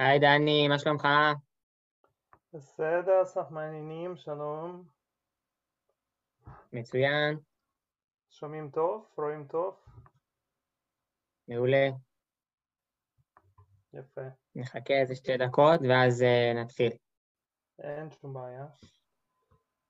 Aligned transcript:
היי 0.00 0.18
דני, 0.18 0.68
מה 0.68 0.78
שלומך? 0.78 1.08
בסדר, 2.52 3.22
אסף, 3.22 3.50
מה 3.50 3.62
העניינים? 3.62 4.16
שלום. 4.16 4.84
מצוין, 6.72 7.38
שומעים 8.30 8.70
טוב? 8.70 9.06
רואים 9.16 9.46
טוב? 9.46 9.74
מעולה. 11.48 11.88
יפה. 13.92 14.20
נחכה 14.54 14.94
איזה 14.94 15.14
שתי 15.14 15.36
דקות 15.36 15.80
ואז 15.88 16.22
אה, 16.22 16.52
נתחיל. 16.62 16.92
אין 17.78 18.10
שום 18.10 18.34
בעיה. 18.34 18.66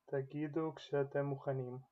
תגידו 0.07 0.73
כשאתם 0.77 1.25
מוכנים. 1.25 1.90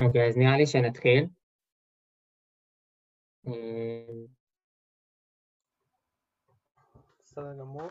אוקיי, 0.00 0.28
אז 0.28 0.36
נראה 0.36 0.56
לי 0.56 0.66
שנתחיל. 0.66 1.26
בסדר 7.24 7.58
גמור. 7.58 7.90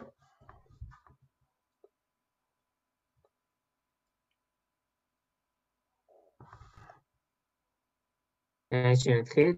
אה, 8.74 8.96
שנתחיל. 8.96 9.56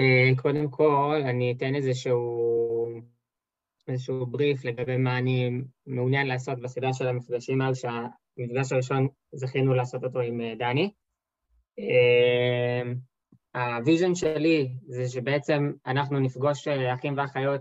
אה, 0.00 0.42
קודם 0.42 0.70
כל, 0.70 1.20
אני 1.24 1.54
אתן 1.56 1.74
איזשהו, 1.74 3.00
איזשהו 3.88 4.26
בריף 4.26 4.64
לגבי 4.64 4.96
מה 4.96 5.18
אני 5.18 5.50
מעוניין 5.86 6.26
לעשות 6.26 6.60
בסדרה 6.60 6.92
של 6.92 7.06
המפגשים 7.06 7.60
האלו, 7.60 7.74
שהמפגש 7.74 8.72
הראשון 8.72 9.08
זכינו 9.32 9.74
לעשות 9.74 10.04
אותו 10.04 10.20
עם 10.20 10.40
אה, 10.40 10.54
דני. 10.58 10.92
אה, 11.78 12.82
ה 13.54 13.63
vision 13.63 14.14
שלי 14.14 14.68
זה 14.86 15.08
שבעצם 15.08 15.72
אנחנו 15.86 16.20
נפגוש 16.20 16.68
אה, 16.68 16.94
אחים 16.94 17.14
ואחיות 17.16 17.60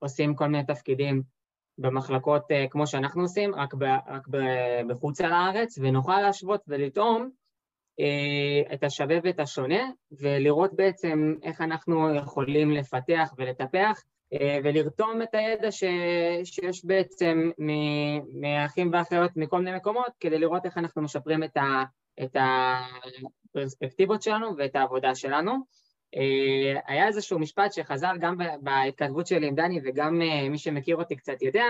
שעושים 0.00 0.34
כל 0.34 0.46
מיני 0.46 0.64
תפקידים 0.64 1.22
במחלקות 1.78 2.50
אה, 2.50 2.66
כמו 2.70 2.86
שאנחנו 2.86 3.22
עושים, 3.22 3.54
רק, 3.54 3.74
ב, 3.74 3.84
רק 4.08 4.28
ב, 4.28 4.36
בחוץ 4.88 5.20
לארץ, 5.20 5.78
ונוכל 5.82 6.20
להשוות 6.20 6.60
ולטעום 6.68 7.30
אה, 8.00 8.74
את 8.74 8.84
השווה 8.84 9.16
ואת 9.22 9.40
השונה, 9.40 9.90
ולראות 10.12 10.74
בעצם 10.74 11.34
איך 11.42 11.60
אנחנו 11.60 12.14
יכולים 12.14 12.70
לפתח 12.70 13.34
ולטפח, 13.38 14.02
ולרתום 14.64 15.22
את 15.22 15.34
הידע 15.34 15.70
ש, 15.70 15.84
שיש 16.44 16.84
בעצם 16.84 17.50
מאחים 18.40 18.90
ואחיות 18.92 19.30
מכל 19.36 19.58
מיני 19.58 19.76
מקומות, 19.76 20.12
כדי 20.20 20.38
לראות 20.38 20.66
איך 20.66 20.78
אנחנו 20.78 21.02
משפרים 21.02 21.42
את, 21.42 21.56
ה, 21.56 21.84
את 22.22 22.36
הפרספקטיבות 23.50 24.22
שלנו 24.22 24.56
ואת 24.56 24.76
העבודה 24.76 25.14
שלנו. 25.14 25.52
אה, 26.16 26.80
היה 26.86 27.06
איזשהו 27.06 27.38
משפט 27.38 27.72
שחזר 27.72 28.12
גם 28.20 28.36
בהתכתבות 28.60 29.26
שלי 29.26 29.46
עם 29.46 29.54
דני 29.54 29.80
וגם 29.84 30.22
אה, 30.22 30.48
מי 30.48 30.58
שמכיר 30.58 30.96
אותי 30.96 31.16
קצת 31.16 31.42
יודע, 31.42 31.64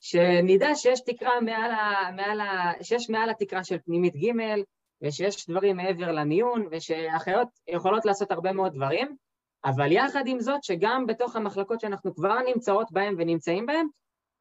שנדע 0.00 0.74
שיש 0.74 1.00
תקרה 1.00 1.40
מעל 1.40 1.70
ה... 1.70 2.10
מעל 2.16 2.40
ה... 2.40 2.72
שיש 2.82 3.10
מעל 3.10 3.30
התקרה 3.30 3.64
של 3.64 3.78
פנימית 3.78 4.14
ג' 4.16 4.32
ושיש 5.02 5.48
דברים 5.50 5.76
מעבר 5.76 6.12
למיון 6.12 6.68
ושאחיות 6.70 7.48
יכולות 7.68 8.04
לעשות 8.04 8.30
הרבה 8.30 8.52
מאוד 8.52 8.72
דברים, 8.72 9.16
אבל 9.64 9.92
יחד 9.92 10.22
עם 10.26 10.40
זאת 10.40 10.64
שגם 10.64 11.06
בתוך 11.06 11.36
המחלקות 11.36 11.80
שאנחנו 11.80 12.14
כבר 12.14 12.38
נמצאות 12.54 12.92
בהן 12.92 13.14
ונמצאים 13.18 13.66
בהן, 13.66 13.86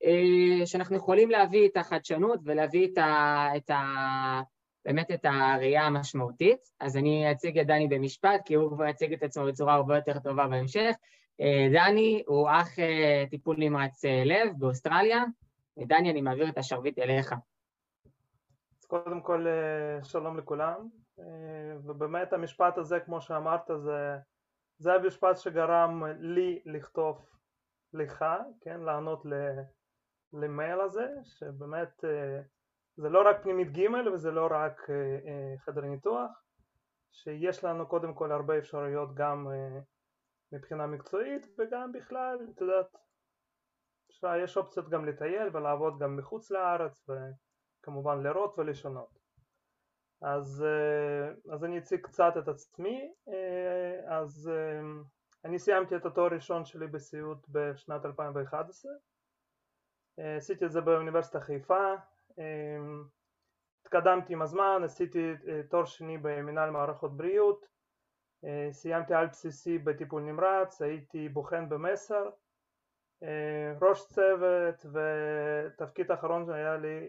אה, 0.03 0.66
שאנחנו 0.66 0.96
יכולים 0.96 1.30
להביא 1.30 1.68
את 1.68 1.78
החדשנות 1.78 2.40
ולהביא 2.44 2.88
את 2.88 2.97
ה... 2.97 3.47
את 3.58 3.69
ה... 3.69 3.75
באמת 4.85 5.12
את 5.12 5.25
הראייה 5.25 5.84
המשמעותית. 5.84 6.59
אז 6.79 6.97
אני 6.97 7.31
אציג 7.31 7.59
את 7.59 7.68
דני 7.68 7.88
במשפט, 7.88 8.41
כי 8.46 8.53
הוא 8.53 8.72
כבר 8.72 8.85
יציג 8.85 9.13
את 9.13 9.23
עצמו 9.23 9.46
בצורה 9.46 9.73
הרבה 9.73 9.96
יותר 9.96 10.19
טובה 10.19 10.47
בהמשך. 10.47 10.96
אה, 11.41 11.68
דני 11.73 12.23
הוא 12.28 12.50
אח 12.50 12.79
אה, 12.79 13.23
טיפול 13.29 13.56
נמרץ 13.59 14.06
אה, 14.06 14.23
לב 14.25 14.51
באוסטרליה. 14.57 15.23
דני, 15.79 16.12
אני 16.12 16.22
מעביר 16.22 16.50
את 16.50 16.57
השרביט 16.57 17.00
אליך. 17.00 17.34
אז 18.79 18.85
קודם 18.85 19.22
כל 19.22 19.46
שלום 20.03 20.38
לכולם, 20.38 20.90
ובאמת 21.85 22.34
המשפט 22.34 22.78
הזה, 22.78 23.00
כמו 23.00 23.22
שאמרת, 23.22 23.69
זה, 23.78 24.17
זה 24.78 24.94
המשפט 24.94 25.38
שגרם 25.38 26.03
לי 26.19 26.62
לכתוב 26.66 27.25
לך, 27.94 28.25
כן, 28.62 28.79
לענות 28.79 29.25
למייל 30.34 30.81
הזה, 30.81 31.07
שבאמת 31.23 32.03
זה 32.97 33.09
לא 33.09 33.29
רק 33.29 33.44
פנימית 33.44 33.72
ג' 33.72 34.07
וזה 34.13 34.31
לא 34.31 34.47
רק 34.51 34.89
אה, 34.89 34.95
אה, 34.95 35.57
חדר 35.59 35.81
ניתוח, 35.81 36.44
שיש 37.11 37.63
לנו 37.63 37.88
קודם 37.88 38.13
כל 38.13 38.31
הרבה 38.31 38.57
אפשרויות 38.57 39.16
גם 39.16 39.47
אה, 39.51 39.79
מבחינה 40.51 40.88
מקצועית 40.88 41.47
וגם 41.57 41.91
בכלל, 41.91 42.38
את 42.50 42.61
יודעת, 42.61 42.97
יש 44.44 44.57
אופציות 44.57 44.89
גם 44.89 45.05
לטייל 45.05 45.50
ולעבוד 45.53 46.00
גם 46.00 46.17
מחוץ 46.17 46.51
לארץ 46.51 47.09
וכמובן 47.09 48.23
לראות 48.23 48.59
ולשונות. 48.59 49.20
אז, 50.22 50.66
אז 51.52 51.64
אני 51.64 51.78
אציג 51.78 52.02
קצת 52.02 52.34
את 52.37 52.47
עצמי, 52.47 53.14
אז 54.08 54.52
אני 55.46 55.59
סיימתי 55.59 55.96
את 55.96 56.05
התואר 56.05 56.25
הראשון 56.25 56.66
שלי 56.66 56.87
בסיעוד 56.87 57.46
בשנת 57.49 58.05
2011, 58.05 58.91
אה, 60.20 60.35
עשיתי 60.35 60.66
את 60.66 60.72
זה 60.72 60.81
באוניברסיטת 60.81 61.41
חיפה, 61.41 61.93
התקדמתי 63.85 64.34
עם 64.34 64.41
הזמן, 64.41 64.82
עשיתי 64.84 65.34
אה, 65.47 65.61
תואר 65.70 65.85
שני 65.85 66.17
במנהל 66.17 66.70
מערכות 66.70 67.17
בריאות, 67.17 67.66
אה, 68.46 68.67
סיימתי 68.72 69.14
על 69.14 69.28
בסיסי 69.28 69.78
בטיפול 69.78 70.22
נמרץ, 70.22 70.82
הייתי 70.82 71.29
בוחן 71.29 71.70
במסר, 71.70 72.29
אה, 73.23 73.73
ראש 73.82 74.08
צוות 74.08 74.85
ותפקיד 74.85 76.11
האחרון 76.11 76.46
שהיה 76.46 76.78
לי, 76.78 77.08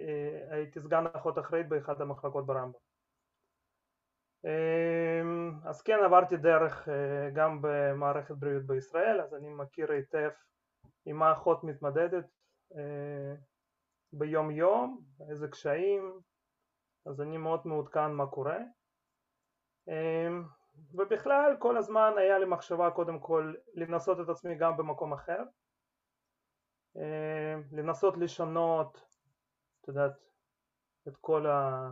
הייתי 0.51 0.81
סגן 0.81 1.05
אחות 1.13 1.39
אחראית 1.39 1.69
באחת 1.69 2.01
המחלקות 2.01 2.47
ברמב"ם. 2.47 2.79
אה, 4.45 5.69
אז 5.71 5.83
כן 5.83 5.99
עברתי 6.05 6.37
דרך 6.37 6.89
גם 7.35 7.59
במערכת 7.63 8.35
בריאות 8.35 8.63
בישראל, 8.63 9.21
אז 9.21 9.35
אני 9.35 9.49
מכיר 9.49 9.93
היטב 9.93 10.31
עם 11.07 11.17
מה 11.17 11.33
אחות 11.33 11.65
מתמודדת 11.65 12.25
ביום 14.19 14.51
יום, 14.51 15.05
איזה 15.31 15.49
קשיים, 15.49 16.21
אז 17.07 17.21
אני 17.21 17.37
מאוד 17.37 17.61
מעודכן 17.65 18.13
מה 18.13 18.27
קורה. 18.27 18.59
ובכלל 20.95 21.57
כל 21.59 21.77
הזמן 21.77 22.13
היה 22.19 22.39
לי 22.39 22.47
מחשבה 22.47 22.91
קודם 22.91 23.21
כל 23.21 23.55
לנסות 23.75 24.21
את 24.21 24.29
עצמי 24.29 24.55
גם 24.55 24.77
במקום 24.77 25.13
אחר, 25.13 25.43
לנסות 27.73 28.17
לשנות, 28.17 29.07
את 29.81 29.89
יודעת, 29.89 30.13
את 31.09 31.17
כל, 31.21 31.47
ה... 31.47 31.91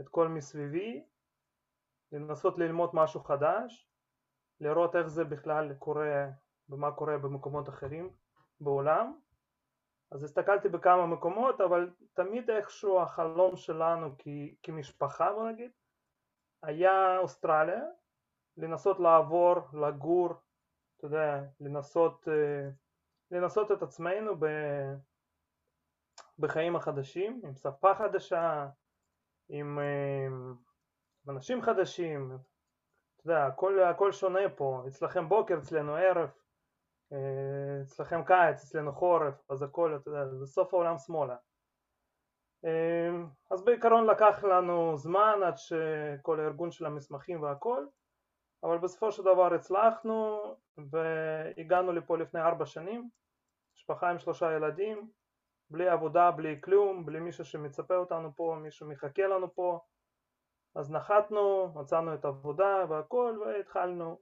את 0.00 0.08
כל 0.08 0.28
מסביבי, 0.28 1.04
לנסות 2.12 2.58
ללמוד 2.58 2.90
משהו 2.92 3.20
חדש, 3.20 3.88
לראות 4.60 4.96
איך 4.96 5.06
זה 5.06 5.24
בכלל 5.24 5.74
קורה 5.74 6.26
ומה 6.68 6.92
קורה 6.92 7.18
במקומות 7.18 7.68
אחרים 7.68 8.10
בעולם. 8.60 9.18
אז 10.14 10.24
הסתכלתי 10.24 10.68
בכמה 10.68 11.06
מקומות, 11.06 11.60
אבל 11.60 11.90
תמיד 12.12 12.50
איכשהו 12.50 13.00
החלום 13.00 13.56
שלנו 13.56 14.14
כ... 14.18 14.28
כמשפחה 14.62 15.32
בוא 15.32 15.48
נגיד, 15.48 15.70
היה 16.62 17.18
אוסטרליה, 17.18 17.82
לנסות 18.56 19.00
לעבור, 19.00 19.54
לגור, 19.72 20.34
אתה 20.96 21.06
יודע, 21.06 21.42
לנסות, 21.60 22.28
אה, 22.28 22.68
לנסות 23.30 23.72
את 23.72 23.82
עצמנו 23.82 24.36
ב... 24.38 24.46
בחיים 26.38 26.76
החדשים, 26.76 27.40
עם 27.44 27.54
שפה 27.54 27.94
חדשה, 27.94 28.66
עם, 29.48 29.78
אה, 29.78 30.26
עם 30.26 30.56
אנשים 31.28 31.62
חדשים, 31.62 32.38
אתה 33.16 33.30
יודע, 33.30 33.46
הכל, 33.46 33.82
הכל 33.82 34.12
שונה 34.12 34.48
פה, 34.56 34.84
אצלכם 34.88 35.28
בוקר, 35.28 35.58
אצלנו 35.58 35.94
ערב, 35.94 36.30
אה, 37.12 37.53
אצלכם 37.82 38.24
קיץ, 38.24 38.62
אצלנו 38.62 38.92
חורף, 38.92 39.50
אז 39.50 39.62
הכל, 39.62 39.96
אתה 39.96 40.08
יודע, 40.08 40.26
זה 40.26 40.46
סוף 40.46 40.74
העולם 40.74 40.98
שמאלה. 40.98 41.36
אז 43.50 43.64
בעיקרון 43.64 44.06
לקח 44.06 44.44
לנו 44.44 44.96
זמן 44.96 45.40
עד 45.46 45.54
שכל 45.56 46.40
הארגון 46.40 46.70
של 46.70 46.86
המסמכים 46.86 47.42
והכל, 47.42 47.86
אבל 48.62 48.78
בסופו 48.78 49.12
של 49.12 49.22
דבר 49.22 49.54
הצלחנו 49.54 50.40
והגענו 50.90 51.92
לפה 51.92 52.18
לפני 52.18 52.40
ארבע 52.40 52.66
שנים, 52.66 53.10
משפחה 53.76 54.10
עם 54.10 54.18
שלושה 54.18 54.52
ילדים, 54.52 55.10
בלי 55.70 55.88
עבודה, 55.88 56.30
בלי 56.30 56.60
כלום, 56.60 57.06
בלי 57.06 57.20
מישהו 57.20 57.44
שמצפה 57.44 57.96
אותנו 57.96 58.36
פה, 58.36 58.56
מישהו 58.62 58.88
מחכה 58.88 59.26
לנו 59.26 59.54
פה, 59.54 59.80
אז 60.74 60.90
נחתנו, 60.90 61.72
מצאנו 61.74 62.14
את 62.14 62.24
העבודה 62.24 62.84
והכל 62.88 63.38
והתחלנו 63.40 64.18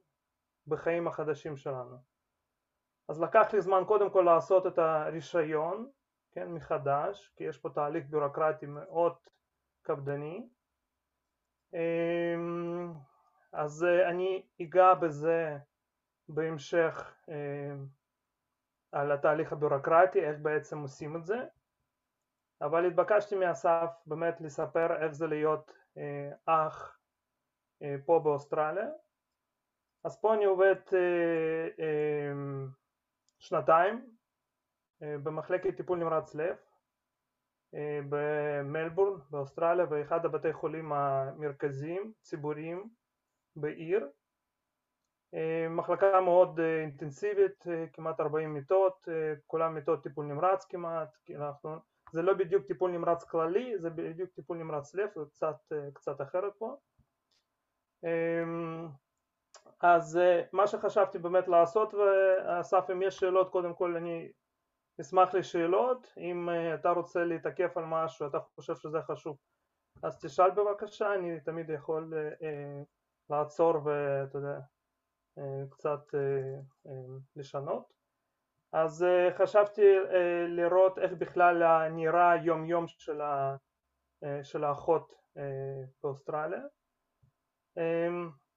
בחיים 0.67 1.09
החדשים 1.09 1.57
שלנו. 1.57 2.12
אז 3.13 3.21
לקח 3.21 3.53
לי 3.53 3.61
זמן 3.61 3.83
קודם 3.87 4.11
כל 4.11 4.23
לעשות 4.23 4.67
את 4.67 4.79
הרישיון, 4.79 5.91
כן, 6.33 6.49
מחדש, 6.49 7.33
כי 7.37 7.45
יש 7.45 7.59
פה 7.59 7.71
תהליך 7.71 8.05
ביורוקרטי 8.11 8.67
מאוד 8.67 9.17
קפדני. 9.83 10.49
אמ, 11.75 12.93
אז 13.53 13.85
אה, 13.85 14.11
אני 14.11 14.43
אגע 14.63 14.95
בזה 14.95 15.59
בהמשך 16.29 17.15
אה, 17.29 17.75
על 18.93 19.13
התהליך 19.13 19.53
הביורוקרטי, 19.53 20.21
איך 20.21 20.37
בעצם 20.43 20.79
עושים 20.79 21.17
את 21.17 21.27
זה, 21.27 21.39
אבל 22.61 22.87
התבקשתי 22.87 23.37
מאסף 23.37 23.91
באמת 24.07 24.41
לספר 24.41 25.05
איך 25.05 25.13
זה 25.13 25.27
להיות 25.27 25.73
אה, 25.97 26.31
אח 26.47 26.99
פה 28.07 28.21
באוסטרליה. 28.25 28.89
אז 30.05 30.21
פה 30.21 30.35
אני 30.35 30.45
עובד 30.45 30.77
שנתיים 33.43 34.17
במחלקת 35.01 35.77
טיפול 35.77 35.99
נמרץ 35.99 36.35
לב 36.35 36.57
במלבורן 38.09 39.21
באוסטרליה 39.31 39.87
באחד 39.87 40.25
הבתי 40.25 40.53
חולים 40.53 40.93
המרכזיים 40.93 42.13
ציבוריים 42.21 42.89
בעיר, 43.57 44.09
אה, 45.35 45.69
מחלקה 45.71 46.21
מאוד 46.21 46.61
אה, 46.61 46.81
אינטנסיבית, 46.81 47.67
אה, 47.67 47.85
כמעט 47.93 48.21
40 48.21 48.55
מיטות, 48.55 49.09
כולם 49.47 49.75
מיטות 49.75 50.03
טיפול 50.03 50.27
נמרץ 50.27 50.65
כמעט, 50.65 51.09
אנחנו, 51.37 51.77
זה 52.13 52.23
לא 52.23 52.35
בדיוק 52.35 52.67
טיפול 52.67 52.91
נמרץ 52.91 53.25
כללי, 53.25 53.79
זה 53.79 53.91
בדיוק 53.91 54.31
טיפול 54.31 54.59
נמרץ 54.59 54.95
לב, 54.95 55.09
זה 55.17 55.25
קצת, 55.31 55.73
קצת 55.95 56.21
אחרת 56.21 56.53
פה. 56.59 56.77
אז 59.83 60.19
מה 60.53 60.67
שחשבתי 60.67 61.19
באמת 61.19 61.49
לעשות, 61.49 61.95
ואסף 61.95 62.91
אם 62.93 63.03
יש 63.03 63.17
שאלות 63.17 63.51
קודם 63.51 63.75
כל 63.75 63.97
אני 63.97 64.33
אשמח 65.01 65.35
לשאלות, 65.35 66.13
אם 66.19 66.49
אתה 66.75 66.91
רוצה 66.91 67.25
להתעכב 67.25 67.69
על 67.77 67.85
משהו, 67.85 68.27
אתה 68.27 68.39
חושב 68.55 68.77
שזה 68.77 68.99
חשוב 69.03 69.37
אז 70.03 70.19
תשאל 70.21 70.51
בבקשה, 70.51 71.15
אני 71.15 71.41
תמיד 71.41 71.71
יכול 71.71 72.15
לעצור 73.31 73.75
ואתה 73.85 74.39
יודע, 74.39 74.59
אה, 75.39 75.65
קצת 75.71 76.15
אה, 76.15 76.61
אה, 76.87 77.17
לשנות. 77.37 77.93
אז 78.73 79.05
חשבתי 79.39 79.83
לראות 80.49 80.99
איך 80.99 81.13
בכלל 81.13 81.89
נראה 81.89 82.31
היום 82.31 82.65
יום 82.65 82.89
של, 82.89 83.21
ה, 83.21 83.57
של 84.43 84.65
האחות 84.65 85.13
באוסטרליה. 86.03 86.63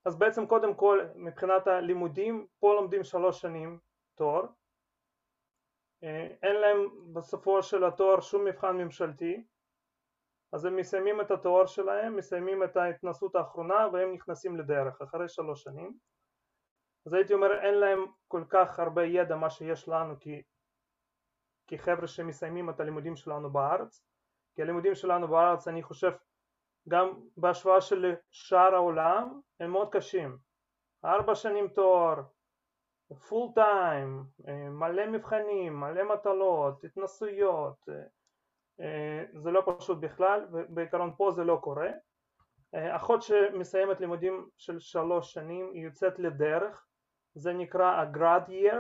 אז 0.06 0.20
בעצם 0.20 0.48
קודם 0.48 0.76
כל 0.76 1.00
מבחינת 1.16 1.68
הלימודים, 1.68 2.48
פה 2.60 2.76
לומדים 2.76 3.04
שלוש 3.04 3.42
שנים 3.42 3.80
תואר. 4.16 4.46
אין 6.44 6.56
להם 6.56 7.14
בסופו 7.14 7.64
של 7.64 7.84
התואר 7.84 8.22
שום 8.22 8.46
מבחן 8.46 8.78
ממשלתי, 8.78 9.44
אז 10.54 10.66
הם 10.66 10.76
מסיימים 10.76 11.22
את 11.22 11.32
התואר 11.32 11.66
שלהם, 11.66 12.16
מסיימים 12.16 12.64
את 12.64 12.78
ההתנסות 12.78 13.36
האחרונה 13.36 13.88
והם 13.94 14.14
נכנסים 14.14 14.58
לדרך 14.58 15.02
אחרי 15.02 15.30
שלוש 15.30 15.64
שנים. 15.64 15.98
אז 17.06 17.14
הייתי 17.14 17.34
אומר 17.34 17.60
אין 17.62 17.74
להם 17.74 18.06
כל 18.28 18.44
כך 18.50 18.80
הרבה 18.80 19.04
ידע 19.04 19.36
מה 19.36 19.50
שיש 19.50 19.88
לנו 19.88 20.14
כחבר'ה 21.68 22.08
שמסיימים 22.08 22.70
את 22.70 22.80
הלימודים 22.80 23.16
שלנו 23.16 23.50
בארץ, 23.50 24.06
כי 24.56 24.62
הלימודים 24.62 24.96
שלנו 24.96 25.28
בארץ 25.28 25.68
אני 25.68 25.84
חושב 25.84 26.12
גם 26.90 27.20
בהשוואה 27.38 27.82
של 27.82 28.16
שאר 28.32 28.76
העולם 28.76 29.40
הם 29.60 29.72
מאוד 29.72 29.90
קשים. 29.92 30.38
ארבע 31.06 31.36
שנים 31.36 31.68
תואר, 31.68 32.22
פול 33.30 33.50
טיים, 33.56 34.24
מלא 34.70 35.08
מבחנים, 35.08 35.80
מלא 35.80 36.04
מטלות, 36.14 36.84
התנסויות, 36.84 37.90
אה, 38.82 39.24
זה 39.34 39.52
לא 39.52 39.64
פשוט 39.66 39.98
בכלל, 39.98 40.48
ובעיקרון 40.52 41.14
פה 41.18 41.32
זה 41.32 41.44
לא 41.44 41.60
קורה. 41.62 41.90
אה, 42.76 42.96
אחות 42.96 43.22
שמסיימת 43.22 44.00
לימודים 44.00 44.50
של 44.58 44.80
שלוש 44.80 45.34
שנים 45.34 45.72
היא 45.74 45.84
יוצאת 45.84 46.20
לדרך, 46.20 46.86
זה 47.34 47.54
נקרא 47.54 47.86
ה-grad 47.86 48.50
year, 48.50 48.76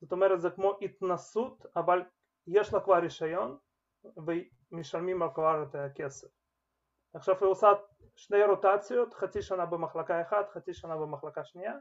זאת 0.00 0.12
אומרת 0.12 0.40
זה 0.40 0.50
כמו 0.50 0.78
התנסות, 0.80 1.66
אבל 1.76 2.02
יש 2.46 2.74
לה 2.74 2.80
כבר 2.80 2.98
רישיון 2.98 3.58
ומשלמים 4.72 5.18
לה 5.18 5.28
כבר 5.34 5.62
את 5.62 5.74
הכסף. 5.74 6.41
עכשיו 7.14 7.34
היא 7.40 7.48
עושה 7.48 7.68
שני 8.16 8.44
רוטציות, 8.44 9.14
חצי 9.14 9.42
שנה 9.42 9.66
במחלקה 9.66 10.22
אחת, 10.22 10.50
חצי 10.50 10.74
שנה 10.74 10.96
במחלקה 10.96 11.44
שנייה, 11.44 11.74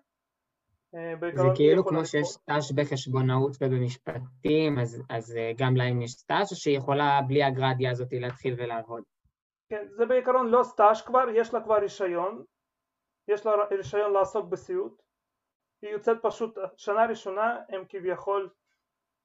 אה, 0.95 1.13
זה 1.35 1.43
כאילו 1.55 1.85
כמו 1.85 2.05
שיש 2.05 2.27
סטאז' 2.27 2.71
בחשבונאות 2.75 3.51
ובמשפטים, 3.61 4.79
אז, 4.79 5.01
אז 5.09 5.35
אה, 5.37 5.51
גם 5.57 5.75
להם 5.75 6.01
יש 6.01 6.11
סטאז' 6.11 6.51
או 6.51 6.55
שהיא 6.55 6.77
יכולה 6.77 7.19
בלי 7.27 7.43
הגרדיה 7.43 7.91
הזאת 7.91 8.07
להתחיל 8.11 8.55
ולעבוד? 8.57 9.03
כן, 9.69 9.87
זה 9.89 10.05
בעיקרון 10.05 10.47
לא 10.47 10.63
סטאז' 10.63 11.01
כבר, 11.01 11.25
יש 11.35 11.53
לה 11.53 11.63
כבר 11.63 11.75
רישיון, 11.75 12.43
יש 13.27 13.45
לה 13.45 13.51
רישיון 13.71 14.13
לעסוק 14.13 14.45
בסיעוד, 14.45 14.95
היא 15.81 15.91
יוצאת 15.91 16.17
פשוט, 16.21 16.57
שנה 16.77 17.05
ראשונה 17.05 17.57
הם 17.69 17.83
כביכול 17.89 18.49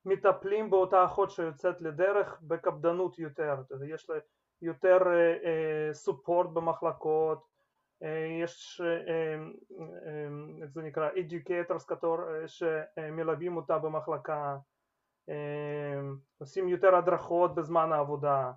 מטפלים 0.04 0.70
באותה 0.70 1.04
אחות 1.04 1.30
שיוצאת 1.30 1.80
לדרך 1.80 2.40
בקפדנות 2.42 3.18
יותר, 3.18 3.54
יש 3.88 4.10
לה 4.10 4.16
יותר 4.62 4.98
סופורט 5.92 6.46
uh, 6.46 6.50
uh, 6.50 6.52
במחלקות, 6.52 7.46
יש, 8.42 8.80
איך 10.62 10.70
זה 10.70 10.82
נקרא, 10.82 11.10
educators 11.10 11.94
שמלווים 12.46 13.56
אותה 13.56 13.78
במחלקה, 13.78 14.56
עושים 16.38 16.68
יותר 16.68 16.96
הדרכות 16.96 17.54
בזמן 17.54 17.92
העבודה, 17.92 18.52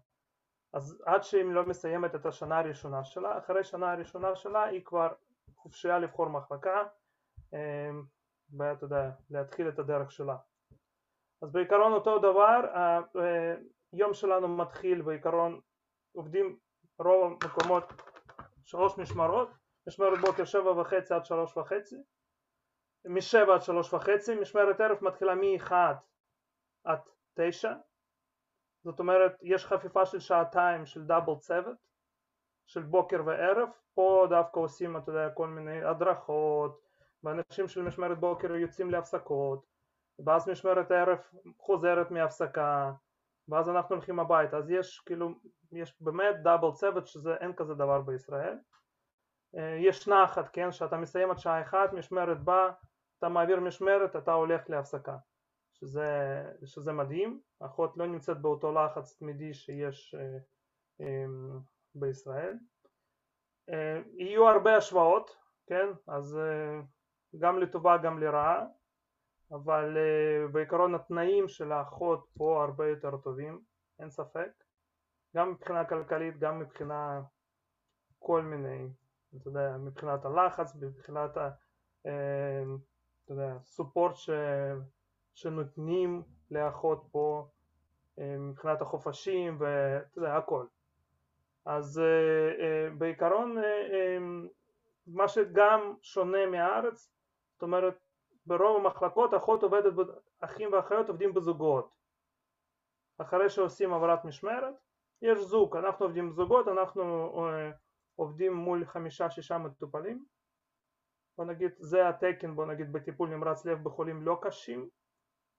אז 0.73 1.03
עד 1.05 1.23
שהיא 1.23 1.43
לא 1.43 1.65
מסיימת 1.65 2.15
את 2.15 2.25
השנה 2.25 2.59
הראשונה 2.59 3.03
שלה, 3.03 3.37
אחרי 3.37 3.59
השנה 3.59 3.91
הראשונה 3.91 4.35
שלה 4.35 4.63
היא 4.63 4.81
כבר 4.85 5.09
חופשייה 5.55 5.99
לבחור 5.99 6.29
מחלקה 6.29 6.83
ואתה 8.57 8.85
יודע, 8.85 9.11
להתחיל 9.29 9.69
את 9.69 9.79
הדרך 9.79 10.11
שלה. 10.11 10.35
אז 11.41 11.51
בעיקרון 11.51 11.93
אותו 11.93 12.19
דבר, 12.19 12.61
היום 13.93 14.13
שלנו 14.13 14.47
מתחיל 14.47 15.01
בעיקרון, 15.01 15.59
עובדים 16.11 16.57
רוב 16.99 17.31
המקומות 17.43 17.83
שלוש 18.65 18.97
משמרות, 18.97 19.49
משמרת 19.87 20.19
בוקר 20.21 20.45
שבע 20.45 20.71
וחצי 20.81 21.13
עד 21.13 21.25
שלוש 21.25 21.57
וחצי, 21.57 21.95
משבע 23.05 23.53
עד 23.53 23.61
שלוש 23.61 23.93
וחצי, 23.93 24.35
משמרת 24.35 24.79
ערב 24.79 24.97
מתחילה 25.01 25.35
מאחד 25.35 25.95
עד 26.83 26.99
תשע, 27.33 27.73
זאת 28.83 28.99
אומרת 28.99 29.35
יש 29.41 29.65
חפיפה 29.65 30.05
של 30.05 30.19
שעתיים 30.19 30.85
של 30.85 31.05
דאבל 31.05 31.35
צוות, 31.35 31.77
של 32.67 32.83
בוקר 32.83 33.21
וערב, 33.25 33.69
פה 33.93 34.27
דווקא 34.29 34.59
עושים, 34.59 34.97
אתה 34.97 35.11
יודע, 35.11 35.29
כל 35.29 35.47
מיני 35.47 35.83
הדרכות, 35.83 36.81
ואנשים 37.23 37.67
של 37.67 37.81
משמרת 37.81 38.19
בוקר 38.19 38.55
יוצאים 38.55 38.91
להפסקות, 38.91 39.65
ואז 40.25 40.49
משמרת 40.49 40.91
ערב 40.91 41.19
חוזרת 41.57 42.11
מהפסקה, 42.11 42.91
ואז 43.49 43.69
אנחנו 43.69 43.95
הולכים 43.95 44.19
הביתה, 44.19 44.57
אז 44.57 44.71
יש 44.71 44.99
כאילו, 44.99 45.29
יש 45.71 46.01
באמת 46.01 46.35
דאבל 46.43 46.71
צוות 46.71 47.07
שזה 47.07 47.35
אין 47.35 47.53
כזה 47.53 47.73
דבר 47.73 48.01
בישראל. 48.01 48.57
אה, 49.57 49.77
יש 49.79 50.07
נחת, 50.07 50.49
כן, 50.53 50.71
שאתה 50.71 50.97
מסיים 50.97 51.31
עד 51.31 51.39
שעה 51.39 51.61
אחת, 51.61 51.93
משמרת 51.93 52.43
באה, 52.43 52.71
אתה 53.17 53.29
מעביר 53.29 53.59
משמרת, 53.59 54.15
אתה 54.15 54.33
הולך 54.33 54.69
להפסקה, 54.69 55.17
שזה, 55.73 56.07
שזה 56.65 56.93
מדהים, 56.93 57.41
האחות 57.61 57.97
לא 57.97 58.07
נמצאת 58.07 58.41
באותו 58.41 58.71
לחץ 58.71 59.17
תמידי 59.19 59.53
שיש 59.53 60.15
אה, 60.15 60.37
אה, 61.01 61.25
בישראל. 61.95 62.53
יהיו 64.17 64.49
הרבה 64.49 64.77
השוואות, 64.77 65.37
כן, 65.67 65.87
אז 66.07 66.39
גם 67.39 67.59
לטובה 67.59 67.97
גם 67.97 68.19
לרעה, 68.19 68.65
אבל 69.51 69.97
בעיקרון 70.51 70.95
התנאים 70.95 71.47
של 71.47 71.71
האחות 71.71 72.27
פה 72.37 72.63
הרבה 72.63 72.87
יותר 72.87 73.17
טובים, 73.17 73.61
אין 73.99 74.09
ספק, 74.09 74.51
גם 75.35 75.51
מבחינה 75.51 75.85
כלכלית, 75.85 76.39
גם 76.39 76.59
מבחינה 76.59 77.21
כל 78.19 78.41
מיני, 78.41 78.87
אתה 79.37 79.47
יודע, 79.47 79.77
מבחינת 79.77 80.25
הלחץ, 80.25 80.75
מבחינת 80.75 81.37
ה... 81.37 81.49
אתה 82.01 83.33
יודע, 83.33 83.57
סופורט 83.63 84.15
ש... 84.15 84.29
שנותנים 85.33 86.23
לאחות 86.51 87.07
פה 87.11 87.47
מבחינת 88.17 88.81
החופשים 88.81 89.57
ואתה 89.59 90.19
יודע, 90.19 90.37
הכל. 90.37 90.65
אז 91.65 92.01
בעיקרון 92.97 93.57
מה 95.07 95.27
שגם 95.27 95.93
שונה 96.01 96.45
מהארץ, 96.45 97.11
זאת 97.53 97.63
אומרת 97.63 97.97
ברוב 98.45 98.77
המחלקות 98.77 99.33
אחות 99.33 99.63
עובדת, 99.63 99.93
אחים 100.39 100.73
ואחיות 100.73 101.09
עובדים 101.09 101.33
בזוגות. 101.33 101.95
אחרי 103.17 103.49
שעושים 103.49 103.93
עברת 103.93 104.25
משמרת, 104.25 104.75
יש 105.21 105.39
זוג, 105.39 105.77
אנחנו 105.77 106.05
עובדים 106.05 106.29
בזוגות, 106.29 106.67
אנחנו 106.67 107.33
עובדים 108.15 108.53
מול 108.53 108.85
חמישה-שישה 108.85 109.57
מטופלים. 109.57 110.25
בוא 111.37 111.45
נגיד, 111.45 111.71
זה 111.77 112.09
התקן, 112.09 112.55
בוא 112.55 112.65
נגיד, 112.65 112.93
בטיפול 112.93 113.29
נמרץ 113.29 113.65
לב 113.65 113.83
בחולים 113.83 114.21
לא 114.21 114.39
קשים. 114.41 114.89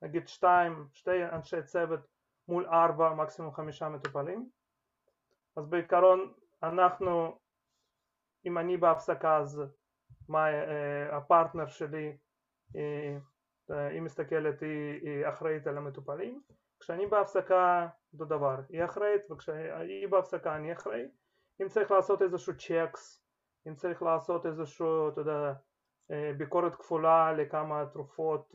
נגיד 0.03 0.29
שתיים, 0.29 0.87
שתי 0.93 1.25
אנשי 1.33 1.63
צוות 1.63 2.01
מול 2.49 2.67
ארבע, 2.67 3.15
מקסימום 3.15 3.53
חמישה 3.53 3.89
מטופלים. 3.89 4.51
אז 5.57 5.67
בעיקרון 5.67 6.33
אנחנו, 6.63 7.39
אם 8.47 8.59
אני 8.59 8.77
בהפסקה 8.77 9.37
אז 9.37 9.63
מה, 10.29 10.49
אה, 10.49 11.17
הפרטנר 11.17 11.67
שלי, 11.67 12.07
אה, 12.09 12.15
היא 13.69 14.01
מסתכלת, 14.01 14.63
היא, 14.63 15.01
היא 15.03 15.29
אחראית 15.29 15.67
על 15.67 15.79
המטופלים. 15.79 16.43
כשאני 16.81 17.07
בהפסקה 17.07 17.89
אותו 18.13 18.25
דבר, 18.25 18.57
היא 18.69 18.85
אחראית, 18.85 19.31
וכשהיא 19.31 20.09
בהפסקה 20.11 20.57
אני 20.57 20.73
אחראי. 20.73 21.05
אם 21.63 21.69
צריך 21.69 21.91
לעשות 21.91 22.23
איזשהו 22.23 22.53
צ'קס, 22.57 23.25
אם 23.69 23.75
צריך 23.75 24.03
לעשות 24.03 24.47
איזשהו, 24.47 25.09
אתה 25.09 25.21
יודע, 25.21 25.53
אה, 26.11 26.33
ביקורת 26.39 26.75
כפולה 26.75 27.33
לכמה 27.33 27.87
תרופות 27.93 28.55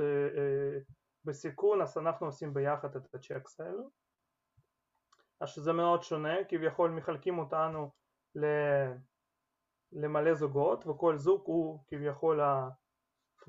בסיכון, 1.25 1.81
אז 1.81 1.98
אנחנו 1.98 2.25
עושים 2.25 2.53
ביחד 2.53 2.95
את 2.95 3.15
הצ'קס 3.15 3.60
האלו. 3.60 3.89
אז 5.41 5.50
שזה 5.50 5.74
מאוד 5.74 6.03
שונה, 6.03 6.36
כביכול 6.48 6.91
מחלקים 6.91 7.39
אותנו 7.39 7.91
למלא 9.91 10.34
זוגות, 10.34 10.88
וכל 10.88 11.17
זוג 11.17 11.41
הוא 11.45 11.79
כביכול 11.88 12.41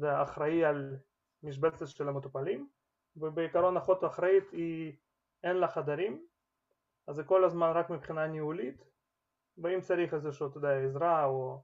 האחראי 0.05 0.65
על 0.65 0.97
משבצת 1.43 1.89
של 1.89 2.09
המטופלים, 2.09 2.69
ובעיקרון 3.17 3.77
אחות 3.77 4.05
אחראית 4.05 4.51
היא 4.51 4.97
אין 5.45 5.57
לה 5.57 5.69
חדרים, 5.69 6.27
אז 7.07 7.17
זה 7.17 7.25
כל 7.25 7.45
הזמן 7.45 7.71
רק 7.75 7.91
מבחינה 7.91 8.27
ניהולית, 8.27 8.85
ואם 9.59 9.81
צריך 9.81 10.15
איזשהו, 10.15 10.47
אתה 10.47 10.59
יודע, 10.59 10.81
עזרה 10.85 11.25
או 11.25 11.63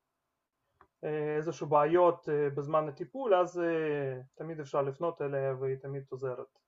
אה, 1.04 1.36
איזשהו 1.36 1.66
בעיות 1.66 2.28
אה, 2.28 2.50
בזמן 2.50 2.88
הטיפול, 2.88 3.34
אז 3.34 3.60
אה, 3.60 4.20
תמיד 4.34 4.60
אפשר 4.60 4.82
לפנות 4.82 5.22
אליה 5.22 5.54
והיא 5.54 5.76
תמיד 5.76 6.04
עוזרת. 6.08 6.58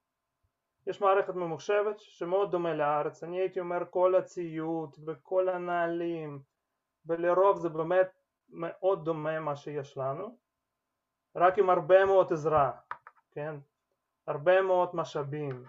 יש 0.87 1.00
מערכת 1.00 1.35
ממוחשבת 1.35 2.00
שמאוד 2.00 2.50
דומה 2.50 2.75
לארץ, 2.75 3.23
אני 3.23 3.40
הייתי 3.40 3.61
אומר 3.61 3.83
כל 3.90 4.14
הציוד 4.14 4.97
וכל 5.06 5.49
הנהלים 5.49 6.42
ולרוב 7.06 7.59
זה 7.59 7.68
באמת 7.68 8.21
מאוד 8.49 9.04
דומה 9.04 9.40
מה 9.40 9.56
שיש 9.56 9.97
לנו, 9.97 10.38
רק 11.37 11.59
עם 11.59 11.71
הרבה 11.71 12.05
מאוד 12.05 12.33
עזרה, 12.33 12.73
כן? 13.31 13.55
הרבה 14.26 14.62
מאוד 14.62 14.97
משאבים, 14.97 15.64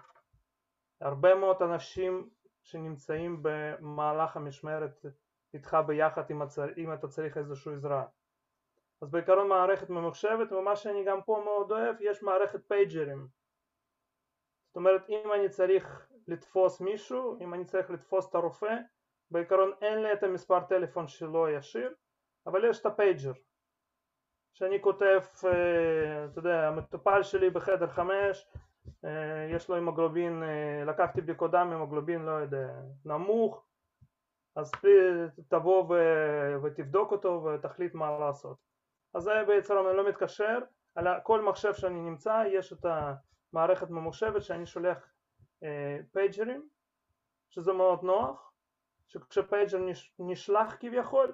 הרבה 1.02 1.36
מאוד 1.36 1.62
אנשים 1.62 2.30
שנמצאים 2.64 3.40
במהלך 3.42 4.38
המשמרת 4.38 5.06
איתך 5.54 5.78
ביחד 5.88 6.32
אם, 6.32 6.42
הצר... 6.42 6.66
אם 6.78 6.94
אתה 6.94 7.08
צריך 7.08 7.38
איזושהי 7.38 7.74
עזרה. 7.74 8.06
אז 9.02 9.10
בעיקרון 9.10 9.48
מערכת 9.48 9.90
ממוחשבת 9.90 10.52
ומה 10.52 10.76
שאני 10.76 11.04
גם 11.06 11.22
פה 11.22 11.42
מאוד 11.46 11.72
אוהב 11.72 11.96
יש 12.00 12.24
מערכת 12.24 12.68
פייג'רים 12.68 13.28
זאת 14.68 14.76
אומרת 14.76 15.10
אם 15.10 15.34
אני 15.34 15.50
צריך 15.50 16.08
לתפוס 16.28 16.82
מישהו, 16.82 17.38
אם 17.42 17.54
אני 17.54 17.66
צריך 17.66 17.90
לתפוס 17.90 18.30
את 18.30 18.36
הרופא 18.36 18.76
בעיקרון 19.32 19.72
אין 19.82 20.02
לי 20.02 20.14
את 20.14 20.24
המספר 20.24 20.60
טלפון 20.60 21.08
שלו 21.08 21.50
ישיר 21.50 21.94
אבל 22.48 22.70
יש 22.70 22.82
את 22.82 22.86
ה 22.86 22.93
pager 22.93 23.32
שאני 24.56 24.82
כותב, 24.82 25.20
אה, 25.46 26.26
אתה 26.26 26.40
יודע, 26.40 26.68
המטופל 26.68 27.24
שלי 27.24 27.50
בחדר 27.50 27.88
חמש 27.88 28.48
אה, 29.06 29.48
יש 29.50 29.70
לו 29.70 29.76
המוגלובין, 29.76 30.44
אה, 30.44 30.84
לקחתי 30.86 31.22
בדיקות 31.22 31.52
דם, 31.52 31.72
המוגלובין 31.72 32.22
לא 32.22 32.32
יודע, 32.32 32.68
נמוך 33.06 33.66
אז 34.56 34.72
תבוא 35.48 35.96
ותבדוק 36.64 37.12
אותו 37.12 37.44
ותחליט 37.44 37.94
מה 37.94 38.20
לעשות. 38.20 38.58
אז 39.14 39.24
זה 39.24 39.32
בעצם 39.48 39.74
אני 39.78 39.98
לא 39.98 40.10
מתקשר, 40.10 40.60
על 40.96 41.08
כל 41.24 41.42
מחשב 41.42 41.74
שאני 41.74 42.02
נמצא 42.02 42.44
יש 42.48 42.74
את 42.74 42.86
המערכת 42.86 43.90
ממוחשבת 43.90 44.44
שאני 44.44 44.66
שולח 44.66 45.14
פייג'רים 46.12 46.70
שזה 47.50 47.74
מאוד 47.74 48.04
נוח, 48.04 48.52
שכשפייג'ר 49.08 49.80
נשלח 50.20 50.76
כביכול 50.80 51.34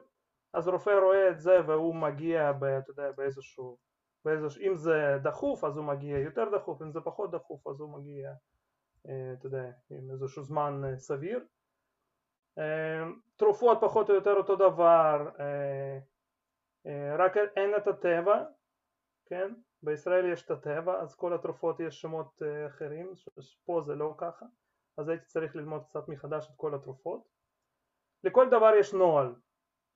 אז 0.53 0.67
רופא 0.67 0.89
רואה 0.89 1.29
את 1.29 1.39
זה 1.39 1.57
והוא 1.67 1.95
מגיע 1.95 2.51
ב, 2.51 2.63
אתה 2.63 2.91
יודע, 2.91 3.11
באיזשהו, 3.11 3.77
באיזשהו, 4.25 4.61
אם 4.61 4.75
זה 4.75 5.17
דחוף 5.23 5.63
אז 5.63 5.77
הוא 5.77 5.85
מגיע 5.85 6.17
יותר 6.17 6.57
דחוף, 6.57 6.81
אם 6.81 6.91
זה 6.91 7.01
פחות 7.01 7.31
דחוף 7.31 7.67
אז 7.67 7.79
הוא 7.79 7.99
מגיע, 7.99 8.31
אה, 9.07 9.33
אתה 9.33 9.47
יודע, 9.47 9.71
עם 9.89 10.11
איזשהו 10.11 10.43
זמן 10.43 10.81
אה, 10.85 10.97
סביר. 10.97 11.45
תרופות 13.35 13.77
פחות 13.81 14.09
או 14.09 14.15
יותר 14.15 14.33
אותו 14.33 14.55
דבר, 14.55 15.29
אה, 16.85 17.15
רק 17.17 17.37
אין 17.37 17.75
את 17.77 17.87
הטבע, 17.87 18.43
כן? 19.25 19.53
בישראל 19.83 20.33
יש 20.33 20.45
את 20.45 20.51
הטבע, 20.51 21.01
אז 21.01 21.15
כל 21.15 21.33
התרופות 21.33 21.79
יש 21.79 22.01
שמות 22.01 22.41
אה, 22.41 22.67
אחרים, 22.67 23.11
פה 23.65 23.81
זה 23.81 23.95
לא 23.95 24.15
ככה, 24.17 24.45
אז 24.97 25.09
הייתי 25.09 25.25
צריך 25.25 25.55
ללמוד 25.55 25.83
קצת 25.89 26.07
מחדש 26.07 26.49
את 26.49 26.55
כל 26.55 26.75
התרופות. 26.75 27.21
לכל 28.23 28.49
דבר 28.49 28.71
יש 28.79 28.93
נוהל, 28.93 29.35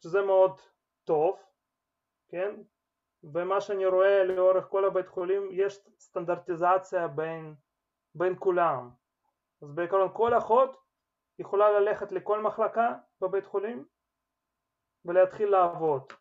שזה 0.04 0.22
מאוד 0.22 0.60
טוב, 1.04 1.40
כן? 2.30 2.56
ומה 3.24 3.62
שאני 3.62 3.86
רואה 3.86 4.24
לאורך 4.24 4.66
כל 4.70 4.86
הבית 4.86 5.08
חולים, 5.08 5.50
יש 5.52 5.90
סטנדרטיזציה 6.00 7.08
בין, 7.08 7.56
בין 8.16 8.36
כולם. 8.40 8.90
אז 9.62 9.72
בעיקרון 9.72 10.10
כל 10.14 10.38
אחות 10.38 10.82
יכולה 11.40 11.80
ללכת 11.80 12.12
לכל 12.12 12.42
מחלקה 12.42 12.94
בבית 13.22 13.46
חולים 13.46 13.86
ולהתחיל 15.06 15.50
לעבוד. 15.50 16.14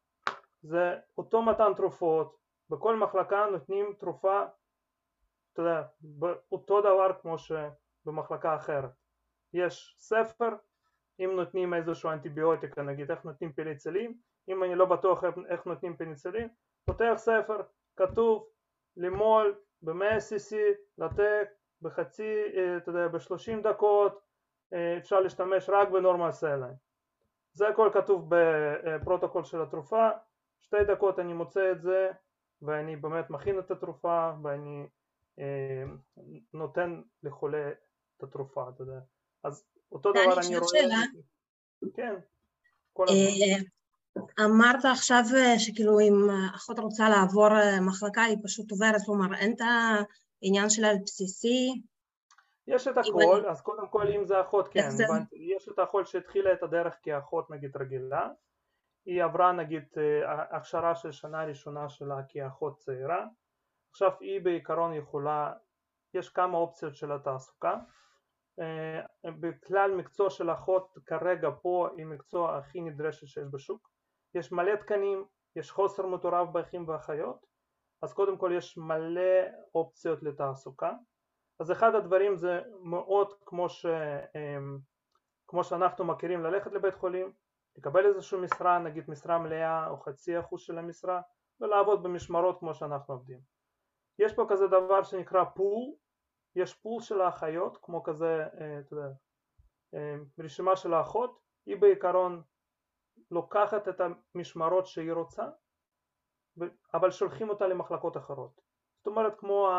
זה 0.62 0.98
אותו 1.18 1.42
מתן 1.42 1.74
תרופות, 1.76 2.36
בכל 2.70 2.96
מחלקה 2.96 3.46
נותנים 3.46 3.94
תרופה, 3.98 4.42
אתה 5.52 5.62
יודע, 5.62 5.82
אותו 6.52 6.80
דבר 6.80 7.12
כמו 7.22 7.36
שבמחלקה 7.38 8.56
אחרת. 8.56 8.90
יש 9.52 9.96
ספר, 9.98 10.48
אם 11.20 11.30
נותנים 11.36 11.74
איזשהו 11.74 12.10
אנטיביוטיקה, 12.10 12.82
נגיד 12.82 13.10
איך 13.10 13.24
נותנים 13.24 13.52
פניצילין, 13.52 14.14
אם 14.48 14.64
אני 14.64 14.74
לא 14.74 14.84
בטוח 14.84 15.24
איך 15.48 15.66
נותנים 15.66 15.96
פניצילין, 15.96 16.48
פותח 16.84 17.14
ספר, 17.16 17.60
כתוב 17.96 18.48
למול 18.96 19.54
ב-100cc, 19.82 20.56
לתת 20.98 21.48
בחצי, 21.82 22.42
אה, 22.56 22.76
אתה 22.76 22.90
יודע, 22.90 23.08
ב-30 23.08 23.62
דקות, 23.62 24.20
אה, 24.72 24.98
אפשר 24.98 25.20
להשתמש 25.20 25.68
רק 25.68 25.88
בנורמל 25.88 26.32
סליים. 26.32 26.74
זה 27.52 27.68
הכל 27.68 27.90
כתוב 27.94 28.28
בפרוטוקול 28.28 29.44
של 29.44 29.62
התרופה, 29.62 30.08
שתי 30.60 30.84
דקות 30.84 31.18
אני 31.18 31.32
מוצא 31.32 31.72
את 31.72 31.82
זה 31.82 32.10
ואני 32.62 32.96
באמת 32.96 33.30
מכין 33.30 33.58
את 33.58 33.70
התרופה 33.70 34.30
ואני 34.42 34.86
אה, 35.38 35.84
נותן 36.54 37.02
לחולה 37.22 37.70
את 38.16 38.22
התרופה, 38.22 38.68
אתה 38.68 38.82
יודע. 38.82 39.00
אז 39.44 39.64
אותו 39.92 40.12
דבר 40.12 40.40
אני 40.46 40.58
רואה... 40.58 41.00
כן. 41.94 42.14
הזמן. 42.98 43.64
אמרת 44.44 44.84
עכשיו 44.84 45.22
שכאילו 45.58 46.00
אם 46.00 46.28
אחות 46.54 46.78
רוצה 46.78 47.08
לעבור 47.08 47.48
מחלקה 47.80 48.22
היא 48.22 48.36
פשוט 48.44 48.70
עוברת, 48.70 49.00
כלומר 49.06 49.34
אין 49.34 49.52
את 49.52 49.60
העניין 49.60 50.70
שלה 50.70 50.90
על 50.90 50.96
בסיסי? 51.04 51.82
יש 52.66 52.88
את 52.88 52.98
הכל, 52.98 53.48
אז 53.48 53.60
קודם 53.60 53.88
כל 53.88 54.06
אם 54.08 54.24
זה 54.24 54.40
אחות, 54.40 54.68
כן, 54.68 54.88
יש 55.32 55.68
את 55.68 55.78
האחות 55.78 56.06
שהתחילה 56.06 56.52
את 56.52 56.62
הדרך 56.62 56.94
כאחות 57.02 57.50
נגיד 57.50 57.76
רגילה, 57.76 58.28
היא 59.06 59.24
עברה 59.24 59.52
נגיד 59.52 59.84
הכשרה 60.50 60.94
של 60.94 61.12
שנה 61.12 61.44
ראשונה 61.44 61.88
שלה 61.88 62.20
כאחות 62.28 62.78
צעירה, 62.78 63.26
עכשיו 63.90 64.10
היא 64.20 64.40
בעיקרון 64.40 64.94
יכולה, 64.94 65.52
יש 66.14 66.28
כמה 66.28 66.58
אופציות 66.58 66.96
של 66.96 67.12
התעסוקה, 67.12 67.76
בכלל 69.24 69.94
מקצוע 69.96 70.30
של 70.30 70.52
אחות 70.52 70.98
כרגע 71.06 71.50
פה 71.62 71.88
היא 71.96 72.06
מקצוע 72.06 72.56
הכי 72.56 72.80
נדרשת 72.80 73.26
שיש 73.26 73.44
בשוק, 73.50 73.90
יש 74.34 74.52
מלא 74.52 74.76
תקנים, 74.76 75.24
יש 75.56 75.70
חוסר 75.70 76.06
מטורף 76.06 76.48
באחים 76.48 76.88
ואחיות, 76.88 77.46
אז 78.02 78.12
קודם 78.12 78.38
כל 78.38 78.52
יש 78.54 78.78
מלא 78.78 79.42
אופציות 79.74 80.22
לתעסוקה, 80.22 80.92
אז 81.60 81.72
אחד 81.72 81.94
הדברים 81.94 82.36
זה 82.36 82.60
מאוד 82.82 83.32
כמו, 83.46 83.68
ש, 83.68 83.86
כמו 85.46 85.64
שאנחנו 85.64 86.04
מכירים 86.04 86.42
ללכת 86.42 86.72
לבית 86.72 86.94
חולים, 86.94 87.32
לקבל 87.76 88.06
איזושהי 88.06 88.40
משרה, 88.40 88.78
נגיד 88.78 89.04
משרה 89.10 89.38
מלאה 89.38 89.88
או 89.88 89.96
חצי 89.96 90.40
אחוז 90.40 90.60
של 90.60 90.78
המשרה 90.78 91.20
ולעבוד 91.60 92.02
במשמרות 92.02 92.58
כמו 92.58 92.74
שאנחנו 92.74 93.14
עובדים. 93.14 93.38
יש 94.18 94.34
פה 94.34 94.46
כזה 94.48 94.66
דבר 94.66 95.02
שנקרא 95.02 95.44
פול, 95.44 95.92
יש 96.56 96.74
פול 96.74 97.02
של 97.02 97.20
האחיות 97.20 97.78
כמו 97.82 98.02
כזה, 98.02 98.46
אה, 98.60 98.78
אתה 98.78 98.94
יודע, 98.94 99.08
אה, 99.94 100.16
רשימה 100.38 100.76
של 100.76 100.94
האחות, 100.94 101.40
היא 101.66 101.76
בעיקרון 101.76 102.42
לוקחת 103.30 103.88
את 103.88 104.00
המשמרות 104.00 104.86
שהיא 104.86 105.12
רוצה 105.12 105.44
אבל 106.94 107.10
שולחים 107.10 107.48
אותה 107.48 107.66
למחלקות 107.66 108.16
אחרות. 108.16 108.60
זאת 108.98 109.06
אומרת 109.06 109.38
כמו 109.38 109.70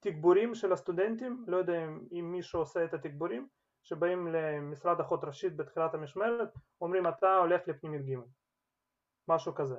התגבורים 0.00 0.54
של 0.54 0.72
הסטודנטים, 0.72 1.44
לא 1.46 1.56
יודע 1.56 1.84
אם 2.12 2.32
מישהו 2.32 2.60
עושה 2.60 2.84
את 2.84 2.94
התגבורים, 2.94 3.48
שבאים 3.82 4.26
למשרד 4.26 5.00
אחות 5.00 5.24
ראשית 5.24 5.56
בתחילת 5.56 5.94
המשמרת, 5.94 6.48
אומרים 6.80 7.08
אתה 7.08 7.36
הולך 7.36 7.68
לפנימית 7.68 8.02
ג', 8.06 8.18
משהו 9.28 9.54
כזה. 9.54 9.78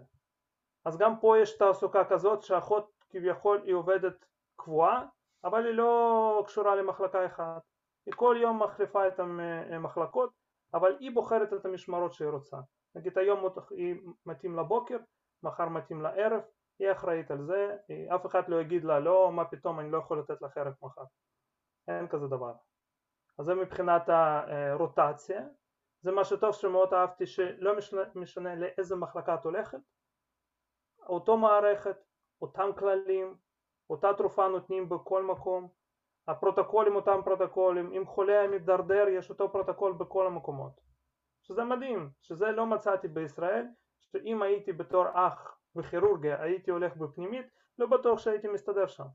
אז 0.86 0.98
גם 0.98 1.20
פה 1.20 1.38
יש 1.42 1.58
תעסוקה 1.58 2.06
כזאת 2.06 2.44
שאחות 2.44 2.92
כביכול 3.10 3.62
היא 3.66 3.74
עובדת 3.74 4.26
קבועה, 4.56 5.06
אבל 5.46 5.66
היא 5.66 5.74
לא 5.74 6.44
קשורה 6.48 6.76
למחלקה 6.76 7.26
אחת. 7.26 7.62
היא 8.06 8.14
כל 8.18 8.36
יום 8.42 8.64
מחליפה 8.64 9.08
את 9.08 9.20
המחלקות, 9.20 10.32
אבל 10.74 10.98
היא 11.00 11.12
בוחרת 11.12 11.54
את 11.54 11.66
המשמרות 11.66 12.14
שהיא 12.14 12.30
רוצה. 12.30 12.58
נגיד 12.96 13.18
היום 13.18 13.40
היא 13.72 13.96
מתאים 14.26 14.60
לבוקר, 14.60 14.98
מחר 15.44 15.70
מתאים 15.70 16.02
לערב, 16.02 16.42
היא 16.80 16.92
אחראית 16.92 17.32
על 17.32 17.44
זה, 17.44 17.78
אף 18.16 18.26
אחד 18.26 18.50
לא 18.50 18.62
יגיד 18.62 18.84
לה 18.84 19.00
לא, 19.00 19.32
מה 19.32 19.46
פתאום 19.46 19.80
אני 19.80 19.92
לא 19.92 19.98
יכול 19.98 20.20
לתת 20.20 20.42
לך 20.42 20.58
ערב 20.58 20.74
מחר, 20.82 21.04
אין 21.88 22.08
כזה 22.08 22.28
דבר. 22.28 22.54
אז 23.40 23.46
זה 23.46 23.56
מבחינת 23.56 24.10
הרוטציה, 24.10 25.42
זה 26.02 26.12
מה 26.12 26.24
שטוב 26.24 26.52
שמאוד 26.54 26.94
אהבתי 26.94 27.26
שלא 27.26 27.78
משנה, 27.78 28.02
משנה 28.16 28.56
לאיזה 28.56 28.96
מחלקה 28.96 29.36
את 29.36 29.44
הולכת, 29.44 29.80
אותו 31.08 31.38
מערכת, 31.38 31.98
אותם 32.42 32.70
כללים, 32.80 33.38
אותה 33.90 34.14
תרופה 34.14 34.48
נותנים 34.48 34.90
בכל 34.90 35.24
מקום, 35.24 35.68
הפרוטוקולים 36.28 36.96
אותם 36.96 37.20
פרוטוקולים, 37.26 37.94
אם 37.94 38.06
חולה 38.06 38.48
מתדרדר 38.48 39.08
יש 39.08 39.30
אותו 39.30 39.52
פרוטוקול 39.52 39.94
בכל 39.94 40.28
המקומות, 40.28 40.82
שזה 41.42 41.64
מדהים, 41.64 42.10
שזה 42.22 42.52
לא 42.52 42.66
מצאתי 42.66 43.08
בישראל, 43.08 43.66
שאם 44.00 44.42
הייתי 44.42 44.74
בתור 44.74 45.06
אח 45.14 45.58
בכירורגיה 45.76 46.42
הייתי 46.42 46.72
הולך 46.72 46.96
בפנימית, 46.96 47.46
לא 47.80 47.86
בטוח 47.88 48.20
שהייתי 48.20 48.48
מסתדר 48.48 48.88
שם. 48.88 49.06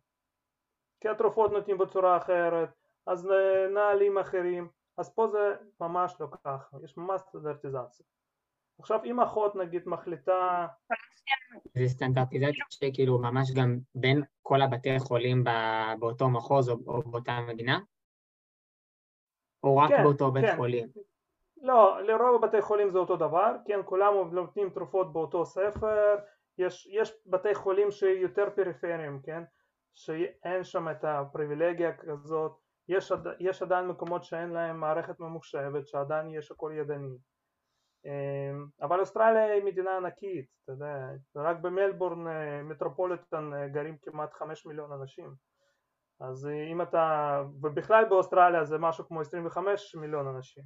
כי 1.01 1.09
התרופות 1.09 1.53
נותנים 1.53 1.79
בצורה 1.79 2.17
אחרת, 2.17 2.69
אז 3.07 3.29
נהלים 3.75 4.19
אחרים, 4.19 4.69
אז 4.99 5.15
פה 5.15 5.29
זה 5.29 5.57
ממש 5.81 6.17
לא 6.21 6.27
ככה, 6.45 6.77
יש 6.85 6.97
ממש 6.97 7.21
סטנדרטיזציה. 7.21 8.07
עכשיו 8.81 9.01
אם 9.05 9.21
אחות 9.21 9.57
נגיד 9.57 9.83
מחליטה... 9.87 10.67
זה 11.75 11.89
סטנדרטיזציה 11.89 12.65
שכאילו 12.71 13.19
ממש 13.19 13.51
גם 13.55 13.79
בין 13.95 14.23
כל 14.43 14.63
הבתי 14.63 14.99
חולים 14.99 15.45
באותו 15.99 16.29
מחוז 16.31 16.69
או, 16.69 16.77
או 16.87 17.03
באותה 17.03 17.39
מדינה? 17.49 17.79
או 19.65 19.77
רק 19.77 19.89
כן, 19.89 20.03
באותו 20.03 20.33
בית 20.33 20.45
כן. 20.45 20.57
חולים? 20.57 20.89
לא, 21.63 22.03
לרוב 22.03 22.43
בתי 22.43 22.63
חולים 22.63 22.91
זה 22.91 22.99
אותו 22.99 23.17
דבר, 23.17 23.57
כן, 23.65 23.81
כולם 23.85 24.15
נותנים 24.33 24.71
תרופות 24.71 25.13
באותו 25.13 25.47
ספר, 25.47 26.17
יש, 26.59 26.89
יש 26.93 27.13
בתי 27.27 27.55
חולים 27.55 27.91
שיותר 27.91 28.51
פריפריים, 28.57 29.21
כן, 29.23 29.43
שאין 29.93 30.65
שם 30.65 30.89
את 30.89 31.05
הפריבילגיה 31.05 31.97
כזאת, 31.97 32.53
יש, 32.89 33.13
יש 33.41 33.63
עדיין 33.63 33.89
מקומות 33.89 34.25
שאין 34.25 34.51
להם 34.51 34.81
מערכת 34.81 35.21
ממוחשבת, 35.21 35.89
שעדיין 35.89 36.31
יש 36.31 36.51
הכל 36.51 36.73
ידני, 36.75 37.17
אבל 38.83 39.01
אוסטרליה 39.01 39.53
היא 39.53 39.65
מדינה 39.65 39.97
ענקית, 39.97 40.47
אתה 40.65 40.73
יודע, 40.73 41.11
רק 41.37 41.57
במלבורן 41.57 42.27
אה, 42.27 42.63
מטרופוליטן 42.63 43.53
אה, 43.55 43.69
גרים 43.69 43.97
כמעט 44.03 44.33
חמש 44.33 44.67
מיליון 44.67 44.93
אנשים, 44.93 45.35
אז 46.21 46.49
אם 46.73 46.83
אתה, 46.83 47.43
ובכלל 47.63 48.05
באוסטרליה 48.05 48.65
זה 48.65 48.79
משהו 48.79 49.07
כמו 49.07 49.21
25 49.21 49.95
מיליון 49.95 50.27
אנשים, 50.27 50.65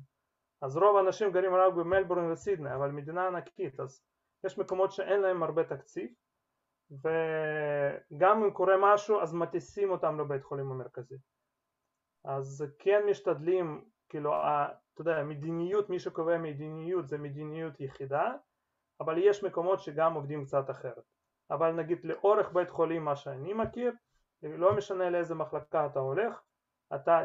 אז 0.63 0.77
רוב 0.77 0.97
האנשים 0.97 1.33
גרים 1.33 1.55
רק 1.55 1.75
במלבורן 1.75 2.31
וסידני, 2.31 2.75
אבל 2.75 2.91
מדינה 2.91 3.27
ענקית, 3.27 3.81
אז 3.81 4.05
יש 4.47 4.59
מקומות 4.59 4.93
שאין 4.93 5.21
להם 5.21 5.43
הרבה 5.43 5.65
תקציב, 5.65 6.11
וגם 6.91 8.45
אם 8.45 8.51
קורה 8.51 8.75
משהו 8.81 9.21
אז 9.21 9.35
מטיסים 9.35 9.91
אותם 9.91 10.21
לבית 10.21 10.45
חולים 10.45 10.71
המרכזי. 10.71 11.17
אז 12.25 12.65
כן 12.79 13.03
משתדלים, 13.11 13.85
כאילו, 14.09 14.35
אתה 14.95 15.03
יודע, 15.03 15.23
מדיניות, 15.23 15.91
מי 15.91 15.99
שקובע 15.99 16.39
מדיניות 16.39 17.09
זה 17.09 17.19
מדיניות 17.19 17.81
יחידה, 17.81 18.33
אבל 19.01 19.19
יש 19.19 19.45
מקומות 19.45 19.81
שגם 19.81 20.15
עובדים 20.15 20.45
קצת 20.45 20.71
אחרת. 20.71 21.05
אבל 21.51 21.73
נגיד 21.73 22.05
לאורך 22.05 22.53
בית 22.53 22.71
חולים 22.71 23.05
מה 23.05 23.17
שאני 23.17 23.53
מכיר, 23.53 23.93
לא 24.43 24.77
משנה 24.77 25.11
לאיזה 25.11 25.35
מחלקה 25.35 25.87
אתה 25.87 26.01
הולך, 26.01 26.43
אתה 26.95 27.25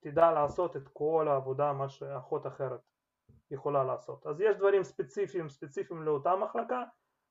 תדע 0.00 0.30
לעשות 0.30 0.76
את 0.76 0.88
כל 0.92 1.28
העבודה 1.30 1.72
מה 1.72 1.88
שאחות 1.88 2.46
אחרת 2.46 2.80
יכולה 3.50 3.84
לעשות. 3.84 4.26
אז 4.26 4.40
יש 4.40 4.56
דברים 4.56 4.84
ספציפיים 4.84 5.48
ספציפיים 5.48 6.02
לאותה 6.02 6.36
מחלקה, 6.36 6.84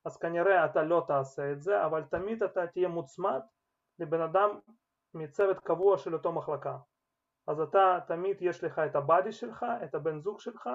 אז 0.04 0.16
כנראה 0.16 0.64
אתה 0.64 0.82
לא 0.82 1.04
תעשה 1.06 1.52
את 1.52 1.62
זה, 1.62 1.86
אבל 1.86 2.04
תמיד 2.04 2.42
אתה 2.42 2.66
תהיה 2.66 2.88
מוצמד 2.88 3.40
לבן 3.98 4.20
אדם 4.20 4.58
מצוות 5.14 5.58
קבוע 5.58 5.98
של 5.98 6.14
אותו 6.14 6.32
מחלקה. 6.32 6.76
אז 7.48 7.60
אתה 7.60 7.98
תמיד 8.06 8.36
יש 8.40 8.64
לך 8.64 8.78
את 8.78 8.96
הבאדי 8.96 9.32
שלך, 9.32 9.66
את 9.84 9.94
הבן 9.94 10.20
זוג 10.20 10.40
שלך, 10.40 10.68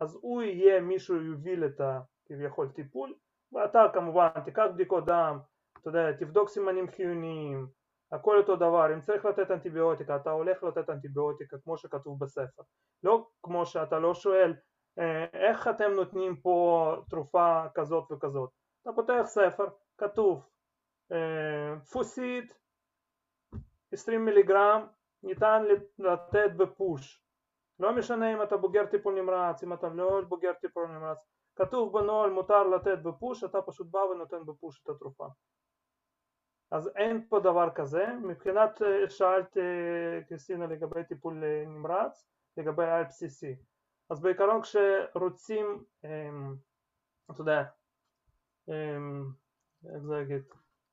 אז 0.00 0.18
הוא 0.22 0.42
יהיה 0.42 0.80
מישהו 0.80 1.16
יוביל 1.16 1.64
את 1.64 1.80
הכביכול 1.80 2.68
טיפול, 2.68 3.14
ואתה 3.52 3.86
כמובן 3.94 4.28
תיקח 4.44 4.64
בדיקות 4.74 5.04
דם, 5.06 5.38
אתה 5.80 5.88
יודע, 5.88 6.12
תבדוק 6.12 6.48
סימנים 6.48 6.90
חיוניים, 6.90 7.66
הכל 8.12 8.38
אותו 8.38 8.56
דבר, 8.56 8.94
אם 8.94 9.00
צריך 9.00 9.24
לתת 9.24 9.50
אנטיביוטיקה 9.50 10.16
אתה 10.16 10.30
הולך 10.30 10.62
לתת 10.62 10.90
אנטיביוטיקה 10.90 11.56
כמו 11.64 11.78
שכתוב 11.78 12.24
בספר, 12.24 12.62
לא 13.02 13.28
כמו 13.42 13.66
שאתה 13.66 13.98
לא 13.98 14.14
שואל 14.14 14.54
אה, 14.98 15.24
איך 15.32 15.68
אתם 15.68 15.90
נותנים 15.90 16.36
פה 16.36 16.96
תרופה 17.08 17.62
כזאת 17.74 18.12
וכזאת, 18.12 18.50
אתה 18.82 18.90
פותח 18.92 19.22
ספר, 19.24 19.66
כתוב 19.98 20.48
דפוסית 21.82 22.52
אה, 22.52 23.58
20 23.92 24.24
מיליגרם 24.24 24.86
ניתן 25.22 25.64
לתת 25.98 26.50
בפוש, 26.56 27.22
לא 27.78 27.96
משנה 27.96 28.32
אם 28.32 28.42
אתה 28.42 28.56
בוגר 28.56 28.86
טיפול 28.86 29.20
נמרץ, 29.20 29.62
אם 29.62 29.72
אתה 29.72 29.88
לא 29.88 30.20
בוגר 30.28 30.52
טיפול 30.52 30.86
נמרץ, 30.86 31.18
כתוב 31.56 31.98
בנוהל 31.98 32.30
מותר 32.30 32.62
לתת 32.62 32.98
בפוש, 33.02 33.44
אתה 33.44 33.62
פשוט 33.62 33.86
בא 33.90 33.98
ונותן 33.98 34.46
בפוש 34.46 34.82
את 34.82 34.88
התרופה. 34.88 35.26
אז 36.70 36.90
אין 36.96 37.26
פה 37.28 37.40
דבר 37.40 37.70
כזה, 37.74 38.06
מבחינת 38.22 38.82
אה, 38.82 39.10
שאלת 39.10 39.56
אה, 39.56 40.22
קריסטינה 40.28 40.66
לגבי 40.66 41.04
טיפול 41.04 41.44
אה, 41.44 41.64
נמרץ, 41.66 42.26
לגבי 42.56 42.84
על 42.84 43.04
בסיסי, 43.04 43.56
אז 44.10 44.20
בעיקרון 44.20 44.62
כשרוצים, 44.62 45.84
אמ, 46.04 46.54
אתה 47.30 47.40
יודע, 47.40 47.64
אמ, 48.68 49.24
איך 49.94 50.02
זה 50.02 50.14
להגיד, 50.14 50.42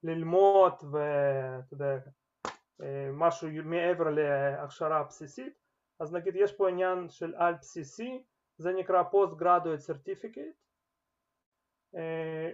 ללמוד 0.03 0.73
ואתה 0.91 1.73
יודע, 1.73 1.97
משהו 3.13 3.47
מעבר 3.63 4.09
להכשרה 4.09 5.03
בסיסית, 5.03 5.53
אז 5.99 6.13
נגיד 6.13 6.35
יש 6.35 6.53
פה 6.53 6.69
עניין 6.69 7.09
של 7.09 7.35
על 7.35 7.53
בסיסי, 7.53 8.23
זה 8.57 8.73
נקרא 8.73 9.03
Post 9.11 9.41
Graduate 9.41 9.91
Certificate, 9.91 10.57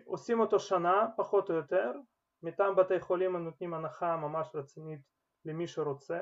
עושים 0.05 0.39
אותו 0.39 0.59
שנה 0.59 1.07
פחות 1.17 1.49
או 1.49 1.55
יותר, 1.55 1.91
מטעם 2.43 2.75
בתי 2.75 2.99
חולים 2.99 3.36
הם 3.36 3.43
נותנים 3.43 3.73
הנחה 3.73 4.17
ממש 4.17 4.55
רצינית 4.55 4.99
למי 5.45 5.67
שרוצה. 5.67 6.21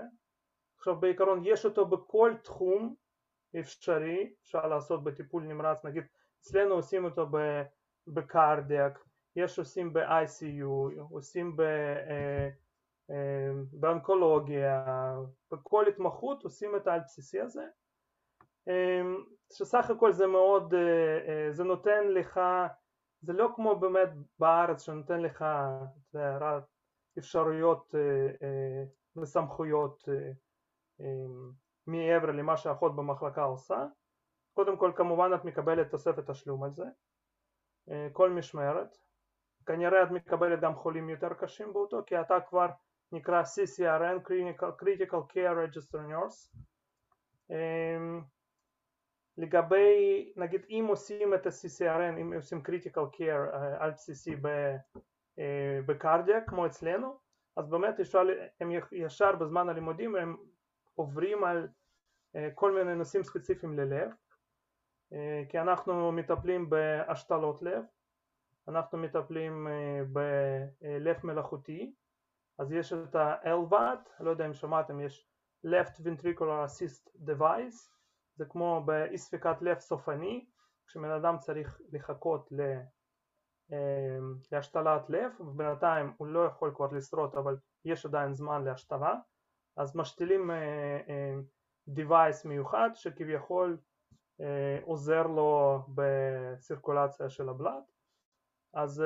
עכשיו 0.78 0.96
בעיקרון 0.96 1.42
יש 1.46 1.66
אותו 1.66 1.86
בכל 1.86 2.34
תחום, 2.44 2.96
אפשרי, 3.60 4.34
אפשר 4.42 4.68
לעשות 4.68 5.04
בטיפול 5.04 5.44
נמרץ, 5.44 5.86
נגיד 5.86 6.04
אצלנו 6.42 6.74
עושים 6.74 7.06
אותו 7.06 7.28
בקרדיאק, 8.08 9.06
יש 9.36 9.60
עושים 9.60 9.94
ב-ICU, 9.94 11.02
עושים 11.10 11.56
ב... 11.56 11.64
באונקולוגיה, 13.72 14.86
בכל 15.52 15.88
התמחות 15.88 16.44
עושים 16.44 16.76
את 16.76 16.88
העל 16.88 17.00
בסיסי 17.00 17.42
הזה. 17.42 17.66
שסך 19.54 19.90
הכל 19.90 20.12
זה 20.12 20.28
מאוד, 20.28 20.74
זה 21.52 21.64
נותן 21.64 22.08
לך, 22.08 22.40
זה 23.22 23.34
לא 23.34 23.50
כמו 23.56 23.80
באמת 23.80 24.10
בארץ 24.40 24.82
שנותן 24.82 25.20
לך 25.20 25.46
אפשרויות 27.18 27.96
וסמכויות 29.16 30.04
מעבר 31.88 32.32
למה 32.32 32.58
שאחות 32.58 32.96
במחלקה 32.96 33.44
עושה. 33.44 33.86
קודם 34.54 34.78
כל 34.78 34.92
כמובן 34.96 35.32
את 35.36 35.46
מקבלת 35.46 35.92
תוספת 35.92 36.30
תשלום 36.30 36.64
על 36.64 36.72
זה 36.74 36.86
כל 38.14 38.30
משמרת. 38.30 38.98
כנראה 39.66 40.04
את 40.04 40.12
מקבלת 40.12 40.60
גם 40.60 40.76
חולים 40.76 41.10
יותר 41.10 41.34
קשים 41.34 41.74
באותו 41.74 42.02
כי 42.06 42.22
אתה 42.22 42.42
כבר 42.42 42.68
נקרא 43.12 43.44
CCRN, 43.44 44.28
Critical 44.82 45.34
Care 45.34 45.56
Register 45.68 46.00
Nurse. 46.12 46.58
לגבי, 49.38 50.34
נגיד 50.36 50.66
אם 50.70 50.86
עושים 50.90 51.34
את 51.34 51.46
ה-CCRN, 51.46 52.18
אם 52.22 52.34
עושים 52.34 52.62
Critical 52.68 53.16
Care 53.18 53.56
על 53.80 53.92
בסיסי 53.92 54.36
בקרדיה 55.86 56.42
כמו 56.42 56.66
אצלנו, 56.66 57.20
אז 57.58 57.70
באמת 57.70 58.00
אפשר, 58.00 58.22
הם 58.60 58.72
ישר 58.92 59.36
בזמן 59.36 59.70
הלימודים 59.70 60.16
הם 60.16 60.38
עוברים 60.96 61.44
על 61.44 61.68
כל 62.56 62.72
מיני 62.72 62.96
נושאים 62.96 63.24
ספציפיים 63.24 63.80
ללב, 63.80 64.12
כי 65.50 65.60
אנחנו 65.60 66.12
מטפלים 66.12 66.70
בהשתלות 66.70 67.62
לב, 67.62 67.84
אנחנו 68.68 68.98
מטפלים 68.98 69.68
בלב 70.12 71.18
מלאכותי, 71.24 71.94
אז 72.60 72.72
יש 72.72 72.94
את 72.94 73.16
ה-LVAT, 73.16 74.10
לא 74.20 74.30
יודע 74.30 74.46
אם 74.46 74.54
שמעתם, 74.54 75.00
יש 75.00 75.28
Left 75.66 76.00
Ventricular 76.00 76.68
Assist 76.68 77.10
Device, 77.26 77.92
זה 78.36 78.46
כמו 78.46 78.84
באי 78.86 79.18
ספיקת 79.18 79.62
לב 79.62 79.80
סופני, 79.80 80.46
כשבן 80.88 81.12
אדם 81.12 81.38
צריך 81.38 81.82
לחכות 81.92 82.50
אמ, 83.72 84.36
להשתלת 84.52 85.10
לב, 85.10 85.32
ובינתיים 85.40 86.14
הוא 86.18 86.28
לא 86.28 86.46
יכול 86.46 86.72
כבר 86.76 86.88
לשרוד 86.92 87.36
אבל 87.36 87.58
יש 87.86 88.06
עדיין 88.06 88.34
זמן 88.34 88.64
להשתלה, 88.64 89.16
אז 89.78 89.96
משתילים 89.96 90.52
אה, 90.52 91.00
אה, 91.10 91.36
device 91.90 92.48
מיוחד 92.48 92.90
שכביכול 92.94 93.78
אה, 94.42 94.80
עוזר 94.84 95.28
לו 95.28 95.80
בסירקולציה 95.96 97.30
של 97.30 97.50
הבלד, 97.50 97.84
אז, 98.74 99.04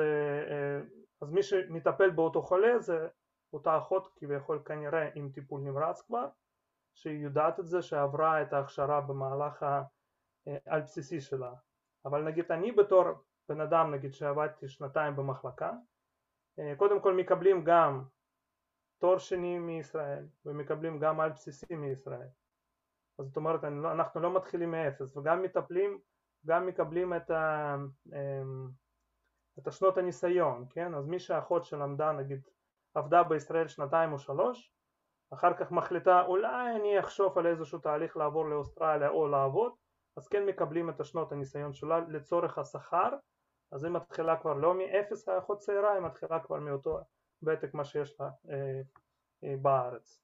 אז 1.22 1.30
מי 1.30 1.42
שמטפל 1.42 2.10
באותו 2.10 2.42
חולה 2.42 2.78
זה 2.78 3.08
אותה 3.56 3.78
אחות 3.78 4.12
כביכול 4.16 4.62
כנראה 4.64 5.08
עם 5.14 5.30
טיפול 5.32 5.60
נמרץ 5.60 6.00
כבר, 6.00 6.28
שהיא 6.94 7.24
יודעת 7.24 7.60
את 7.60 7.66
זה, 7.66 7.82
שעברה 7.82 8.42
את 8.42 8.52
ההכשרה 8.52 9.00
במהלך 9.00 9.66
העל 10.66 10.80
בסיסי 10.80 11.20
שלה. 11.20 11.52
אבל 12.04 12.22
נגיד 12.22 12.52
אני 12.52 12.72
בתור 12.72 13.04
בן 13.48 13.60
אדם 13.60 13.94
נגיד 13.94 14.12
שעבדתי 14.12 14.68
שנתיים 14.68 15.16
במחלקה, 15.16 15.72
קודם 16.76 17.00
כל 17.00 17.14
מקבלים 17.14 17.64
גם 17.64 18.04
תואר 18.98 19.18
שני 19.18 19.58
מישראל 19.58 20.26
ומקבלים 20.44 20.98
גם 20.98 21.20
על 21.20 21.30
בסיסי 21.30 21.74
מישראל. 21.74 22.28
אז 23.18 23.26
זאת 23.26 23.36
אומרת 23.36 23.64
לא, 23.64 23.92
אנחנו 23.92 24.20
לא 24.20 24.36
מתחילים 24.36 24.70
מאפס 24.70 25.16
וגם 25.16 25.42
מטפלים, 25.42 26.00
גם 26.46 26.66
מקבלים 26.66 27.14
את, 27.14 27.30
ה, 27.30 27.76
אמ, 28.12 28.68
את 29.58 29.66
השנות 29.66 29.98
הניסיון, 29.98 30.66
כן? 30.70 30.94
אז 30.94 31.06
מי 31.06 31.18
שהאחות 31.18 31.64
שלמדה 31.64 32.12
נגיד 32.12 32.48
עבדה 32.96 33.22
בישראל 33.22 33.68
שנתיים 33.68 34.12
או 34.12 34.18
שלוש, 34.18 34.72
אחר 35.30 35.54
כך 35.54 35.70
מחליטה 35.70 36.22
אולי 36.22 36.76
אני 36.76 37.00
אחשוב 37.00 37.38
על 37.38 37.46
איזשהו 37.46 37.78
תהליך 37.78 38.16
לעבור 38.16 38.48
לאוסטרליה 38.48 39.08
או 39.08 39.28
לעבוד, 39.28 39.72
אז 40.16 40.28
כן 40.28 40.46
מקבלים 40.46 40.90
את 40.90 41.00
השנות 41.00 41.32
הניסיון 41.32 41.72
שלה 41.72 42.00
לצורך 42.08 42.58
השכר, 42.58 43.10
אז 43.72 43.84
היא 43.84 43.92
מתחילה 43.92 44.36
כבר 44.36 44.54
לא 44.54 44.74
מאפס 44.74 45.28
האחות 45.28 45.58
צעירה, 45.58 45.92
היא 45.92 46.02
מתחילה 46.02 46.40
כבר 46.40 46.56
מאותו 46.56 46.98
ותק 47.42 47.74
מה 47.74 47.84
שיש 47.84 48.20
לה 48.20 48.26
אה, 48.50 48.80
אה, 49.44 49.56
בארץ. 49.62 50.20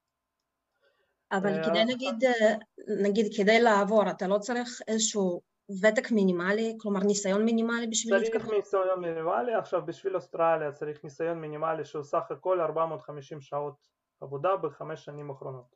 אבל 1.33 1.59
אה, 1.59 1.65
כדי 1.65 1.85
נגיד, 1.85 2.25
אה, 2.25 2.55
נגיד 3.03 3.27
כדי 3.37 3.61
לעבור 3.61 4.11
אתה 4.11 4.27
לא 4.27 4.39
צריך 4.39 4.81
איזשהו 4.89 5.41
ותק 5.71 6.11
מינימלי, 6.11 6.77
כלומר 6.81 7.01
ניסיון 7.01 7.45
מינימלי 7.45 7.87
בשביל? 7.87 8.25
צריך 8.25 8.49
ניסיון 8.51 9.01
מינימלי, 9.01 9.55
עכשיו 9.55 9.87
בשביל 9.87 10.17
אוסטרליה 10.17 10.73
צריך 10.73 11.05
ניסיון 11.05 11.41
מינימלי 11.41 11.85
שהוא 11.85 12.03
סך 12.03 12.31
הכל 12.31 12.61
450 12.61 13.41
שעות 13.41 13.89
עבודה 14.21 14.57
בחמש 14.57 15.05
שנים 15.05 15.31
האחרונות. 15.31 15.75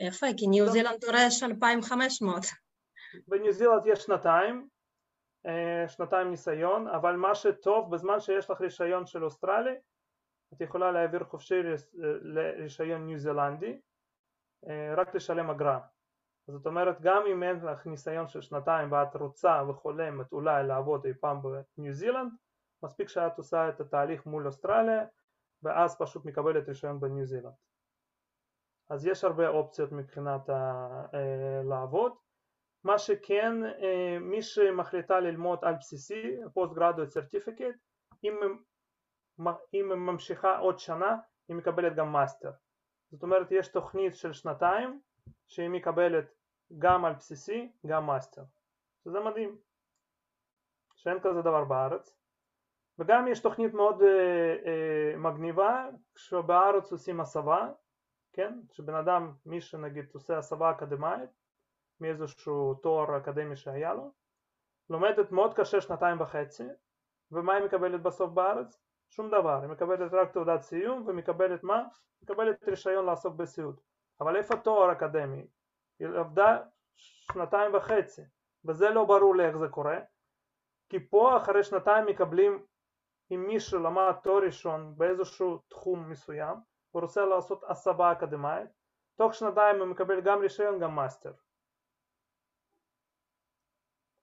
יפה, 0.00 0.26
כי 0.36 0.46
ניו 0.46 0.68
זילנד 0.68 1.00
דורש 1.00 1.42
2,500. 1.42 2.44
בניו 3.28 3.52
זילנד 3.52 3.86
יש 3.86 3.98
שנתיים, 3.98 4.68
אה, 5.46 5.88
שנתיים 5.88 6.30
ניסיון, 6.30 6.88
אבל 6.88 7.16
מה 7.16 7.34
שטוב 7.34 7.94
בזמן 7.94 8.20
שיש 8.20 8.50
לך 8.50 8.60
רישיון 8.60 9.06
של 9.06 9.24
אוסטרלי, 9.24 9.74
את 10.54 10.60
יכולה 10.60 10.92
להעביר 10.92 11.24
חופשי 11.24 11.54
לרישיון 12.22 13.06
ניו 13.06 13.18
זילנדי, 13.18 13.80
אה, 14.68 14.94
רק 14.96 15.14
לשלם 15.14 15.50
אגרה. 15.50 15.78
זאת 16.50 16.66
אומרת 16.66 17.00
גם 17.00 17.22
אם 17.32 17.42
אין 17.42 17.64
לך 17.64 17.86
ניסיון 17.86 18.28
של 18.28 18.40
שנתיים 18.40 18.92
ואת 18.92 19.16
רוצה 19.16 19.62
וחולמת 19.68 20.32
אולי 20.32 20.66
לעבוד 20.66 21.06
אי 21.06 21.14
פעם 21.20 21.40
בניו 21.42 21.92
זילנד 21.92 22.32
מספיק 22.82 23.08
שאת 23.08 23.38
עושה 23.38 23.68
את 23.68 23.80
התהליך 23.80 24.26
מול 24.26 24.46
אוסטרליה 24.46 25.04
ואז 25.62 25.98
פשוט 25.98 26.24
מקבלת 26.24 26.68
רישיון 26.68 27.00
בניו 27.00 27.26
זילנד. 27.26 27.54
אז 28.90 29.06
יש 29.06 29.24
הרבה 29.24 29.48
אופציות 29.48 29.92
מבחינת 29.92 30.48
ה- 30.48 31.06
אה, 31.14 31.62
לעבוד. 31.64 32.12
מה 32.84 32.98
שכן 32.98 33.64
אה, 33.64 34.18
מי 34.20 34.42
שמחליטה 34.42 35.20
ללמוד 35.20 35.58
על 35.62 35.74
בסיסי 35.74 36.36
postgraduate 36.54 37.08
certificate 37.08 37.78
אם 38.24 38.34
היא 39.72 39.82
ממשיכה 39.82 40.58
עוד 40.58 40.78
שנה 40.78 41.16
היא 41.48 41.56
מקבלת 41.56 41.96
גם 41.96 42.12
master 42.12 42.50
זאת 43.10 43.22
אומרת 43.22 43.46
יש 43.50 43.68
תוכנית 43.68 44.16
של 44.16 44.32
שנתיים 44.32 45.00
שהיא 45.48 45.68
מקבלת 45.68 46.34
גם 46.78 47.04
על 47.04 47.12
בסיסי, 47.12 47.72
גם 47.86 48.06
master, 48.06 48.42
שזה 49.04 49.20
מדהים, 49.20 49.58
שאין 50.94 51.20
כזה 51.20 51.42
דבר 51.42 51.64
בארץ, 51.64 52.16
וגם 52.98 53.28
יש 53.28 53.40
תוכנית 53.40 53.74
מאוד 53.74 54.02
אה, 54.02 54.56
אה, 54.66 55.16
מגניבה, 55.16 55.88
כשבארץ 56.14 56.92
עושים 56.92 57.20
הסבה, 57.20 57.72
כן, 58.32 58.60
שבן 58.72 58.94
אדם, 58.94 59.32
מי 59.46 59.60
שנגיד 59.60 60.04
עושה 60.14 60.38
הסבה 60.38 60.70
אקדמית, 60.70 61.30
מאיזשהו 62.00 62.74
תואר 62.74 63.16
אקדמי 63.16 63.56
שהיה 63.56 63.94
לו, 63.94 64.12
לומדת 64.90 65.32
מאוד 65.32 65.54
קשה 65.54 65.80
שנתיים 65.80 66.20
וחצי, 66.20 66.66
ומה 67.32 67.54
היא 67.54 67.64
מקבלת 67.64 68.02
בסוף 68.02 68.30
בארץ? 68.30 68.82
שום 69.10 69.28
דבר, 69.28 69.60
היא 69.62 69.70
מקבלת 69.70 70.12
רק 70.12 70.32
תעודת 70.32 70.60
סיום 70.60 71.04
ומקבלת 71.06 71.64
מה? 71.64 71.84
מקבלת 72.22 72.68
רישיון 72.68 73.06
לעסוק 73.06 73.34
בסיעוד, 73.34 73.80
אבל 74.20 74.36
איפה 74.36 74.56
תואר 74.56 74.92
אקדמי? 74.92 75.46
היא 76.00 76.08
עבדה 76.08 76.58
שנתיים 76.94 77.74
וחצי. 77.74 78.22
וזה 78.64 78.90
לא 78.90 79.04
ברור 79.04 79.36
לי 79.36 79.46
איך 79.46 79.56
זה 79.56 79.68
קורה 79.68 79.98
כי 80.88 81.08
פה 81.08 81.36
אחרי 81.36 81.64
שנתיים 81.64 82.06
מקבלים 82.06 82.66
אם 83.30 83.44
מישהו 83.46 83.82
למד 83.82 84.12
תואר 84.22 84.42
ראשון 84.44 84.94
באיזשהו 84.96 85.58
תחום 85.68 86.10
מסוים 86.10 86.56
ורוצה 86.94 87.24
לעשות 87.24 87.64
הסבה 87.68 88.12
אקדמית 88.12 88.70
תוך 89.16 89.34
שנתיים 89.34 89.78
הוא 89.78 89.86
מקבל 89.86 90.20
גם 90.20 90.40
רישיון 90.40 90.80
גם 90.80 90.94
master. 90.94 91.32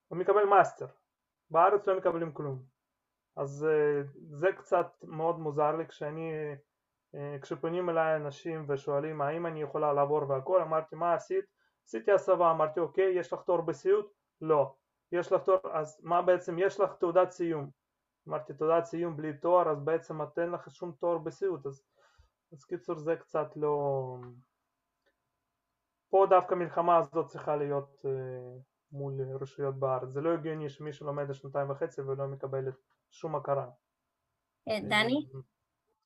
הוא 0.07 0.17
מקבל 0.17 0.45
master. 0.45 0.87
בארץ 1.49 1.87
לא 1.87 1.97
מקבלים 1.97 2.33
כלום. 2.33 2.63
אז 3.37 3.67
זה 4.29 4.47
קצת 4.57 4.87
מאוד 5.03 5.39
מוזר 5.39 5.75
לי 5.75 5.87
כשאני 5.87 6.31
כשפונים 7.41 7.89
אליי 7.89 8.15
אנשים 8.15 8.65
ושואלים 8.69 9.21
האם 9.21 9.45
אני 9.45 9.61
יכולה 9.61 9.93
לעבור 9.93 10.29
והכל? 10.29 10.61
אמרתי 10.61 10.95
מה 10.95 11.13
עשית 11.13 11.45
עשיתי 11.87 12.11
הסבה, 12.11 12.51
אמרתי 12.51 12.79
אוקיי, 12.79 13.19
יש 13.19 13.33
לך 13.33 13.41
תואר 13.41 13.61
בסיעוד? 13.61 14.05
לא. 14.41 14.75
יש 15.11 15.31
לך 15.31 15.43
תואר, 15.43 15.59
אז 15.73 15.99
מה 16.03 16.21
בעצם, 16.21 16.59
יש 16.59 16.79
לך 16.79 16.93
תעודת 16.99 17.31
סיום. 17.31 17.69
אמרתי 18.27 18.53
תעודת 18.53 18.85
סיום 18.85 19.17
בלי 19.17 19.37
תואר, 19.37 19.69
אז 19.69 19.79
בעצם 19.83 20.21
את 20.21 20.39
אין 20.39 20.51
לך 20.51 20.71
שום 20.71 20.91
תואר 20.91 21.17
בסיעוד, 21.17 21.67
אז, 21.67 21.83
אז 22.53 22.63
קיצור 22.63 22.95
זה 22.95 23.15
קצת 23.15 23.47
לא... 23.55 24.15
פה 26.09 26.25
דווקא 26.29 26.55
מלחמה 26.55 26.97
הזאת 26.97 27.27
צריכה 27.27 27.55
להיות 27.55 28.05
אה, 28.05 28.59
מול 28.91 29.21
רשויות 29.41 29.79
בארץ, 29.79 30.09
זה 30.09 30.21
לא 30.21 30.33
הגיוני 30.33 30.69
שמישהו 30.69 31.05
לומד 31.05 31.33
שנתיים 31.33 31.69
וחצי 31.69 32.01
ולא 32.01 32.27
מקבל 32.27 32.71
שום 33.11 33.35
הכרה. 33.35 33.69
אה, 34.69 34.79
דני? 34.81 35.27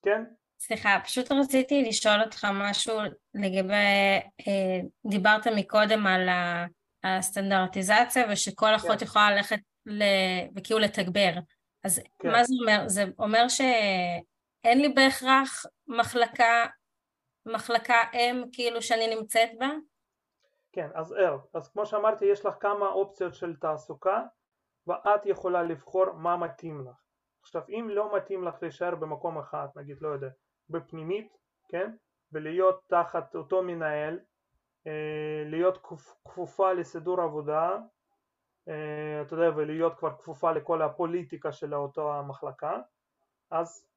כן? 0.02 0.34
סליחה, 0.64 0.98
פשוט 1.04 1.32
רציתי 1.32 1.84
לשאול 1.84 2.22
אותך 2.22 2.48
משהו 2.54 3.00
לגבי, 3.34 3.74
אה, 4.48 4.80
דיברת 5.06 5.48
מקודם 5.48 6.08
על 6.08 6.30
הסטנדרטיזציה 7.04 8.26
ושכל 8.32 8.76
אחות 8.76 9.00
כן. 9.00 9.06
יכולה 9.06 9.32
ללכת 9.32 9.60
ל... 9.86 10.04
וכאילו 10.56 10.80
לתגבר. 10.80 11.32
אז 11.84 12.02
כן. 12.20 12.32
מה 12.32 12.44
זה 12.44 12.54
אומר? 12.62 12.88
זה 12.88 13.04
אומר 13.20 13.48
שאין 13.48 14.82
לי 14.82 14.90
בהכרח 14.90 15.66
מחלקה, 15.88 16.66
מחלקה 17.46 17.98
אם 18.14 18.44
כאילו 18.52 18.82
שאני 18.82 19.16
נמצאת 19.16 19.50
בה? 19.60 19.70
כן, 20.72 20.88
אז 20.96 21.14
אר, 21.14 21.38
אז 21.54 21.70
כמו 21.70 21.86
שאמרתי, 21.86 22.26
יש 22.26 22.46
לך 22.46 22.56
כמה 22.60 22.88
אופציות 22.88 23.36
של 23.36 23.56
תעסוקה 23.56 24.24
ואת 24.88 25.26
יכולה 25.26 25.64
לבחור 25.64 26.12
מה 26.12 26.38
מתאים 26.38 26.82
לך. 26.82 26.96
עכשיו, 27.42 27.62
אם 27.70 27.88
לא 27.90 28.16
מתאים 28.16 28.44
לך 28.44 28.56
להישאר 28.62 28.96
במקום 28.96 29.38
אחד, 29.38 29.68
נגיד, 29.76 29.98
לא 30.02 30.08
יודע, 30.08 30.30
בפנימית, 30.72 31.38
כן, 31.68 31.96
ולהיות 32.32 32.82
תחת 32.88 33.36
אותו 33.36 33.64
מנהל, 33.64 34.20
אה, 34.88 35.44
להיות 35.46 35.78
כפ- 35.86 36.16
כפופה 36.28 36.74
לסידור 36.74 37.22
עבודה, 37.22 37.78
אה, 38.68 39.22
אתה 39.22 39.34
יודע, 39.36 39.50
ולהיות 39.56 39.98
כבר 39.98 40.16
כפופה 40.18 40.52
לכל 40.52 40.82
הפוליטיקה 40.82 41.52
של 41.52 41.76
אותו 41.76 42.14
המחלקה, 42.14 42.78
אז 43.52 43.88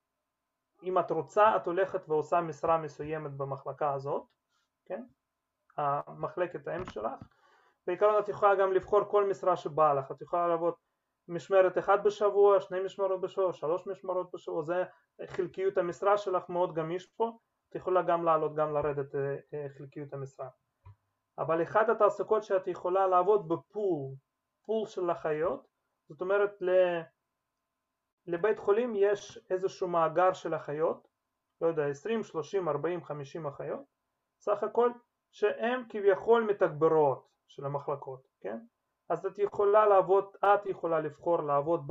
אם 0.82 0.98
את 0.98 1.10
רוצה, 1.10 1.56
את 1.56 1.66
הולכת 1.66 2.08
ועושה 2.08 2.40
משרה 2.40 2.78
מסוימת 2.78 3.30
במחלקה 3.30 3.92
הזאת, 3.92 4.22
כן? 4.84 5.04
המחלקת 5.76 6.68
האם 6.68 6.84
שלך. 6.90 7.12
בעיקרון 7.86 8.18
את 8.18 8.28
יכולה 8.28 8.54
גם 8.54 8.72
לבחור 8.72 9.04
כל 9.04 9.24
משרה 9.30 9.56
שבאה 9.56 9.94
לך, 9.94 10.10
את 10.10 10.22
יכולה 10.22 10.48
לעבוד 10.48 10.74
משמרת 11.28 11.78
אחת 11.78 12.00
בשבוע, 12.04 12.60
שני 12.60 12.80
משמרות 12.84 13.20
בשבוע, 13.20 13.52
שלוש 13.52 13.86
משמרות 13.86 14.30
בשבוע, 14.32 14.62
זה 14.62 14.84
חלקיות 15.26 15.78
המשרה 15.78 16.18
שלך 16.18 16.48
מאוד 16.48 16.74
גמיש 16.74 17.06
פה, 17.06 17.38
את 17.68 17.74
יכולה 17.74 18.02
גם 18.02 18.24
לעלות, 18.24 18.54
גם 18.54 18.74
לרדת 18.74 19.14
אה, 19.14 19.36
אה, 19.54 19.66
חלקיות 19.78 20.12
המשרה. 20.12 20.48
אבל 21.38 21.62
אחת 21.62 21.88
התעסוקות 21.88 22.44
שאת 22.44 22.66
יכולה 22.66 23.06
לעבוד 23.06 23.48
בפול, 23.48 24.14
פול 24.66 24.86
של 24.86 25.10
אחיות, 25.10 25.66
זאת 26.08 26.20
אומרת. 26.20 26.62
לבית 28.26 28.58
חולים 28.58 28.92
יש 28.96 29.38
איזשהו 29.50 29.88
מאגר 29.88 30.32
של 30.32 30.54
אחיות, 30.54 31.08
לא 31.60 31.66
יודע, 31.66 31.86
20, 31.86 32.24
30, 32.24 32.68
40, 32.68 33.04
50 33.04 33.46
אחיות, 33.46 33.84
סך 34.40 34.62
הכל 34.62 34.90
שהן 35.32 35.82
כביכול 35.88 36.42
מתגברות 36.42 37.28
של 37.48 37.64
המחלקות, 37.64 38.26
כן? 38.40 38.58
אז 39.08 39.26
את 39.26 39.38
יכולה 39.38 39.86
לעבוד, 39.86 40.24
את 40.44 40.66
יכולה 40.66 41.00
לבחור 41.00 41.42
לעבוד 41.42 41.86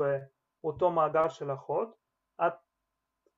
באותו 0.63 0.91
מאגר 0.91 1.29
של 1.29 1.53
אחות, 1.53 1.95
את, 2.47 2.53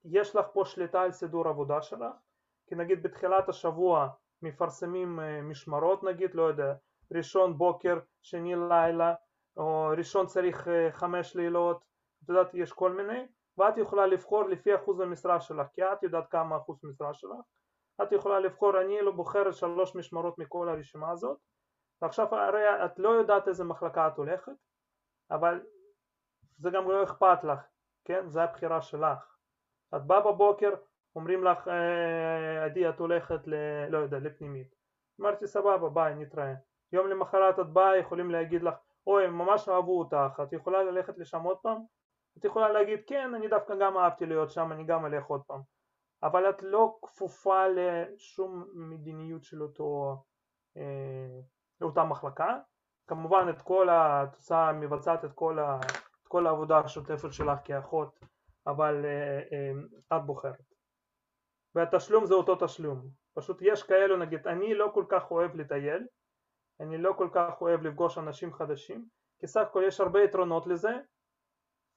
יש 0.06 0.36
לך 0.36 0.46
פה 0.54 0.66
שליטה 0.66 1.02
על 1.02 1.12
סידור 1.12 1.48
עבודה 1.48 1.82
שלך, 1.82 2.14
כי 2.68 2.76
נגיד 2.76 3.04
בתחילת 3.04 3.50
השבוע 3.50 4.10
מפרסמים 4.42 5.20
אה, 5.20 5.42
משמרות 5.42 6.04
נגיד, 6.04 6.36
לא 6.36 6.44
יודע, 6.44 6.74
ראשון 7.12 7.58
בוקר, 7.58 8.00
שני 8.22 8.56
לילה, 8.56 9.14
או 9.58 9.88
ראשון 9.98 10.26
צריך 10.26 10.68
אה, 10.68 10.92
חמש 10.92 11.36
לילות, 11.36 11.84
את 12.24 12.30
יודעת, 12.30 12.54
יש 12.54 12.72
כל 12.72 12.92
מיני, 12.92 13.28
ואת 13.58 13.78
יכולה 13.78 14.06
לבחור 14.06 14.44
לפי 14.44 14.76
אחוז 14.76 15.00
המשרה 15.00 15.40
שלך, 15.40 15.68
כי 15.74 15.84
את 15.84 16.04
יודעת 16.04 16.32
כמה 16.32 16.58
אחוז 16.58 16.80
משרה 16.84 17.14
שלך, 17.14 17.40
את 18.04 18.12
יכולה 18.12 18.40
לבחור, 18.40 18.82
אני 18.82 19.02
לא 19.02 19.12
בוחרת 19.12 19.54
שלוש 19.54 19.96
משמרות 19.96 20.38
מכל 20.38 20.70
הרשימה 20.70 21.12
הזאת, 21.12 21.38
ועכשיו 22.02 22.36
הרי 22.36 22.86
את 22.86 23.00
לא 23.00 23.10
יודעת 23.10 23.48
איזה 23.48 23.64
מחלקה 23.64 24.08
את 24.08 24.18
הולכת, 24.18 24.52
אבל 25.32 25.62
זה 26.58 26.70
גם 26.70 26.92
לא 26.92 27.04
אכפת 27.04 27.44
לך, 27.44 27.60
כן? 28.06 28.30
זה 28.30 28.44
הבחירה 28.44 28.82
שלך. 28.82 29.35
את 29.96 30.06
באה 30.06 30.20
בבוקר, 30.22 30.70
אומרים 31.16 31.44
לך, 31.44 31.68
"אה, 31.68 32.66
עדי 32.66 32.90
את 32.90 33.00
הולכת 33.00 33.48
ל... 33.48 33.54
לא 33.90 33.98
יודע, 33.98 34.20
לפנימית. 34.20 34.76
אמרתי 35.22 35.48
סבבה, 35.48 35.90
ביי, 35.90 36.16
נתראה. 36.16 36.54
יום 36.92 37.08
למחרת 37.08 37.60
את 37.60 37.70
באה, 37.74 37.98
יכולים 37.98 38.32
להגיד 38.32 38.64
לך, 38.64 38.74
אוי, 39.08 39.26
הם 39.26 39.38
ממש 39.38 39.70
אהבו 39.70 40.00
אותך, 40.00 40.42
את 40.44 40.54
יכולה 40.54 40.84
ללכת 40.84 41.18
לשם 41.18 41.42
עוד 41.42 41.58
פעם? 41.58 41.78
את 42.38 42.46
יכולה 42.46 42.70
להגיד, 42.70 43.00
כן, 43.08 43.36
אני 43.36 43.48
דווקא 43.48 43.76
גם 43.76 43.98
אהבתי 43.98 44.26
להיות 44.26 44.52
שם, 44.52 44.72
אני 44.72 44.84
גם 44.84 45.06
אלך 45.06 45.26
עוד 45.26 45.42
פעם. 45.48 45.62
אבל 46.24 46.50
את 46.50 46.64
לא 46.64 46.98
כפופה 47.02 47.68
לשום 47.68 48.66
מדיניות 48.74 49.44
של 49.44 49.64
אותו, 49.64 50.18
אה, 50.78 51.40
לאותה 51.82 52.04
מחלקה. 52.04 52.58
כמובן 53.08 53.48
את 53.50 53.62
כל. 53.62 53.90
את 53.90 54.36
עושה, 54.36 54.72
מבצעת 54.74 55.26
את 55.26 55.34
כל, 55.34 55.60
ה, 55.60 55.80
את 56.22 56.28
כל 56.28 56.48
העבודה 56.48 56.80
השוטפת 56.80 57.34
שלך 57.34 57.60
כאחות, 57.64 58.20
אבל 58.68 59.06
אה, 59.06 59.40
אה, 59.52 60.18
את 60.18 60.26
בוחרת. 60.26 60.74
והתשלום 61.76 62.26
זה 62.26 62.34
אותו 62.34 62.66
תשלום. 62.66 63.10
פשוט 63.34 63.58
יש 63.62 63.84
כאלו, 63.84 64.18
נגיד, 64.18 64.48
אני 64.48 64.74
לא 64.74 64.92
כל 64.94 65.06
כך 65.10 65.32
אוהב 65.32 65.56
לטייל, 65.56 66.08
אני 66.80 66.98
לא 66.98 67.14
כל 67.18 67.30
כך 67.34 67.62
אוהב 67.62 67.82
לפגוש 67.82 68.18
אנשים 68.18 68.54
חדשים, 68.54 69.06
כי 69.40 69.48
סך 69.48 69.62
הכל 69.62 69.84
יש 69.88 70.00
הרבה 70.00 70.24
יתרונות 70.24 70.68
לזה, 70.68 70.92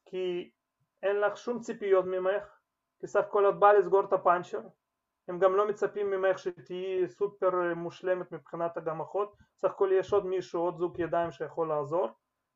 כי 0.07 0.51
אין 1.03 1.21
לך 1.21 1.37
שום 1.37 1.61
ציפיות 1.61 2.05
ממך, 2.05 2.59
כי 3.01 3.07
סך 3.07 3.21
הכל 3.21 3.49
את 3.49 3.59
באה 3.59 3.73
לסגור 3.73 4.05
את 4.05 4.13
הפאנצ'ר, 4.13 4.61
הם 5.29 5.39
גם 5.39 5.57
לא 5.57 5.69
מצפים 5.69 6.11
ממך 6.11 6.39
שתהיי 6.39 7.09
סופר 7.09 7.75
מושלמת 7.77 8.33
מבחינת 8.33 8.77
הגמחות, 8.77 9.37
סך 9.57 9.71
הכל 9.71 9.91
יש 9.93 10.13
עוד 10.13 10.27
מישהו, 10.27 10.61
עוד 10.61 10.77
זוג 10.77 11.01
ידיים 11.01 11.33
שיכול 11.33 11.69
לעזור, 11.69 12.09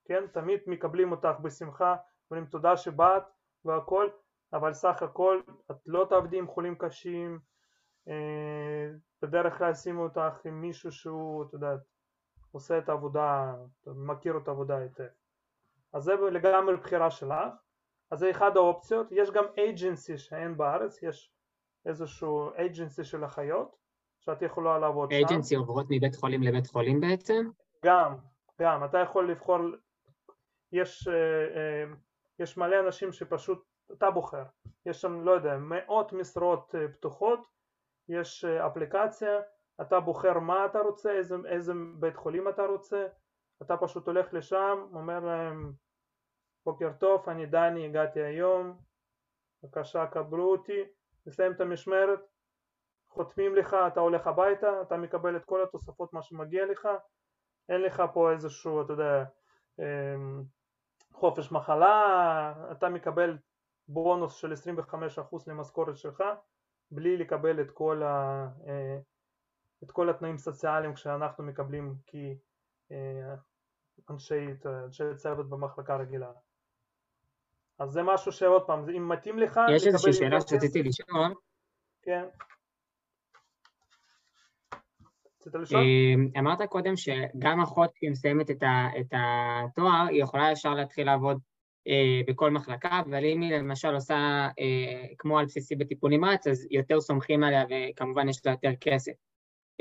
כן, 0.04 0.26
תמיד 0.26 0.60
מקבלים 0.66 1.12
אותך 1.12 1.40
בשמחה, 1.42 1.96
אומרים 2.30 2.46
תודה 2.46 2.76
שבאת 2.76 3.22
והכל, 3.64 4.08
אבל 4.52 4.72
סך 4.72 5.02
הכל 5.02 5.40
את 5.70 5.76
לא 5.86 6.06
תעבדי 6.08 6.38
עם 6.38 6.46
חולים 6.46 6.74
קשים, 6.74 7.38
אה, 8.08 8.88
בדרך 9.22 9.58
כלל 9.58 9.74
שימו 9.74 10.02
אותך 10.02 10.44
עם 10.44 10.60
מישהו 10.60 10.92
שהוא, 10.92 11.44
את 11.44 11.52
יודעת, 11.52 11.80
עושה 12.52 12.78
את 12.78 12.88
העבודה, 12.88 13.54
מכיר 13.86 14.36
את 14.42 14.48
העבודה 14.48 14.76
היטב. 14.76 15.08
אז 15.92 16.02
זה 16.02 16.14
לגמרי 16.14 16.76
בחירה 16.76 17.10
שלך, 17.10 17.34
אז 18.10 18.18
זה 18.18 18.30
אחד 18.30 18.56
האופציות, 18.56 19.06
יש 19.10 19.30
גם 19.30 19.44
agency 19.44 20.16
שאין 20.16 20.56
בארץ, 20.56 21.02
יש 21.02 21.32
איזשהו 21.86 22.50
agency 22.50 23.04
של 23.04 23.24
אחיות, 23.24 23.76
שאת 24.20 24.42
יכולה 24.42 24.78
לעבוד 24.78 25.10
שם. 25.10 25.16
אייג'נסי 25.16 25.54
עוברות 25.54 25.86
מבית 25.90 26.16
חולים 26.16 26.42
לבית 26.42 26.66
חולים 26.66 27.00
בעצם? 27.00 27.50
גם, 27.84 28.14
גם, 28.60 28.84
אתה 28.84 28.98
יכול 28.98 29.30
לבחור, 29.30 29.58
יש, 30.72 31.08
אה, 31.08 31.14
אה, 31.14 31.84
יש 32.38 32.56
מלא 32.56 32.80
אנשים 32.80 33.12
שפשוט, 33.12 33.64
אתה 33.92 34.10
בוחר, 34.10 34.44
יש 34.86 35.00
שם, 35.00 35.24
לא 35.24 35.30
יודע, 35.30 35.56
מאות 35.56 36.12
משרות 36.12 36.74
אה, 36.74 36.88
פתוחות, 36.92 37.46
יש 38.08 38.44
אה, 38.44 38.66
אפליקציה, 38.66 39.40
אתה 39.80 40.00
בוחר 40.00 40.38
מה 40.38 40.66
אתה 40.66 40.78
רוצה, 40.78 41.12
איזה, 41.12 41.36
איזה 41.46 41.72
בית 41.98 42.16
חולים 42.16 42.48
אתה 42.48 42.66
רוצה, 42.66 43.06
אתה 43.62 43.76
פשוט 43.76 44.06
הולך 44.06 44.34
לשם, 44.34 44.86
אומר 44.94 45.20
להם 45.20 45.72
בוקר 46.66 46.92
טוב, 46.98 47.28
אני 47.28 47.46
דני, 47.46 47.86
הגעתי 47.86 48.20
היום, 48.20 48.78
בבקשה 49.62 50.06
קבלו 50.06 50.50
אותי, 50.50 50.80
נסיים 51.26 51.52
את 51.52 51.60
המשמרת, 51.60 52.20
חותמים 53.08 53.56
לך, 53.56 53.76
אתה 53.86 54.00
הולך 54.00 54.26
הביתה, 54.26 54.82
אתה 54.82 54.96
מקבל 54.96 55.36
את 55.36 55.44
כל 55.44 55.62
התוספות 55.62 56.12
מה 56.12 56.22
שמגיע 56.22 56.66
לך, 56.66 56.88
אין 57.68 57.80
לך 57.80 58.02
פה 58.14 58.32
איזשהו, 58.32 58.82
אתה 58.82 58.92
יודע, 58.92 59.24
אמ, 59.78 60.42
חופש 61.22 61.52
מחלה, 61.52 62.52
אתה 62.72 62.88
מקבל 62.88 63.38
בונוס 63.88 64.34
של 64.34 64.52
25% 64.52 64.54
למשכורת 65.46 65.96
שלך, 65.96 66.24
בלי 66.90 67.16
לקבל 67.16 67.60
את 67.60 67.70
כל, 67.70 68.02
ה, 68.02 68.48
אה, 68.66 68.98
את 69.82 69.90
כל 69.90 70.10
התנאים 70.10 70.34
הסוציאליים 70.34 70.96
שאנחנו 70.96 71.44
מקבלים 71.44 71.94
כאנשי 74.06 74.46
אנשי 74.84 75.04
צוות 75.16 75.48
במחלקה 75.48 75.96
רגילה. 75.96 76.32
אז 77.78 77.90
זה 77.90 78.02
משהו 78.02 78.32
שעוד 78.32 78.66
פעם, 78.66 78.88
אם 78.88 79.08
מתאים 79.08 79.38
לך, 79.38 79.60
יש 79.76 79.86
איזושהי 79.86 80.12
שאלה 80.12 80.40
שרציתי 80.40 80.82
לשאול. 80.82 81.34
כן. 82.02 82.24
אה, 85.74 86.40
אמרת 86.40 86.62
קודם 86.62 86.96
שגם 86.96 87.60
אחות 87.60 87.90
את 88.50 88.62
ה- 88.62 88.88
את 89.00 89.12
התואר, 89.12 90.06
היא 90.10 90.22
יכולה 90.22 90.52
ישר 90.52 90.74
להתחיל 90.74 91.06
לעבוד 91.06 91.38
אה, 91.88 92.20
בכל 92.26 92.50
מחלקה, 92.50 93.00
אבל 93.06 93.24
אם 93.24 93.40
היא 93.40 93.54
למשל 93.54 93.94
עושה 93.94 94.48
אה, 94.58 95.06
כמו 95.18 95.38
על 95.38 95.44
בסיסי 95.44 95.76
בטיפול 95.76 96.10
נמרץ, 96.10 96.46
אז 96.46 96.66
יותר 96.70 97.00
סומכים 97.00 97.44
עליה 97.44 97.64
וכמובן 97.70 98.28
יש 98.28 98.46
לה 98.46 98.52
יותר 98.52 98.72
כסף. 98.80 99.12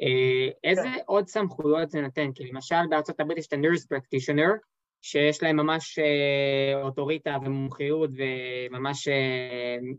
אה, 0.02 0.50
איזה 0.64 0.82
כן. 0.96 1.00
עוד 1.06 1.28
סמכויות 1.28 1.90
זה 1.90 2.02
נותן? 2.02 2.32
כי 2.36 2.44
למשל 2.44 2.88
בארצות 2.90 3.20
הברית 3.20 3.38
יש 3.38 3.48
את 3.48 3.54
ה-nurse 3.54 3.96
practitioner, 3.96 4.58
שיש 5.04 5.44
להם 5.44 5.56
ממש 5.58 6.00
אוטוריטה 6.84 7.38
ומומחיות 7.46 8.10
וממש 8.18 9.08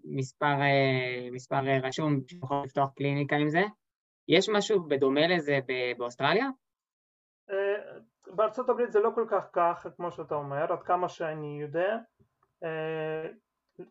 מספר, 0.05 0.55
מספר 1.33 1.61
רשום 1.83 2.21
שיכול 2.29 2.63
לפתוח 2.65 2.91
קליניקה 2.97 3.37
עם 3.37 3.49
זה. 3.49 3.63
יש 4.29 4.49
משהו 4.49 4.83
בדומה 4.89 5.27
לזה 5.27 5.59
באוסטרליה? 5.99 6.47
אה, 7.51 7.99
בארצות 8.27 8.69
הברית 8.69 8.93
זה 8.93 9.01
לא 9.01 9.11
כל 9.15 9.27
כך 9.31 9.49
ככה 9.53 9.91
כמו 9.91 10.13
שאתה 10.13 10.35
אומר, 10.35 10.73
עד 10.73 10.83
כמה 10.83 11.09
שאני 11.09 11.59
יודע. 11.63 11.97
אה, 12.65 13.29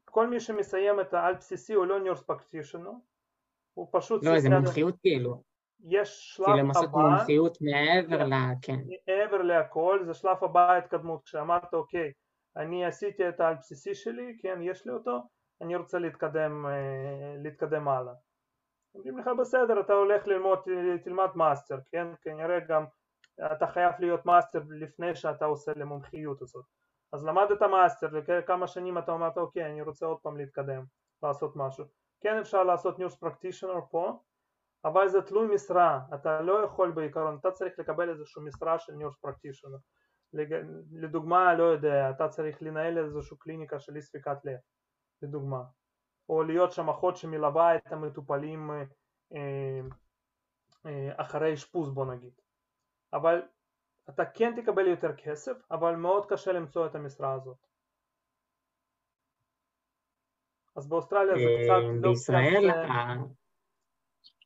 כל 0.05 0.27
מי 0.27 0.39
שמסיים 0.39 0.99
את 0.99 1.13
העל 1.13 1.33
בסיסי 1.35 1.73
הוא 1.73 1.85
לא 1.85 1.99
nurse 1.99 2.23
practitioner, 2.23 2.91
הוא 3.73 3.87
פשוט... 3.91 4.23
לא, 4.25 4.39
system- 4.39 4.53
מומחיות 4.53 4.95
כאילו. 5.01 5.43
יש 5.89 6.33
שלב 6.35 6.45
כאילו 6.45 6.67
לעשות 6.67 6.83
הבא, 6.83 6.97
מומחיות 6.99 7.57
מעבר. 7.61 8.25
ל... 8.25 8.33
כן. 8.61 8.77
מעבר 9.07 9.41
להכל, 9.41 9.99
זה 10.05 10.13
שלב 10.13 10.43
הבא 10.43 10.71
ההתקדמות, 10.71 11.23
כשאמרת 11.25 11.73
אוקיי, 11.73 12.11
אני 12.57 12.85
עשיתי 12.85 13.29
את 13.29 13.39
העל 13.39 13.55
בסיסי 13.55 13.95
שלי, 13.95 14.37
כן, 14.41 14.59
יש 14.61 14.85
לי 14.85 14.91
אותו, 14.91 15.19
אני 15.61 15.75
רוצה 15.75 15.99
להתקדם, 15.99 16.65
אה, 16.65 17.35
להתקדם 17.43 17.87
הלאה. 17.87 18.13
אומרים 18.95 19.17
לך 19.17 19.29
בסדר, 19.39 19.79
אתה 19.79 19.93
הולך 19.93 20.27
ללמוד, 20.27 20.59
תלמד 21.03 21.29
master, 21.35 21.77
כן, 21.91 22.07
כנראה 22.21 22.59
גם 22.59 22.85
אתה 23.45 23.67
חייב 23.67 23.93
להיות 23.99 24.25
master 24.25 24.61
לפני 24.69 25.15
שאתה 25.15 25.45
עושה 25.45 25.71
למומחיות 25.75 26.41
הזאת. 26.41 26.65
אז 27.13 27.25
למדת 27.25 27.61
master, 27.61 28.07
וכמה 28.13 28.67
שנים 28.67 28.97
אתה 28.97 29.11
אומרת 29.11 29.37
אוקיי, 29.37 29.65
אני 29.65 29.81
רוצה 29.81 30.05
עוד 30.05 30.17
פעם 30.21 30.37
להתקדם, 30.37 30.83
לעשות 31.23 31.55
משהו. 31.55 31.85
כן 32.21 32.37
אפשר 32.37 32.63
לעשות 32.63 32.99
nurse 32.99 33.15
practitioner 33.15 33.79
פה, 33.89 34.19
אבל 34.85 35.07
זה 35.07 35.21
תלוי 35.21 35.55
משרה, 35.55 35.99
אתה 36.13 36.41
לא 36.41 36.63
יכול 36.65 36.91
בעיקרון, 36.91 37.37
אתה 37.39 37.51
צריך 37.51 37.79
לקבל 37.79 38.09
איזושהי 38.09 38.43
משרה 38.43 38.79
של 38.79 38.93
nurse 38.93 39.17
practitioner. 39.21 39.77
לדוגמה, 40.91 41.53
לא 41.53 41.63
יודע, 41.63 42.09
אתה 42.09 42.27
צריך 42.27 42.61
לנהל 42.61 42.97
איזושהי 42.97 43.37
קליניקה 43.37 43.79
של 43.79 43.95
אי 43.95 44.01
ספיקת 44.01 44.37
לב, 44.45 44.57
לדוגמה, 45.21 45.61
או 46.31 46.43
להיות 46.43 46.71
שם 46.71 46.89
אחות 46.89 47.17
שמלווה 47.17 47.75
את 47.75 47.91
המטופלים 47.91 48.71
אה, 49.33 49.81
אה, 50.85 51.09
אחרי 51.17 51.53
אשפוז 51.53 51.89
בוא 51.93 52.05
נגיד, 52.05 52.33
אבל 53.13 53.41
אתה 54.09 54.25
כן 54.25 54.61
תקבל 54.61 54.87
יותר 54.87 55.15
כסף, 55.15 55.51
אבל 55.71 55.95
מאוד 55.95 56.25
קשה 56.25 56.51
למצוא 56.51 56.85
את 56.85 56.95
המשרה 56.95 57.33
הזאת. 57.33 57.57
אז 60.75 60.87
באוסטרליה 60.87 61.35
זה 61.35 61.41
אה, 61.41 61.63
קצת... 61.63 62.01
לא 62.01 62.09
בישראל, 62.09 62.71
קצת, 62.71 62.77
אה, 62.77 62.91
ה- 62.91 63.15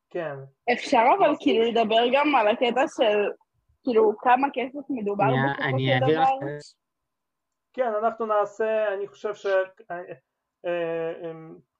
כן, 0.10 0.36
אפשר 0.74 1.04
אבל 1.20 1.30
כאילו 1.40 1.64
לדבר 1.72 2.04
גם 2.14 2.36
על 2.36 2.48
הקטע 2.48 2.82
של 2.98 3.32
כאילו 3.84 4.12
כמה 4.18 4.48
כסף 4.54 4.90
מדובר 4.90 5.26
בסופו 5.26 5.64
אני 5.64 5.88
של. 6.00 6.12
דבר? 6.14 6.46
כן, 7.74 7.94
אנחנו 8.04 8.26
נעשה, 8.26 8.94
אני 8.94 9.08
חושב 9.08 9.36
ש... 9.36 9.46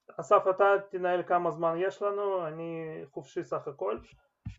אה, 0.10 0.14
אה, 0.20 0.22
אסף, 0.22 0.44
אתה 0.50 0.66
תנהל 0.92 1.24
כמה 1.24 1.52
זמן 1.52 1.76
יש 1.78 2.02
לנו, 2.02 2.48
אני 2.48 3.02
חופשי 3.12 3.44
סך 3.44 3.68
הכל. 3.68 3.98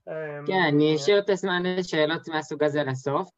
אה, 0.08 0.40
כן, 0.46 0.62
אני 0.68 0.96
אשאיר 0.96 1.18
את 1.18 1.30
הזמן 1.30 1.62
לשאלות 1.64 2.28
מהסוג 2.28 2.62
הזה 2.62 2.82
לסוף. 2.84 3.30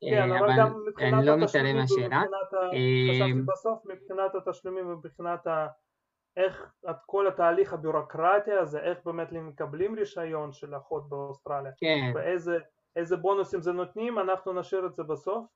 כן, 0.00 0.32
אה, 0.32 0.38
אבל 0.38 0.48
גם 0.58 0.84
מבחינת 0.88 1.24
לא 1.24 1.44
התשלומים. 1.44 1.76
ומבחינת. 1.76 2.28
אה, 2.54 3.42
בסוף 3.46 3.82
מבחינת 3.86 4.34
התשלומים 4.34 4.86
ומבחינת. 4.86 5.46
איך 6.36 6.72
את 6.90 6.96
כל 7.06 7.26
התהליך 7.26 7.72
הביורוקרטי 7.72 8.52
הזה, 8.52 8.80
איך 8.80 8.98
באמת 9.04 9.32
מקבלים 9.32 9.94
רישיון 9.94 10.52
של 10.52 10.76
אחות 10.76 11.08
באוסטרליה, 11.08 11.72
כן, 11.76 12.12
ואיזה 12.14 12.58
איזה 12.96 13.16
בונוסים 13.16 13.60
זה 13.60 13.72
נותנים, 13.72 14.18
אנחנו 14.18 14.52
נשאיר 14.52 14.86
את 14.86 14.94
זה 14.94 15.02
בסוף. 15.02 15.46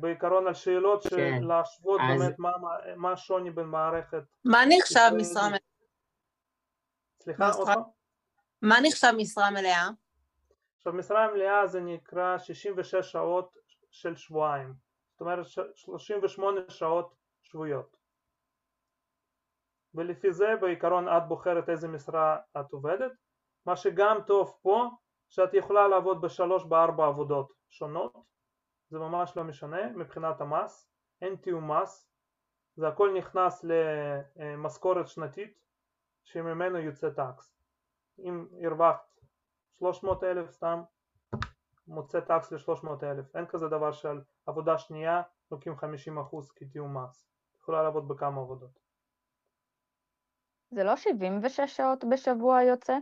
בעיקרון 0.00 0.46
על 0.46 0.54
שאלות 0.54 1.02
של 1.02 1.16
כן. 1.16 1.42
להשוות 1.42 2.00
אז- 2.00 2.20
באמת 2.20 2.38
מה- 2.38 2.56
מה- 2.60 2.96
מה 2.96 3.12
השוני 3.12 3.50
בין 3.50 3.66
מערכת, 3.66 4.22
מה 4.44 4.58
נחשב 4.68 5.10
משרה 5.16 5.48
מלאה? 5.48 5.58
סליחה 7.22 7.44
עוד 7.46 7.54
באוסטרליה? 7.54 7.74
פעם? 7.82 7.92
מה 8.62 8.76
נחשב 8.88 9.12
משרה 9.16 9.50
מלאה? 9.50 9.88
עכשיו 10.76 10.92
משרה 10.92 11.32
מלאה 11.32 11.66
זה 11.66 11.80
נקרא 11.80 12.38
66 12.38 12.94
שעות 13.12 13.56
של 13.90 14.16
שבועיים, 14.16 14.74
זאת 15.12 15.20
אומרת 15.20 15.46
ש- 15.46 15.58
38 15.74 16.60
שעות 16.68 17.14
שבועיות. 17.42 17.96
ולפי 19.94 20.32
זה 20.32 20.46
בעיקרון 20.60 21.08
את 21.08 21.22
בוחרת 21.28 21.68
איזה 21.68 21.88
משרה 21.88 22.36
את 22.60 22.72
עובדת, 22.72 23.12
מה 23.66 23.76
שגם 23.76 24.18
טוב 24.26 24.58
פה 24.62 24.90
שאת 25.28 25.54
יכולה 25.54 25.88
לעבוד 25.88 26.20
בשלוש 26.20 26.64
בארבע 26.64 27.06
עבודות 27.06 27.52
שונות, 27.68 28.12
זה 28.90 28.98
ממש 28.98 29.36
לא 29.36 29.44
משנה 29.44 29.92
מבחינת 29.92 30.40
המס, 30.40 30.90
אין 31.22 31.36
תיאום 31.36 31.70
מס, 31.70 32.10
זה 32.76 32.88
הכל 32.88 33.14
נכנס 33.18 33.64
למשכורת 34.36 35.08
שנתית 35.08 35.58
שממנו 36.24 36.78
יוצא 36.78 37.10
טקס. 37.10 37.58
אם 38.18 38.46
הרווחת 38.64 39.20
300 39.78 40.24
אלף 40.24 40.50
סתם, 40.50 40.82
מוצא 41.86 42.20
טקס 42.20 42.52
ל-300 42.52 42.88
אלף. 43.02 43.36
אין 43.36 43.46
כזה 43.46 43.68
דבר 43.68 43.92
שעל 43.92 44.22
עבודה 44.46 44.78
שנייה 44.78 45.22
לוקחים 45.50 45.72
50% 45.72 45.76
כתיאום 46.56 46.96
מס. 46.98 47.28
יכולה 47.60 47.82
לעבוד 47.82 48.08
בכמה 48.08 48.40
עבודות. 48.40 48.78
זה 50.70 50.84
לא 50.84 50.96
76 50.96 51.60
שעות 51.76 52.04
בשבוע 52.10 52.62
יוצא? 52.62 52.98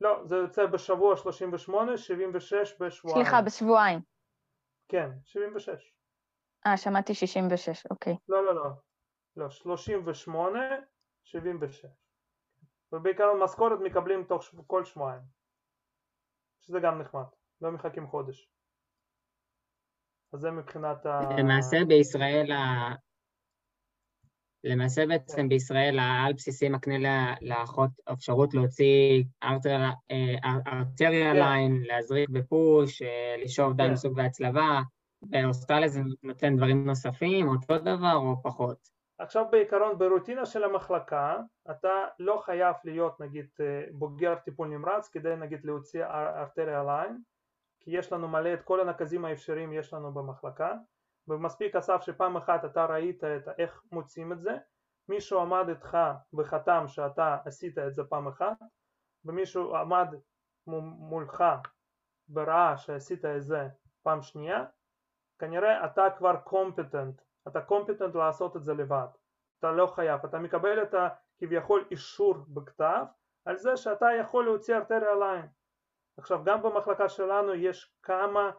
לא, 0.00 0.24
זה 0.24 0.36
יוצא 0.36 0.66
בשבוע 0.66 1.16
38, 1.16 1.96
76 1.96 2.82
בשבועיים. 2.82 3.24
סליחה, 3.24 3.42
בשבועיים. 3.42 4.00
כן, 4.88 5.10
76. 5.24 5.92
אה, 6.66 6.76
שמעתי 6.76 7.14
66, 7.14 7.86
אוקיי. 7.90 8.16
לא, 8.28 8.44
לא, 8.44 8.54
לא. 8.54 8.70
לא, 9.36 9.50
38, 9.50 10.60
76. 11.24 11.86
ובעיקרון 12.92 13.42
משכורת 13.42 13.80
מקבלים 13.80 14.24
תוך 14.24 14.42
שב... 14.42 14.62
כל 14.66 14.84
שבועיים. 14.84 15.22
שזה 16.60 16.78
גם 16.80 17.00
נחמד. 17.00 17.24
לא 17.60 17.70
מחכים 17.70 18.06
חודש. 18.06 18.50
אז 20.32 20.40
זה 20.40 20.50
מבחינת 20.50 21.06
ה... 21.06 21.20
למעשה 21.38 21.76
בישראל, 21.88 22.52
ה... 22.52 22.94
למעשה 24.64 25.06
בעצם 25.06 25.48
בישראל 25.48 25.98
העל 25.98 26.32
בסיסי 26.32 26.68
מקנה 26.68 27.34
לאחות 27.40 27.90
אפשרות 28.12 28.54
להוציא 28.54 29.24
ארטריה 29.42 31.32
כן. 31.32 31.36
line, 31.36 31.82
להזריק 31.86 32.28
ב 32.28 32.40
push, 32.40 33.02
אה, 33.02 33.36
לשאוב 33.44 33.72
דם 33.72 33.86
כן. 33.86 33.92
לסוג 33.92 34.16
והצלבה. 34.16 34.80
באוסטרליה 35.22 35.88
זה 35.88 36.00
נותן 36.22 36.56
דברים 36.56 36.86
נוספים, 36.86 37.48
אותו 37.48 37.78
דבר 37.78 38.14
או 38.14 38.42
פחות. 38.42 38.96
עכשיו 39.18 39.44
בעיקרון 39.50 39.98
ברוטינה 39.98 40.46
של 40.46 40.64
המחלקה 40.64 41.36
אתה 41.70 42.04
לא 42.18 42.40
חייב 42.44 42.74
להיות 42.84 43.20
נגיד 43.20 43.46
אה, 43.60 43.82
בוגר 43.92 44.34
טיפול 44.34 44.68
נמרץ 44.68 45.08
כדי 45.08 45.36
נגיד 45.36 45.64
להוציא 45.64 46.04
אר- 46.04 46.40
ארטריה 46.40 46.84
line 46.84 47.18
כי 47.80 47.90
יש 47.98 48.12
לנו 48.12 48.28
מלא 48.28 48.54
את 48.54 48.62
כל 48.62 48.80
הנקזים 48.80 49.24
האפשריים 49.24 49.72
יש 49.72 49.94
לנו 49.94 50.14
במחלקה 50.14 50.74
ומספיק 51.28 51.76
אסף 51.76 52.02
שפעם 52.02 52.36
אחת 52.36 52.64
אתה 52.64 52.84
ראית 52.84 53.24
את 53.24 53.48
איך 53.58 53.82
מוצאים 53.92 54.32
את 54.32 54.40
זה. 54.40 54.56
מישהו 55.08 55.40
עמד 55.40 55.68
איתך 55.68 55.98
וחתם 56.34 56.84
שאתה 56.86 57.36
עשית 57.44 57.78
את 57.78 57.94
זה 57.94 58.04
פעם 58.04 58.28
אחת 58.28 58.56
ומישהו 59.24 59.76
עמד 59.76 60.08
מו- 60.66 60.80
מולך 60.80 61.44
וראה 62.34 62.76
שעשית 62.76 63.24
את 63.24 63.42
זה 63.42 63.68
פעם 64.02 64.22
שנייה. 64.22 64.64
כנראה 65.38 65.84
אתה 65.84 66.06
כבר 66.18 66.36
קומפטנט 66.36 67.20
אתה 67.48 67.60
קומפטנט 67.60 68.14
לעשות 68.14 68.56
את 68.56 68.64
זה 68.64 68.74
לבד, 68.74 69.06
אתה 69.58 69.72
לא 69.72 69.86
חייב, 69.86 70.24
אתה 70.24 70.38
מקבל 70.38 70.82
את 70.82 70.94
הכביכול 70.94 71.84
אישור 71.90 72.34
בכתב 72.48 73.04
על 73.44 73.56
זה 73.56 73.76
שאתה 73.76 74.06
יכול 74.20 74.44
להוציא 74.44 74.76
ארטריה 74.76 75.14
ליין. 75.14 75.46
עכשיו 76.18 76.44
גם 76.44 76.62
במחלקה 76.62 77.08
שלנו 77.08 77.54
יש 77.54 77.94
כמה 78.02 78.50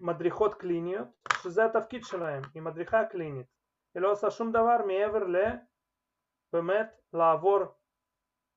מדריכות 0.00 0.54
קליניות 0.54 1.08
שזה 1.42 1.64
התפקיד 1.64 2.04
שלהם, 2.04 2.42
היא 2.54 2.62
מדריכה 2.62 3.04
קלינית, 3.04 3.46
היא 3.94 4.02
לא 4.02 4.12
עושה 4.12 4.30
שום 4.30 4.52
דבר 4.52 4.76
מעבר 4.86 5.22
לבאמת 5.24 6.86
לעבור 7.12 7.58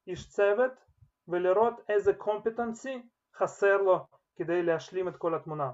איש 0.08 0.30
צוות 0.30 0.72
ולראות 1.28 1.90
איזה 1.90 2.14
קומפטנסי 2.14 3.02
חסר 3.36 3.78
לו 3.78 4.08
כדי 4.36 4.64
להשלים 4.64 5.08
את 5.08 5.18
כל 5.18 5.36
התמונה. 5.36 5.72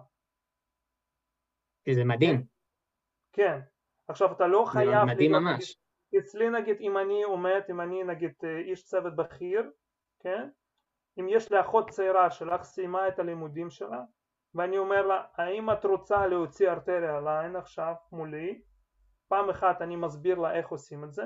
כי 1.85 1.95
זה 1.95 2.03
מדהים, 2.03 2.45
כן, 3.33 3.59
עכשיו 4.07 4.31
אתה 4.31 4.47
לא 4.47 4.63
זה 4.65 4.71
חייב 4.71 5.03
מדהים 5.05 5.31
להיות, 5.31 5.43
ממש. 5.43 5.75
נגיד, 6.13 6.23
אצלי 6.23 6.49
נגיד 6.49 6.77
אם 6.79 6.97
אני 6.97 7.23
עומד, 7.23 7.61
אם 7.69 7.81
אני 7.81 8.03
נגיד 8.03 8.33
אה, 8.43 8.57
איש 8.57 8.83
צוות 8.83 9.15
בכיר, 9.15 9.71
כן, 10.19 10.49
אם 11.19 11.25
יש 11.29 11.51
לי 11.51 11.61
אחות 11.61 11.89
צעירה 11.89 12.31
שלך 12.31 12.63
סיימה 12.63 13.07
את 13.07 13.19
הלימודים 13.19 13.69
שלה 13.69 14.01
ואני 14.55 14.77
אומר 14.77 15.07
לה 15.07 15.25
האם 15.35 15.71
את 15.71 15.85
רוצה 15.85 16.27
להוציא 16.27 16.69
ארטריה 16.69 17.19
ליין 17.19 17.55
עכשיו 17.55 17.93
מולי, 18.11 18.61
פעם 19.27 19.49
אחת 19.49 19.81
אני 19.81 19.95
מסביר 19.95 20.39
לה 20.39 20.53
איך 20.55 20.67
עושים 20.69 21.03
את 21.03 21.13
זה, 21.13 21.23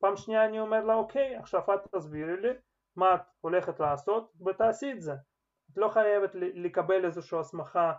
פעם 0.00 0.16
שנייה 0.16 0.46
אני 0.46 0.60
אומר 0.60 0.84
לה 0.84 0.94
אוקיי 0.94 1.36
עכשיו 1.36 1.60
את 1.74 1.94
תסבירי 1.94 2.40
לי 2.40 2.48
מה 2.96 3.14
את 3.14 3.20
הולכת 3.40 3.80
לעשות 3.80 4.32
ותעשי 4.46 4.92
את 4.92 5.00
זה, 5.00 5.12
את 5.72 5.76
לא 5.76 5.88
חייבת 5.88 6.30
לקבל 6.34 7.04
איזושהי 7.04 7.38
הסמכה 7.38 7.92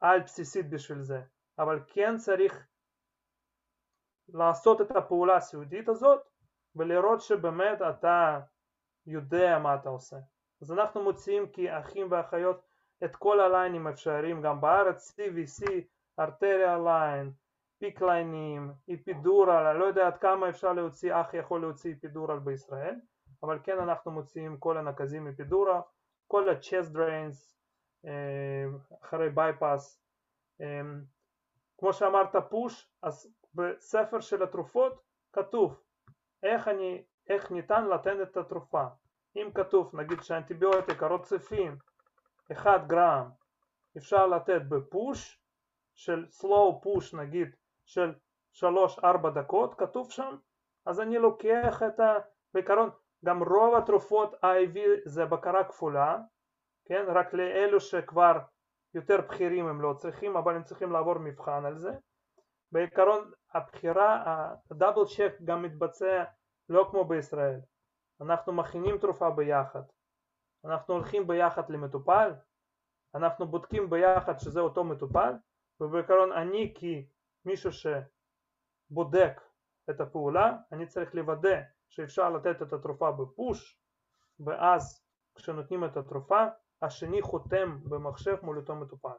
על 0.00 0.20
בסיסית 0.20 0.70
בשביל 0.70 1.00
זה, 1.00 1.22
אבל 1.58 1.80
כן 1.86 2.16
צריך 2.16 2.66
לעשות 4.28 4.80
את 4.80 4.96
הפעולה 4.96 5.36
הסיעודית 5.36 5.88
הזאת 5.88 6.22
ולראות 6.76 7.20
שבאמת 7.20 7.82
אתה 7.82 8.40
יודע 9.06 9.58
מה 9.58 9.74
אתה 9.74 9.88
עושה. 9.88 10.16
אז 10.62 10.72
אנחנו 10.72 11.02
מוציאים 11.02 11.46
כאחים 11.52 12.06
ואחיות 12.10 12.71
את 13.04 13.16
כל 13.16 13.40
הליינים 13.40 13.86
האפשריים 13.86 14.42
גם 14.42 14.60
בארץ, 14.60 15.20
CVC, 15.20 15.70
ארטריה 16.18 16.78
ליין, 16.78 17.32
פיק 17.78 18.02
ליינים, 18.02 18.72
איפידורל, 18.88 19.66
אני 19.66 19.78
לא 19.78 19.84
יודע 19.84 20.06
עד 20.06 20.18
כמה 20.18 20.48
אפשר 20.48 20.72
להוציא, 20.72 21.20
אח 21.20 21.34
יכול 21.34 21.60
להוציא 21.60 21.90
איפידורל 21.90 22.38
בישראל, 22.38 22.94
אבל 23.42 23.58
כן 23.62 23.78
אנחנו 23.78 24.10
מוציאים 24.10 24.56
כל 24.56 24.76
הנקזים 24.78 25.24
מפידורה, 25.24 25.80
כל 26.26 26.48
ה-chest 26.48 26.96
drains 26.96 27.52
אחרי 29.02 29.28
bypass, 29.36 29.98
כמו 31.78 31.92
שאמרת 31.92 32.36
פוש, 32.50 32.90
אז 33.02 33.34
בספר 33.54 34.20
של 34.20 34.42
התרופות 34.42 35.02
כתוב 35.32 35.80
איך, 36.42 36.68
אני, 36.68 37.04
איך 37.28 37.50
ניתן 37.50 37.88
לתת 37.88 38.16
את 38.22 38.36
התרופה. 38.36 38.84
אם 39.36 39.50
כתוב 39.54 39.90
נגיד 39.96 40.22
שאנטיביוטיקה 40.22 41.06
רוצפים 41.06 41.76
1 42.52 42.86
גרם 42.86 43.30
אפשר 43.96 44.26
לתת 44.26 44.62
בפוש 44.68 45.42
של 45.94 46.26
slow 46.40 46.84
push 46.84 47.16
נגיד 47.16 47.56
של 47.84 48.14
3-4 48.54 49.30
דקות 49.34 49.74
כתוב 49.74 50.10
שם 50.10 50.36
אז 50.86 51.00
אני 51.00 51.18
לוקח 51.18 51.82
את 51.82 52.00
ה... 52.00 52.14
בעיקרון 52.54 52.90
גם 53.24 53.42
רוב 53.42 53.74
התרופות 53.74 54.34
IV 54.34 54.78
זה 55.04 55.24
בקרה 55.24 55.64
כפולה 55.64 56.18
כן? 56.84 57.04
רק 57.08 57.34
לאלו 57.34 57.80
שכבר 57.80 58.38
יותר 58.94 59.20
בכירים 59.20 59.66
הם 59.66 59.80
לא 59.80 59.94
צריכים 59.98 60.36
אבל 60.36 60.56
הם 60.56 60.62
צריכים 60.62 60.92
לעבור 60.92 61.18
מבחן 61.18 61.64
על 61.64 61.78
זה. 61.78 61.92
בעיקרון 62.72 63.30
הבחירה 63.54 64.24
הדאבל 64.70 65.04
צ'ק 65.04 65.32
גם 65.44 65.62
מתבצע 65.62 66.24
לא 66.68 66.86
כמו 66.90 67.04
בישראל. 67.04 67.60
אנחנו 68.20 68.52
מכינים 68.52 68.98
תרופה 68.98 69.30
ביחד 69.30 69.82
אנחנו 70.64 70.94
הולכים 70.94 71.26
ביחד 71.26 71.70
למטופל 71.70 72.32
אנחנו 73.14 73.46
בודקים 73.46 73.90
ביחד 73.90 74.38
שזה 74.38 74.60
אותו 74.60 74.84
מטופל 74.84 75.32
ובעיקרון 75.80 76.32
אני 76.32 76.74
כמישהו 77.44 77.70
שבודק 77.72 79.40
את 79.90 80.00
הפעולה 80.00 80.56
אני 80.72 80.86
צריך 80.86 81.14
לוודא 81.14 81.60
שאפשר 81.88 82.30
לתת 82.30 82.62
את 82.62 82.72
התרופה 82.72 83.12
בפוש 83.12 83.78
ואז 84.40 85.04
כשנותנים 85.34 85.84
את 85.84 85.96
התרופה 85.96 86.46
השני 86.82 87.22
חותם 87.22 87.78
במחשב 87.84 88.36
מול 88.42 88.58
אותו 88.58 88.74
מטופל. 88.74 89.16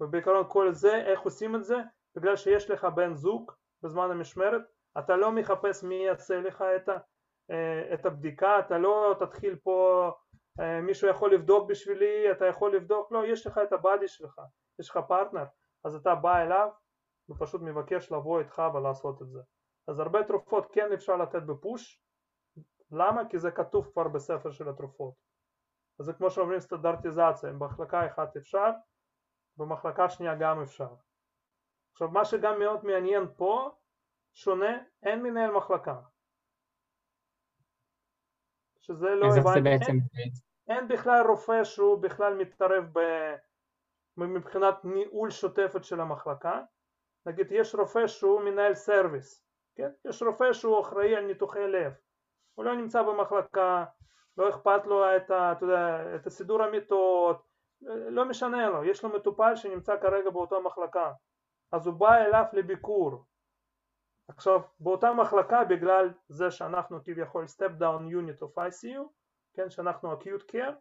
ובעיקרון 0.00 0.44
כל 0.48 0.72
זה 0.72 0.94
איך 0.94 1.20
עושים 1.20 1.56
את 1.56 1.64
זה? 1.64 1.76
בגלל 2.16 2.36
שיש 2.36 2.70
לך 2.70 2.84
בן 2.84 3.14
זוג 3.14 3.52
בזמן 3.82 4.10
המשמרת 4.10 4.62
אתה 4.98 5.16
לא 5.16 5.32
מחפש 5.32 5.84
מי 5.84 5.94
יעשה 5.94 6.40
לך 6.40 6.64
את, 6.76 6.88
ה, 6.88 6.96
את 7.94 8.06
הבדיקה 8.06 8.58
אתה 8.58 8.78
לא 8.78 9.16
תתחיל 9.18 9.56
פה 9.56 10.10
מישהו 10.82 11.08
יכול 11.08 11.34
לבדוק 11.34 11.70
בשבילי 11.70 12.32
אתה 12.32 12.46
יכול 12.46 12.76
לבדוק 12.76 13.12
לא 13.12 13.26
יש 13.26 13.46
לך 13.46 13.60
את 13.62 13.72
הבאדי 13.72 14.08
שלך 14.08 14.40
יש 14.78 14.90
לך 14.90 14.98
פרטנר 15.08 15.44
אז 15.84 15.94
אתה 15.94 16.14
בא 16.14 16.38
אליו 16.38 16.68
ופשוט 17.28 17.60
מבקש 17.62 18.12
לבוא 18.12 18.40
איתך 18.40 18.62
ולעשות 18.74 19.22
את 19.22 19.28
זה 19.28 19.40
אז 19.88 20.00
הרבה 20.00 20.24
תרופות 20.24 20.66
כן 20.72 20.92
אפשר 20.92 21.16
לתת 21.16 21.42
בפוש 21.42 22.02
למה? 22.90 23.28
כי 23.30 23.38
זה 23.38 23.50
כתוב 23.50 23.90
כבר 23.92 24.08
בספר 24.08 24.50
של 24.50 24.68
התרופות 24.68 25.14
אז 26.00 26.06
זה 26.06 26.12
כמו 26.12 26.30
שאומרים 26.30 26.60
סטנדרטיזציה, 26.60 27.52
במחלקה 27.52 28.06
אחת 28.06 28.36
אפשר, 28.36 28.70
במחלקה 29.56 30.08
שנייה 30.08 30.34
גם 30.34 30.62
אפשר. 30.62 30.94
עכשיו 31.92 32.08
מה 32.08 32.24
שגם 32.24 32.58
מאוד 32.58 32.84
מעניין 32.84 33.24
פה, 33.36 33.70
שונה, 34.34 34.78
אין 35.02 35.22
מנהל 35.22 35.50
מחלקה. 35.50 36.00
שזה 38.80 39.06
לא 39.06 39.26
הבנתי, 39.26 39.68
אין, 39.68 40.30
אין 40.68 40.88
בכלל 40.88 41.26
רופא 41.26 41.64
שהוא 41.64 41.98
בכלל 41.98 42.34
מתערב 42.34 42.84
ב... 42.92 43.00
מבחינת 44.16 44.84
ניהול 44.84 45.30
שוטפת 45.30 45.84
של 45.84 46.00
המחלקה, 46.00 46.62
נגיד 47.26 47.46
יש 47.50 47.74
רופא 47.74 48.06
שהוא 48.06 48.40
מנהל 48.40 48.74
סרוויס, 48.74 49.44
כן? 49.74 49.90
יש 50.04 50.22
רופא 50.22 50.52
שהוא 50.52 50.80
אחראי 50.80 51.16
על 51.16 51.26
ניתוחי 51.26 51.68
לב, 51.68 51.92
הוא 52.54 52.64
לא 52.64 52.76
נמצא 52.76 53.02
במחלקה, 53.02 53.84
לא 54.36 54.48
אכפת 54.48 54.86
לו 54.86 55.16
את, 55.16 55.30
ה, 55.30 55.52
אתה 55.52 55.64
יודע, 55.64 56.14
את 56.16 56.26
הסידור 56.26 56.62
המיטות, 56.62 57.42
לא 58.08 58.24
משנה 58.24 58.68
לו, 58.68 58.84
יש 58.84 59.04
לו 59.04 59.10
מטופל 59.10 59.56
שנמצא 59.56 59.96
כרגע 60.00 60.30
באותה 60.30 60.56
מחלקה, 60.58 61.12
אז 61.72 61.86
הוא 61.86 61.94
בא 61.94 62.14
אליו 62.14 62.44
לביקור. 62.52 63.24
עכשיו 64.28 64.60
באותה 64.80 65.12
מחלקה 65.12 65.64
בגלל 65.64 66.10
זה 66.28 66.50
שאנחנו 66.50 67.04
כביכול 67.04 67.44
step 67.44 67.80
down 67.80 68.12
unit 68.12 68.42
of 68.42 68.58
ICU, 68.58 69.02
כן, 69.58 69.70
שאנחנו 69.70 70.12
acute 70.12 70.52
care, 70.52 70.74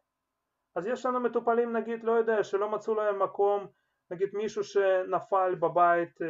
אז 0.76 0.88
יש 0.88 1.06
לנו 1.06 1.20
מטופלים 1.20 1.76
נגיד, 1.76 2.04
לא 2.04 2.12
יודע, 2.12 2.44
שלא 2.44 2.70
מצאו 2.70 2.96
להם 2.96 3.22
מקום, 3.22 3.68
נגיד 4.12 4.30
מישהו 4.34 4.64
שנפל 4.64 5.56
בבית 5.56 6.22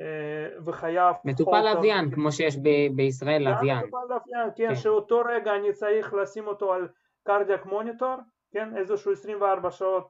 אה, 0.00 0.60
וחייב... 0.64 1.16
מטופל 1.24 1.74
לוויין, 1.74 2.10
כמו 2.14 2.32
שיש 2.32 2.56
ב- 2.56 2.96
בישראל 2.96 3.48
לוויין. 3.48 3.78
מטופל 3.78 3.96
לוויין, 4.02 4.50
כן, 4.56 4.68
כן, 4.68 4.74
שאותו 4.74 5.22
רגע 5.26 5.56
אני 5.56 5.72
צריך 5.72 6.14
לשים 6.14 6.46
אותו 6.46 6.72
על 6.72 6.88
קרדיאק 7.22 7.66
מוניטור, 7.66 8.14
כן, 8.50 8.76
איזשהו 8.76 9.12
24 9.12 9.70
שעות, 9.70 10.08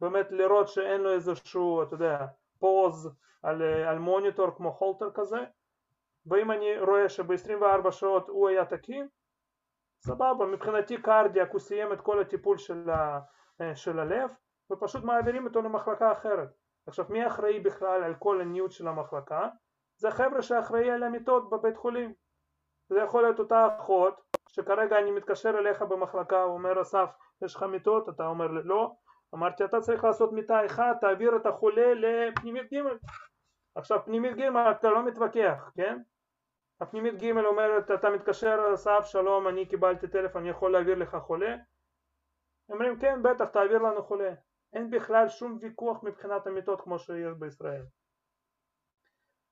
באמת 0.00 0.32
לראות 0.32 0.68
שאין 0.68 1.00
לו 1.00 1.12
איזשהו, 1.12 1.82
אתה 1.82 1.94
יודע, 1.94 2.26
פוז 2.58 3.10
על, 3.42 3.62
אה, 3.62 3.90
על 3.90 3.98
מוניטור 3.98 4.50
כמו 4.56 4.76
הולטר 4.78 5.10
כזה, 5.14 5.44
ואם 6.26 6.50
אני 6.50 6.78
רואה 6.78 7.08
שב-24 7.08 7.90
שעות 7.90 8.28
הוא 8.28 8.48
היה 8.48 8.64
תקין, 8.64 9.08
סבבה, 10.06 10.46
מבחינתי 10.46 11.02
קרדיאק 11.02 11.50
הוא 11.52 11.60
סיים 11.60 11.92
את 11.92 12.00
כל 12.00 12.20
הטיפול 12.20 12.58
של, 12.58 12.90
ה, 12.90 13.20
אה, 13.60 13.76
של 13.76 13.98
הלב, 13.98 14.30
ופשוט 14.72 15.04
מעבירים 15.04 15.46
אותו 15.46 15.62
למחלקה 15.62 16.12
אחרת. 16.12 16.48
עכשיו 16.86 17.04
מי 17.08 17.26
אחראי 17.26 17.60
בכלל 17.60 18.04
על 18.04 18.14
כל 18.14 18.40
הניוד 18.40 18.72
של 18.72 18.88
המחלקה? 18.88 19.48
זה 19.96 20.10
חבר'ה 20.10 20.42
שאחראי 20.42 20.90
על 20.90 21.02
המיטות 21.02 21.50
בבית 21.50 21.76
חולים 21.76 22.12
זה 22.88 23.00
יכול 23.00 23.22
להיות 23.22 23.38
אותה 23.38 23.68
אחות 23.78 24.20
שכרגע 24.48 24.98
אני 24.98 25.10
מתקשר 25.10 25.58
אליך 25.58 25.82
במחלקה 25.82 26.42
הוא 26.42 26.54
אומר 26.54 26.82
אסף 26.82 27.10
יש 27.44 27.54
לך 27.54 27.62
מיטות? 27.62 28.08
אתה 28.08 28.26
אומר 28.26 28.46
לי 28.46 28.62
לא 28.64 28.92
אמרתי 29.34 29.64
אתה 29.64 29.80
צריך 29.80 30.04
לעשות 30.04 30.32
מיטה 30.32 30.66
אחת 30.66 31.00
תעביר 31.00 31.36
את 31.36 31.46
החולה 31.46 31.94
לפנימית 31.94 32.72
ג' 32.72 32.76
עכשיו 33.74 34.04
פנימית 34.04 34.36
ג' 34.36 34.56
אתה 34.70 34.90
לא 34.90 35.06
מתווכח 35.06 35.70
כן? 35.76 35.98
הפנימית 36.80 37.14
ג' 37.22 37.36
אומרת 37.46 37.90
אתה 37.90 38.10
מתקשר 38.10 38.58
אסף 38.74 39.00
שלום 39.04 39.48
אני 39.48 39.66
קיבלתי 39.66 40.08
טלפון 40.08 40.42
אני 40.42 40.50
יכול 40.50 40.72
להעביר 40.72 40.98
לך 40.98 41.16
חולה 41.16 41.56
אומרים 42.68 42.98
כן 42.98 43.22
בטח 43.22 43.44
תעביר 43.44 43.78
לנו 43.78 44.02
חולה 44.02 44.34
אין 44.72 44.90
בכלל 44.90 45.28
שום 45.28 45.58
ויכוח 45.60 46.02
מבחינת 46.02 46.46
המיטות 46.46 46.80
כמו 46.80 46.98
שיש 46.98 47.34
בישראל. 47.38 47.82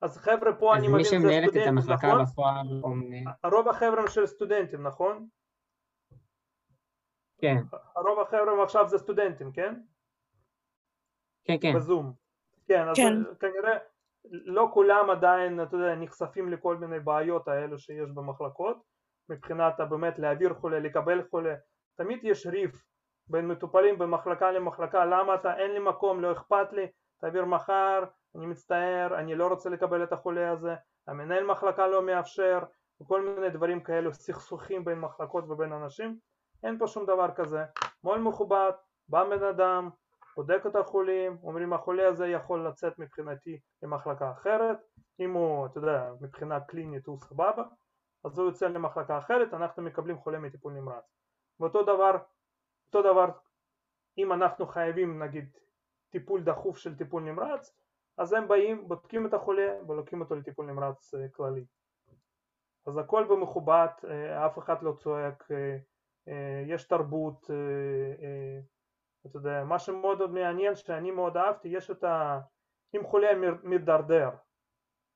אז 0.02 0.18
חבר'ה 0.18 0.52
פה 0.58 0.76
אני 0.76 0.88
מבין 0.88 1.04
זה 1.04 1.12
סטודנטים, 1.46 1.78
נכון? 1.78 2.24
בפועל... 2.24 2.66
הרוב 3.44 3.68
החבר'ה 3.68 4.00
הם 4.00 4.08
של 4.08 4.26
סטודנטים, 4.26 4.82
נכון? 4.82 5.28
כן. 7.38 7.56
הרוב 7.96 8.20
החבר'ה 8.20 8.64
עכשיו 8.64 8.88
זה 8.88 8.98
סטודנטים, 8.98 9.52
כן? 9.52 9.74
כן, 11.44 11.56
כן. 11.62 11.72
בזום. 11.76 12.12
כן, 12.66 12.88
אז 12.88 12.96
כן. 12.96 13.34
כנראה 13.40 13.78
לא 14.30 14.68
כולם 14.74 15.10
עדיין, 15.10 15.62
אתה 15.62 15.76
יודע, 15.76 15.94
נחשפים 15.94 16.52
לכל 16.52 16.76
מיני 16.76 17.00
בעיות 17.00 17.48
האלו 17.48 17.78
שיש 17.78 18.10
במחלקות, 18.14 18.76
מבחינת 19.28 19.74
באמת 19.90 20.18
להעביר 20.18 20.54
חולה, 20.54 20.78
לקבל 20.78 21.22
חולה, 21.30 21.54
תמיד 21.96 22.18
יש 22.22 22.46
ריף 22.46 22.84
בין 23.26 23.48
מטופלים 23.48 23.98
במחלקה 23.98 24.50
למחלקה, 24.52 25.04
למה 25.04 25.34
אתה, 25.34 25.56
אין 25.56 25.70
לי 25.70 25.78
מקום, 25.78 26.20
לא 26.20 26.32
אכפת 26.32 26.72
לי, 26.72 26.86
תעביר 27.20 27.44
מחר, 27.44 28.04
אני 28.36 28.46
מצטער, 28.46 29.18
אני 29.18 29.34
לא 29.34 29.46
רוצה 29.46 29.70
לקבל 29.70 30.02
את 30.02 30.12
החולה 30.12 30.50
הזה, 30.50 30.74
המנהל 31.08 31.46
מחלקה 31.46 31.86
לא 31.86 32.02
מאפשר, 32.02 32.58
וכל 33.00 33.20
מיני 33.22 33.50
דברים 33.50 33.80
כאלו, 33.80 34.12
סכסוכים 34.12 34.84
בין 34.84 34.98
מחלקות 34.98 35.44
ובין 35.48 35.72
אנשים, 35.72 36.18
אין 36.64 36.78
פה 36.78 36.86
שום 36.86 37.06
דבר 37.06 37.30
כזה, 37.34 37.64
מול 38.04 38.18
מכובד, 38.18 38.72
בא 39.08 39.24
בן 39.24 39.42
אדם, 39.42 39.90
בודק 40.36 40.62
את 40.66 40.76
החולים, 40.76 41.36
אומרים 41.42 41.72
החולה 41.72 42.08
הזה 42.08 42.26
יכול 42.26 42.68
לצאת 42.68 42.98
מבחינתי 42.98 43.60
למחלקה 43.82 44.32
אחרת, 44.32 44.78
אם 45.20 45.32
הוא, 45.32 45.66
אתה 45.66 45.78
יודע, 45.78 46.10
מבחינה 46.20 46.60
קלינית 46.60 47.06
הוא 47.06 47.18
סבבה, 47.18 47.64
אז 48.24 48.38
הוא 48.38 48.46
יוצא 48.46 48.66
למחלקה 48.66 49.18
אחרת, 49.18 49.54
אנחנו 49.54 49.82
מקבלים 49.82 50.18
חולה 50.18 50.38
מטיפול 50.38 50.72
נמרץ. 50.72 51.04
ואותו 51.60 51.82
דבר 51.82 52.16
אותו 52.86 53.12
דבר 53.12 53.30
אם 54.18 54.32
אנחנו 54.32 54.66
חייבים 54.66 55.22
נגיד 55.22 55.58
טיפול 56.10 56.42
דחוף 56.42 56.78
של 56.78 56.96
טיפול 56.96 57.22
נמרץ 57.22 57.76
אז 58.18 58.32
הם 58.32 58.48
באים, 58.48 58.88
בודקים 58.88 59.26
את 59.26 59.34
החולה 59.34 59.76
ולוקחים 59.88 60.20
אותו 60.20 60.34
לטיפול 60.34 60.66
נמרץ 60.66 61.14
אה, 61.14 61.28
כללי 61.28 61.64
אז 62.86 62.98
הכל 62.98 63.24
במכובד, 63.24 63.86
אה, 64.04 64.46
אף 64.46 64.58
אחד 64.58 64.82
לא 64.82 64.92
צועק, 64.92 65.48
אה, 65.50 66.64
יש 66.66 66.84
תרבות, 66.84 67.50
אתה 69.26 69.36
יודע, 69.36 69.64
מה 69.64 69.78
שמאוד 69.78 70.18
מאוד 70.18 70.30
מעניין 70.30 70.74
שאני 70.76 71.10
מאוד 71.10 71.36
אהבתי, 71.36 71.68
יש 71.68 71.90
את 71.90 72.04
ה... 72.04 72.40
אם 72.96 73.04
חולה 73.04 73.28
מידרדר, 73.62 74.28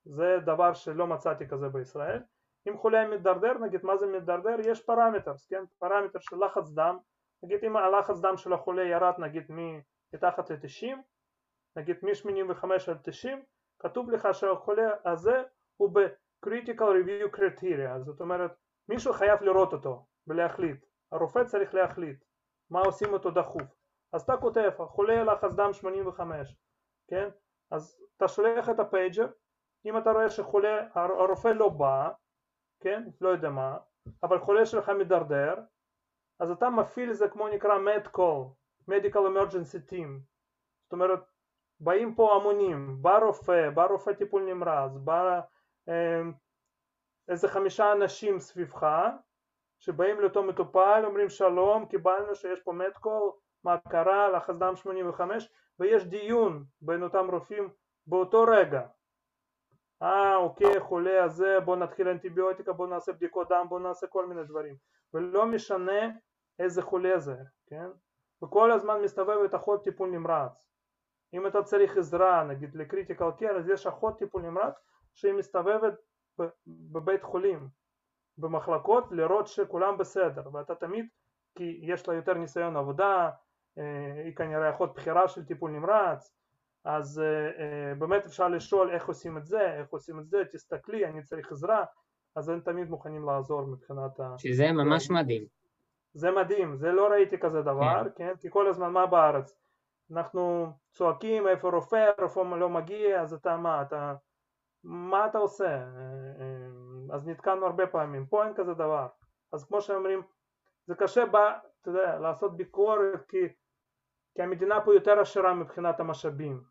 זה 0.05 0.39
דבר 0.45 0.75
שלא 0.75 1.07
מצאתי 1.07 1.49
כזה 1.49 1.69
בישראל, 1.69 2.23
אם 2.69 2.77
חולה 2.77 3.09
מידרדר, 3.09 3.53
נגיד 3.59 3.85
מה 3.85 3.97
זה 3.97 4.07
מידרדר? 4.07 4.57
יש 4.61 4.83
פרמטרס, 4.83 5.47
כן? 5.47 5.65
פרמטר 5.79 6.19
של 6.19 6.37
לחץ 6.45 6.71
דם 6.71 6.99
נגיד 7.43 7.65
אם 7.65 7.77
הלחץ 7.77 8.21
דם 8.21 8.37
של 8.37 8.53
החולה 8.53 8.85
ירד 8.85 9.15
נגיד 9.19 9.47
מתחת 10.15 10.51
ל-90, 10.51 10.97
נגיד 11.77 11.97
מ-85 12.03 12.91
עד 12.91 12.99
90, 13.03 13.43
כתוב 13.79 14.11
לך 14.11 14.29
שהחולה 14.33 14.91
הזה 15.05 15.43
הוא 15.77 15.91
ב-critical 15.93 16.91
review 17.05 17.37
criteria, 17.37 17.99
זאת 17.99 18.21
אומרת 18.21 18.53
מישהו 18.89 19.13
חייב 19.13 19.43
לראות 19.43 19.73
אותו 19.73 20.07
ולהחליט. 20.27 20.87
הרופא 21.13 21.45
צריך 21.45 21.75
להחליט 21.75 22.25
מה 22.71 22.81
עושים 22.81 23.13
אותו 23.13 23.31
דחוף. 23.31 23.78
אז 24.13 24.23
אתה 24.23 24.37
כותב, 24.37 24.71
חולה 24.87 25.25
לחץ 25.25 25.53
דם 25.57 25.73
85, 25.73 26.57
כן? 27.09 27.29
אז 27.71 28.03
אתה 28.17 28.29
שולח 28.29 28.71
את 28.71 28.81
ה 28.81 28.87
pager, 28.87 29.27
אם 29.85 29.99
אתה 29.99 30.11
רואה 30.11 30.31
שחולה, 30.31 30.89
הרופא 30.95 31.49
לא 31.49 31.69
בא, 31.69 32.11
כן? 32.81 33.09
לא 33.21 33.29
יודע 33.29 33.51
מה, 33.51 33.79
אבל 34.23 34.39
חולה 34.39 34.67
שלך 34.67 34.89
מדרדר, 34.89 35.55
אז 36.41 36.51
אתה 36.51 36.71
מפעיל 36.71 37.13
זה 37.13 37.29
כמו 37.29 37.49
נקרא 37.49 37.79
MedCall, 37.79 38.55
Medical 38.91 39.25
Emergency 39.33 39.91
Team. 39.93 40.09
זאת 40.83 40.93
אומרת, 40.93 41.21
באים 41.81 42.15
פה 42.15 42.37
המונים, 42.37 43.03
בא 43.03 43.19
רופא, 43.19 43.71
בא 43.71 43.85
רופא 43.85 44.13
טיפול 44.13 44.43
נמרץ, 44.43 44.93
בא 45.05 45.41
אה, 45.89 46.23
איזה 47.29 47.49
חמישה 47.49 47.93
אנשים 47.93 48.39
סביבך, 48.39 48.87
שבאים 49.79 50.21
לאותו 50.21 50.43
מטופל, 50.43 51.03
אומרים 51.05 51.29
שלום, 51.29 51.87
קיבלנו 51.87 52.35
שיש 52.35 52.61
פה 52.61 52.73
מדקול, 52.73 53.33
מה 53.69 53.79
קרה, 53.79 54.29
לחץ 54.29 54.55
דם 54.55 54.77
85, 54.77 55.49
ויש 55.79 56.05
דיון 56.05 56.65
בין 56.81 57.03
אותם 57.03 57.31
רופאים 57.31 57.69
באותו 58.07 58.45
רגע. 58.49 58.87
אה, 60.03 60.37
אוקיי, 60.37 60.81
חולה 60.81 61.25
הזה, 61.25 61.61
בוא 61.65 61.77
נתחיל 61.77 62.09
אנטיביוטיקה, 62.09 62.73
בוא 62.73 62.87
נעשה 62.87 63.13
בדיקות 63.13 63.49
דם, 63.49 63.67
בוא 63.69 63.81
נעשה 63.81 64.07
כל 64.07 64.27
מיני 64.27 64.45
דברים. 64.45 64.77
ולא 65.15 65.47
משנה 65.47 66.11
איזה 66.59 66.83
חולה 66.83 67.19
זה, 67.19 67.37
כן? 67.67 67.87
וכל 68.43 68.73
הזמן 68.73 69.01
מסתובבת 69.03 69.55
אחות 69.55 69.85
טיפול 69.85 70.11
נמרץ. 70.11 70.65
אם 71.35 71.47
אתה 71.47 71.63
צריך 71.63 71.97
עזרה, 71.97 72.45
נגיד 72.45 72.75
לקריטיקל 72.75 73.31
קר, 73.39 73.57
אז 73.59 73.69
יש 73.69 73.87
אחות 73.87 74.19
טיפול 74.19 74.43
נמרץ 74.43 74.75
שהיא 75.15 75.33
מסתובבת 75.33 75.95
בבית 76.67 77.23
חולים, 77.23 77.69
במחלקות, 78.39 79.05
לראות 79.11 79.47
שכולם 79.47 79.99
בסדר, 79.99 80.43
ואתה 80.53 80.75
תמיד, 80.75 81.07
כי 81.55 81.81
יש 81.83 82.09
לה 82.09 82.15
יותר 82.15 82.35
ניסיון 82.35 82.77
עבודה, 82.77 83.31
היא 84.25 84.37
כנראה 84.37 84.71
אחות 84.71 84.95
בכירה 84.95 85.29
של 85.29 85.45
טיפול 85.45 85.71
נמרץ, 85.71 86.39
אז 86.85 87.21
אה, 87.21 87.47
אה, 87.59 87.95
באמת 87.95 88.27
אפשר 88.27 88.49
לשאול 88.49 88.91
איך 88.91 89.09
עושים 89.09 89.39
את 89.39 89.47
זה, 89.47 89.75
איך 89.75 89.91
עושים 89.91 90.21
את 90.21 90.29
זה, 90.29 90.43
תסתכלי, 90.53 91.07
אני 91.07 91.23
צריך 91.23 91.53
עזרה, 91.53 91.85
אז 92.37 92.49
הם 92.49 92.61
תמיד 92.61 92.91
מוכנים 92.91 93.27
לעזור 93.27 93.63
מבחינת 93.67 94.21
ה... 94.21 94.35
שזה 94.39 94.73
ממש 94.73 95.11
מדהים. 95.11 95.45
זה 96.13 96.31
מדהים, 96.31 96.77
זה 96.77 96.93
לא 96.93 97.09
ראיתי 97.09 97.39
כזה 97.39 97.63
דבר, 97.63 98.05
כן, 98.05 98.11
כן? 98.17 98.37
כי 98.41 98.49
כל 98.51 98.69
הזמן 98.69 98.91
מה 98.93 99.07
בארץ? 99.07 99.59
אנחנו 100.13 100.73
צועקים 100.93 101.49
איפה 101.49 101.71
רופא, 101.71 102.11
רופא 102.21 102.41
לא 102.41 102.69
מגיע, 102.69 103.21
אז 103.21 103.35
אתה 103.35 103.57
מה, 103.57 103.83
אתה, 103.83 104.15
מה 104.85 105.27
אתה 105.27 105.39
עושה? 105.39 105.87
אז 107.13 107.29
נתקענו 107.29 107.67
הרבה 107.67 107.87
פעמים, 107.87 108.27
פה 108.27 108.45
אין 108.45 108.55
כזה 108.55 108.75
דבר, 108.75 109.07
אז 109.53 109.65
כמו 109.65 109.81
שאומרים, 109.81 110.23
זה 110.87 110.95
קשה, 110.95 111.27
בא, 111.27 111.59
אתה 111.81 111.91
יודע, 111.91 112.19
לעשות 112.19 112.57
ביקורת 112.57 113.25
כי, 113.29 113.49
כי 114.39 114.43
המדינה 114.43 114.81
פה 114.85 114.95
יותר 114.95 115.21
עשירה 115.21 115.55
מבחינת 115.55 116.01
המשאבים, 116.01 116.63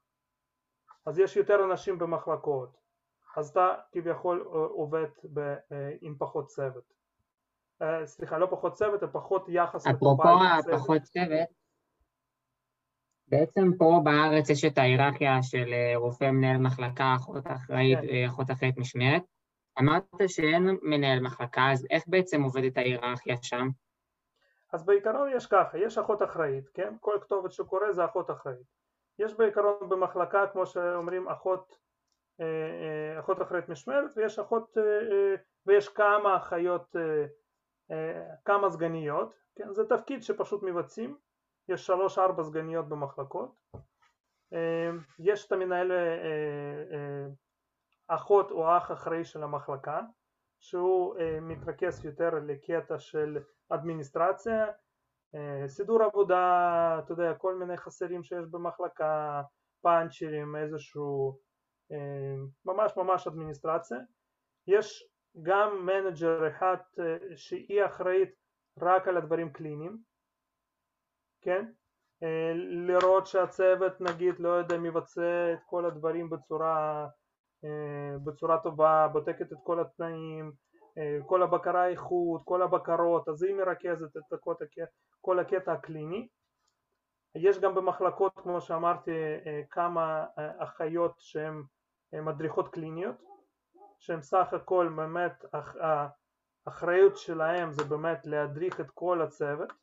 אז 1.06 1.20
יש 1.20 1.38
יותר 1.38 1.64
אנשים 1.64 2.00
במחלקות, 2.00 2.78
אז 3.36 3.50
אתה 3.50 3.68
כביכול 3.92 4.42
עובד 4.52 5.08
ב, 5.34 5.56
עם 6.02 6.16
פחות 6.18 6.48
צוות, 6.48 6.94
סליחה, 8.06 8.38
לא 8.38 8.48
פחות 8.52 8.74
צוות, 8.74 9.04
אלא 9.04 9.10
פחות 9.12 9.46
יחס 9.50 9.88
אפרופו 9.88 10.30
הפחות 10.74 11.02
צוות, 11.02 11.50
בעצם 13.28 13.72
פה 13.78 14.02
בארץ 14.04 14.50
יש 14.50 14.66
את 14.66 14.78
ההיררכיה 14.78 15.44
של 15.44 15.74
רופא 15.96 16.32
מנהל 16.32 16.58
מחלקה, 16.58 17.16
אחות 17.16 17.44
אחראית, 17.48 18.00
כן. 18.00 18.26
אחות 18.28 18.52
אחראית 18.52 18.78
משמרת. 18.78 19.24
אמרת 19.80 20.04
שאין 20.28 20.78
מנהל 20.82 21.20
מחלקה, 21.20 21.72
אז 21.72 21.88
איך 21.90 22.04
בעצם 22.08 22.44
עובדת 22.44 22.78
ההיררכיה 22.78 23.36
שם? 23.42 23.68
אז 24.74 24.86
בעיקרון 24.86 25.30
יש 25.36 25.48
ככה, 25.48 25.78
יש 25.78 25.98
אחות 25.98 26.24
אחראית, 26.24 26.70
כן? 26.70 26.94
כל 27.00 27.18
כתובת 27.22 27.52
שקורה 27.52 27.94
זה 27.94 28.06
אחות 28.06 28.32
אחראית. 28.32 28.68
יש 29.20 29.34
בעיקרון 29.34 29.90
במחלקה, 29.90 30.48
כמו 30.48 30.66
שאומרים, 30.66 31.28
אחות, 31.28 31.78
אחות 33.20 33.42
אחראית 33.42 33.70
משמרת, 33.70 34.12
ויש 34.16 34.40
אחות, 34.40 34.78
ויש 35.66 35.90
כמה 35.90 36.38
אחיות, 36.38 36.96
כמה 38.46 38.70
סגניות, 38.70 39.34
כן? 39.56 39.74
זה 39.74 39.86
תפקיד 39.90 40.24
שפשוט 40.24 40.64
מבצעים. 40.64 41.18
יש 41.70 41.86
שלוש 41.86 42.18
ארבע 42.18 42.44
סגניות 42.44 42.90
במחלקות, 42.90 43.56
אה, 44.54 44.90
יש 45.20 45.48
את 45.48 45.52
המנהל 45.52 45.92
אה, 45.92 45.98
אה, 46.92 47.28
אחות 48.08 48.52
או 48.52 48.78
אח 48.78 48.92
אחראי 48.92 49.26
של 49.26 49.44
המחלקה 49.44 50.02
שהוא 50.60 51.16
מתרכז 51.42 52.06
יותר 52.06 52.30
לקטע 52.48 53.00
של 53.00 53.38
אדמיניסטרציה, 53.70 54.66
סידור 55.68 56.04
עבודה, 56.04 57.00
אתה 57.00 57.14
יודע, 57.14 57.34
כל 57.34 57.56
מיני 57.56 57.78
חסרים 57.78 58.24
שיש 58.24 58.46
במחלקה, 58.52 59.42
פאנצ'רים, 59.82 60.56
איזשהו, 60.56 61.40
ממש 62.66 62.98
ממש 62.98 63.28
אדמיניסטרציה. 63.28 63.98
יש 64.68 65.10
גם 65.42 65.86
manager 65.86 66.48
אחד 66.48 66.78
שהיא 67.36 67.86
אחראית 67.86 68.30
רק 68.82 69.08
על 69.08 69.18
הדברים 69.18 69.54
קליניים, 69.54 69.98
כן? 71.42 71.66
אה, 72.24 72.52
לראות 72.88 73.28
שהצוות 73.28 74.02
נגיד 74.02 74.40
לא 74.40 74.50
יודע 74.50 74.78
מבצע 74.78 75.54
את 75.54 75.60
כל 75.66 75.86
הדברים 75.86 76.30
בצורה, 76.30 77.04
אה, 77.04 77.08
בצורה 78.24 78.58
טובה, 78.64 79.08
בודקת 79.14 79.52
את 79.52 79.58
כל 79.64 79.80
התנאים, 79.80 80.52
אה, 80.98 81.18
כל 81.26 81.44
הבקרה 81.44 81.88
איכות, 81.88 82.42
כל 82.46 82.62
הבקרות, 82.62 83.30
אז 83.30 83.44
היא 83.44 83.56
מרכזת 83.56 84.18
את 84.18 84.40
כל 85.22 85.40
הקטע 85.40 85.74
הקליני. 85.74 86.28
יש 87.36 87.60
גם 87.60 87.76
במחלקות 87.76 88.32
כמו 88.36 88.62
שאמרתי 88.62 89.12
כמה 89.70 90.26
אחיות 90.60 91.14
שהן 91.20 91.64
מדריכות 92.14 92.68
קליניות 92.68 93.16
שהן 94.00 94.22
סך 94.22 94.54
הכל 94.54 94.90
באמת 94.96 95.46
האחריות 96.68 97.18
שלהם 97.18 97.72
זה 97.72 97.84
באמת 97.84 98.26
להדריך 98.26 98.82
את 98.82 98.92
כל 98.94 99.22
הצוות 99.22 99.74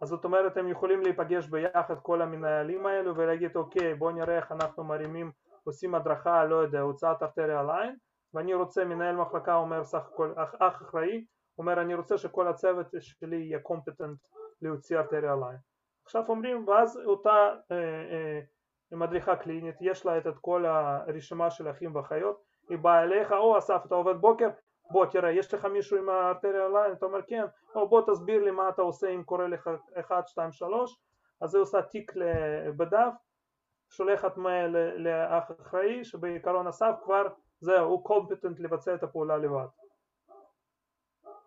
אז 0.00 0.08
זאת 0.08 0.24
אומרת 0.24 0.56
הם 0.56 0.68
יכולים 0.68 1.02
להיפגש 1.02 1.46
ביחד 1.46 1.94
כל 2.02 2.22
המנהלים 2.22 2.86
האלו 2.86 3.16
ולהגיד 3.16 3.56
אוקיי 3.56 3.94
בוא 3.94 4.12
נראה 4.12 4.36
איך 4.36 4.52
אנחנו 4.52 4.84
מרימים 4.84 5.32
עושים 5.64 5.94
הדרכה 5.94 6.44
לא 6.44 6.56
יודע 6.56 6.80
הוצאת 6.80 7.22
ארטריה 7.22 7.62
ליין 7.62 7.96
ואני 8.34 8.54
רוצה 8.54 8.84
מנהל 8.84 9.16
מחלקה 9.16 9.54
אומר 9.54 9.84
סך 9.84 10.06
הכל 10.12 10.32
אח, 10.36 10.54
אח 10.58 10.82
אחראי 10.82 11.24
אומר 11.58 11.80
אני 11.80 11.94
רוצה 11.94 12.18
שכל 12.18 12.48
הצוות 12.48 12.86
שלי 13.00 13.36
יהיה 13.36 13.58
קומפטנט 13.58 14.18
להוציא 14.62 14.98
ארטריה 14.98 15.34
line 15.36 15.58
עכשיו 16.04 16.24
אומרים 16.28 16.68
ואז 16.68 17.00
אותה 17.06 17.54
אה, 17.70 17.76
אה, 18.12 18.40
מדריכה 18.92 19.36
קלינית 19.36 19.76
יש 19.80 20.06
לה 20.06 20.18
את 20.18 20.24
כל 20.40 20.66
הרשימה 20.66 21.50
של 21.50 21.70
אחים 21.70 21.96
ואחיות 21.96 22.42
היא 22.68 22.78
באה 22.78 23.02
אליך 23.02 23.32
או 23.32 23.58
אסף 23.58 23.82
אתה 23.86 23.94
עובד 23.94 24.16
בוקר? 24.16 24.48
בוא 24.90 25.06
תראה 25.06 25.30
יש 25.30 25.54
לך 25.54 25.64
מישהו 25.64 25.98
עם 25.98 26.08
הארטריה 26.08 26.68
line 26.68 26.92
אתה 26.92 27.06
אומר 27.06 27.22
כן. 27.26 27.44
או 27.74 27.88
בוא 27.88 28.02
תסביר 28.06 28.44
לי 28.44 28.50
מה 28.50 28.68
אתה 28.68 28.82
עושה 28.82 29.08
אם 29.08 29.22
קורה 29.22 29.48
לך 29.48 29.70
1, 30.00 30.28
2, 30.28 30.52
3 30.52 30.96
אז 31.40 31.54
היא 31.54 31.62
עושה 31.62 31.82
tick 31.82 32.12
בדף 32.76 33.12
שולחת 33.90 34.36
מייל 34.36 34.76
לאח 34.96 35.50
אחראי 35.60 36.04
שבעיקרון 36.04 36.66
אסף 36.66 36.94
כבר 37.04 37.22
זהו 37.60 37.88
הוא 37.88 38.04
competent 38.04 38.60
לבצע 38.60 38.94
את 38.94 39.02
הפעולה 39.02 39.36
לבד. 39.36 39.66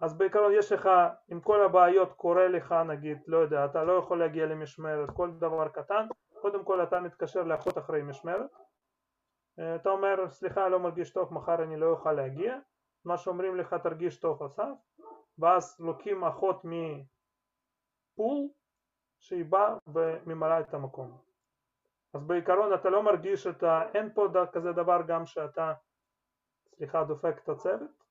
אז 0.02 0.18
בעיקרון 0.18 0.52
יש 0.54 0.72
לך 0.72 0.90
עם 1.28 1.42
כל 1.42 1.64
הבעיות 1.64 2.14
קורה 2.14 2.48
לך 2.48 2.72
נגיד 2.72 3.18
לא 3.28 3.38
יודע 3.38 3.66
אתה 3.66 3.84
לא 3.84 3.94
יכול 3.94 4.20
להגיע 4.20 4.46
למשמרת 4.46 5.10
כל 5.16 5.32
דבר 5.32 5.68
קטן 5.68 6.08
קודם 6.42 6.64
כל 6.64 6.84
אתה 6.84 7.00
מתקשר 7.00 7.44
לאחות 7.44 7.78
אחרי 7.78 8.02
משמרת. 8.02 8.52
אתה 9.76 9.90
אומר 9.90 10.30
סליחה 10.30 10.70
לא 10.70 10.80
מרגיש 10.80 11.14
טוב 11.14 11.34
מחר 11.34 11.64
אני 11.64 11.78
לא 11.78 11.90
אוכל 11.90 12.12
להגיע. 12.12 12.58
מה 13.06 13.18
שאומרים 13.18 13.58
לך 13.58 13.74
תרגיש 13.74 14.20
טוב 14.20 14.44
אסף. 14.44 14.74
ואז 15.40 15.80
לוקחים 15.80 16.24
אחות 16.24 16.62
מפול 16.64 18.48
שהיא 19.20 19.46
באה 19.46 19.76
וממלאה 19.88 20.60
את 20.60 20.74
המקום 20.74 21.31
אז 22.14 22.24
בעיקרון 22.24 22.74
אתה 22.74 22.90
לא 22.90 23.04
מרגיש 23.04 23.48
את 23.48 23.64
ה... 23.64 23.82
אין 23.94 24.14
פה 24.14 24.28
כזה 24.52 24.72
דבר 24.72 25.02
גם 25.08 25.26
שאתה 25.26 25.74
סליחה 26.76 27.04
דופק 27.04 27.40
את 27.44 27.50
הצוות? 27.50 28.04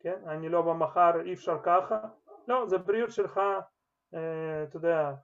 כן? 0.00 0.28
אני 0.28 0.48
לא 0.48 0.62
במחר 0.62 1.20
אי 1.20 1.32
אפשר 1.32 1.58
ככה? 1.62 2.00
לא 2.48 2.66
זה 2.66 2.78
בריאות 2.78 3.10
שלך 3.10 3.40
אה, 4.14 4.62
אתה 4.62 4.76
יודע 4.76 5.14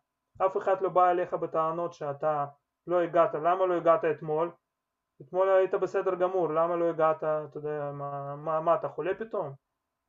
אף 0.47 0.57
אחד 0.57 0.83
לא 0.83 0.89
בא 0.89 1.11
אליך 1.11 1.35
בטענות 1.35 1.93
שאתה 1.93 2.47
לא 2.87 3.01
הגעת. 3.01 3.35
למה 3.35 3.67
לא 3.67 3.75
הגעת 3.75 4.05
אתמול? 4.05 4.51
אתמול 5.23 5.49
היית 5.49 5.75
בסדר 5.75 6.15
גמור, 6.15 6.49
למה 6.49 6.77
לא 6.77 6.91
הגעת, 6.91 7.17
אתה 7.17 7.59
יודע, 7.59 7.91
מה, 7.93 8.37
מה, 8.37 8.61
מה 8.61 8.75
אתה 8.75 8.89
חולה 8.89 9.15
פתאום? 9.19 9.55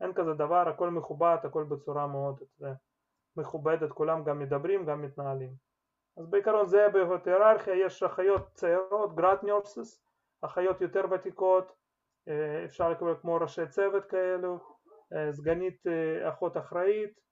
אין 0.01 0.13
כזה 0.13 0.33
דבר, 0.33 0.69
הכל 0.69 0.89
מכובד, 0.89 1.37
הכל 1.43 1.63
בצורה 1.63 2.07
מאוד, 2.07 2.35
אתה 2.35 2.63
יודע, 2.65 2.73
מכובדת, 3.35 3.91
כולם 3.91 4.23
גם 4.23 4.39
מדברים, 4.39 4.85
גם 4.85 5.01
מתנהלים. 5.01 5.68
אז 6.19 6.27
בעיקרון 6.29 6.65
זה 6.65 6.87
בהיררכיה, 7.25 7.85
יש 7.85 8.03
אחיות 8.03 8.47
צעירות, 8.53 9.15
גראט 9.15 9.43
ניורסס, 9.43 10.03
אחיות 10.41 10.81
יותר 10.81 11.01
ותיקות, 11.11 11.71
אה, 12.27 12.65
אפשר 12.65 12.89
לקבל 12.89 13.15
כמו 13.21 13.35
ראשי 13.35 13.67
צוות 13.67 14.05
כאלו, 14.05 14.59
אה, 15.13 15.33
סגנית 15.33 15.87
אה, 15.87 16.29
אחות 16.29 16.57
אחראית, 16.57 17.29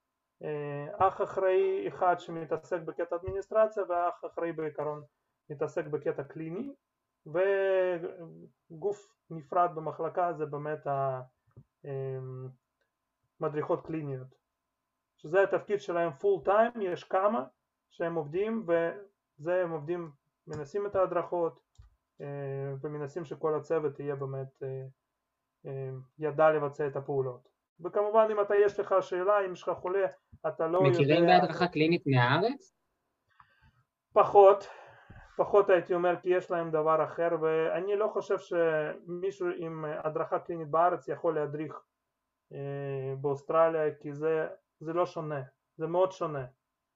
אח 0.99 1.21
אחראי 1.21 1.87
אחד 1.87 2.15
שמתעסק 2.19 2.81
בקטע 2.81 3.15
אדמיניסטרציה 3.15 3.83
ואח 3.89 4.21
אחראי 4.25 4.51
בעיקרון 4.51 5.03
מתעסק 5.49 5.85
בקטע 5.85 6.23
קליני 6.23 6.73
וגוף 7.25 9.07
נפרד 9.29 9.69
במחלקה 9.75 10.33
זה 10.33 10.45
באמת 10.45 10.87
המדריכות 13.39 13.85
קליניות. 13.85 14.27
שזה 15.17 15.43
התפקיד 15.43 15.81
שלהם 15.81 16.11
פול 16.13 16.43
טיים, 16.45 16.71
יש 16.81 17.03
כמה 17.03 17.45
שהם 17.91 18.15
עובדים 18.15 18.65
וזה 18.67 19.63
הם 19.63 19.71
עובדים, 19.71 20.11
מנסים 20.47 20.85
את 20.85 20.95
ההדרכות 20.95 21.59
ומנסים 22.81 23.25
שכל 23.25 23.55
הצוות 23.55 23.99
יהיה 23.99 24.15
באמת 24.15 24.63
ידע 26.19 26.49
לבצע 26.49 26.87
את 26.87 26.95
הפעולות. 26.95 27.49
וכמובן 27.79 28.27
אם 28.31 28.41
אתה 28.41 28.55
יש 28.55 28.79
לך 28.79 28.95
שאלה, 29.01 29.45
אם 29.45 29.53
יש 29.53 29.63
לך 29.63 29.69
חולה, 29.69 30.05
אתה 30.47 30.67
לא 30.67 30.81
מכירים 30.81 31.01
יודע... 31.01 31.13
מכירים 31.13 31.25
בהדרכה 31.25 31.67
קלינית 31.67 32.03
מהארץ? 32.07 32.73
פחות, 34.13 34.67
פחות 35.37 35.69
הייתי 35.69 35.93
אומר 35.93 36.15
כי 36.21 36.29
יש 36.29 36.51
להם 36.51 36.71
דבר 36.71 37.03
אחר 37.03 37.29
ואני 37.41 37.95
לא 37.95 38.07
חושב 38.07 38.37
שמישהו 38.39 39.47
עם 39.57 39.85
הדרכה 39.85 40.39
קלינית 40.39 40.67
בארץ 40.67 41.07
יכול 41.07 41.35
להדריך 41.35 41.81
אה, 42.51 43.13
באוסטרליה 43.21 43.95
כי 43.95 44.13
זה, 44.13 44.47
זה 44.79 44.93
לא 44.93 45.05
שונה, 45.05 45.41
זה 45.77 45.87
מאוד 45.87 46.11
שונה, 46.11 46.45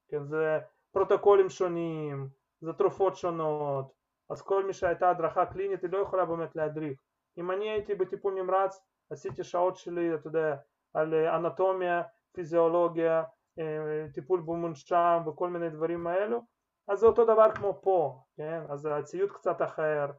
כן, 0.08 0.24
זה 0.24 0.60
פרוטוקולים 0.92 1.50
שונים, 1.50 2.30
זה 2.62 2.74
תרופות 2.74 3.16
שונות, 3.16 3.94
אז 4.30 4.42
כל 4.42 4.66
מי 4.66 4.74
שהייתה 4.74 5.10
הדרכה 5.10 5.46
קלינית 5.46 5.82
היא 5.84 5.92
לא 5.92 5.98
יכולה 5.98 6.26
באמת 6.26 6.56
להדריך. 6.56 7.00
אם 7.38 7.52
אני 7.52 7.70
הייתי 7.70 7.96
בטיפול 7.96 8.34
נמרץ 8.34 8.82
עשיתי 9.10 9.44
שעות 9.44 9.76
שלי, 9.76 10.16
אתה 10.16 10.28
יודע, 10.28 10.56
על 10.94 11.14
אנטומיה, 11.14 12.02
פיזיולוגיה, 12.32 13.24
אה, 13.60 14.06
טיפול 14.14 14.40
במונשם 14.40 15.24
וכל 15.28 15.50
מיני 15.50 15.70
דברים 15.70 16.08
האלו, 16.08 16.42
אז 16.88 17.00
זה 17.00 17.06
אותו 17.06 17.26
דבר 17.26 17.56
כמו 17.56 17.80
פה, 17.82 18.24
כן? 18.38 18.62
אז 18.70 18.86
הציוד 18.86 19.32
קצת 19.32 19.62
אחר, 19.62 20.12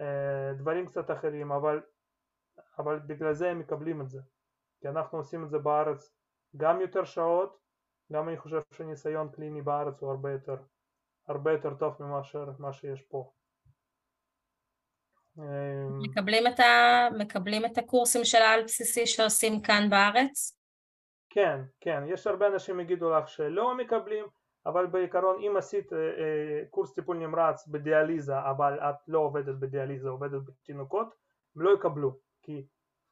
אה, 0.00 0.52
דברים 0.56 0.86
קצת 0.86 1.10
אחרים, 1.10 1.52
אבל, 1.52 1.80
אבל 2.78 2.98
בגלל 2.98 3.32
זה 3.32 3.50
הם 3.50 3.58
מקבלים 3.58 4.00
את 4.00 4.08
זה, 4.08 4.20
כי 4.80 4.88
אנחנו 4.88 5.18
עושים 5.18 5.44
את 5.44 5.50
זה 5.50 5.58
בארץ 5.58 6.14
גם 6.56 6.80
יותר 6.80 7.04
שעות, 7.04 7.58
גם 8.12 8.28
אני 8.28 8.38
חושב 8.38 8.60
שניסיון 8.74 9.28
קליני 9.28 9.62
בארץ 9.62 10.02
הוא 10.02 10.10
הרבה 10.10 10.32
יותר, 10.32 10.56
הרבה 11.28 11.52
יותר 11.52 11.74
טוב 11.74 11.94
ממה 12.00 12.72
שיש 12.72 13.02
פה. 13.02 13.30
אמ, 15.38 15.98
מקבלים 16.02 16.46
את, 16.46 16.60
ה... 16.60 17.08
מקבלים 17.18 17.64
את 17.64 17.78
הקורסים 17.78 18.24
של 18.24 18.38
העל 18.38 18.64
בסיסי 18.64 19.06
שעושים 19.06 19.62
כאן 19.62 19.90
בארץ? 19.90 20.58
כן, 21.30 21.60
כן, 21.80 22.02
יש 22.06 22.26
הרבה 22.26 22.46
אנשים 22.46 22.80
יגידו 22.80 23.10
לך 23.10 23.28
שלא 23.28 23.76
מקבלים, 23.76 24.24
אבל 24.66 24.86
בעיקרון 24.86 25.42
אם 25.42 25.56
עשית 25.56 25.92
אה, 25.92 25.98
אה, 25.98 26.62
קורס 26.70 26.94
טיפול 26.94 27.16
נמרץ 27.16 27.68
בדיאליזה 27.68 28.38
אבל 28.38 28.78
את 28.80 28.96
לא 29.08 29.18
עובדת 29.18 29.54
בדיאליזה, 29.54 30.08
עובדת 30.08 30.42
בתינוקות, 30.46 31.14
הם 31.56 31.62
לא 31.62 31.74
יקבלו, 31.74 32.18
כי, 32.42 32.66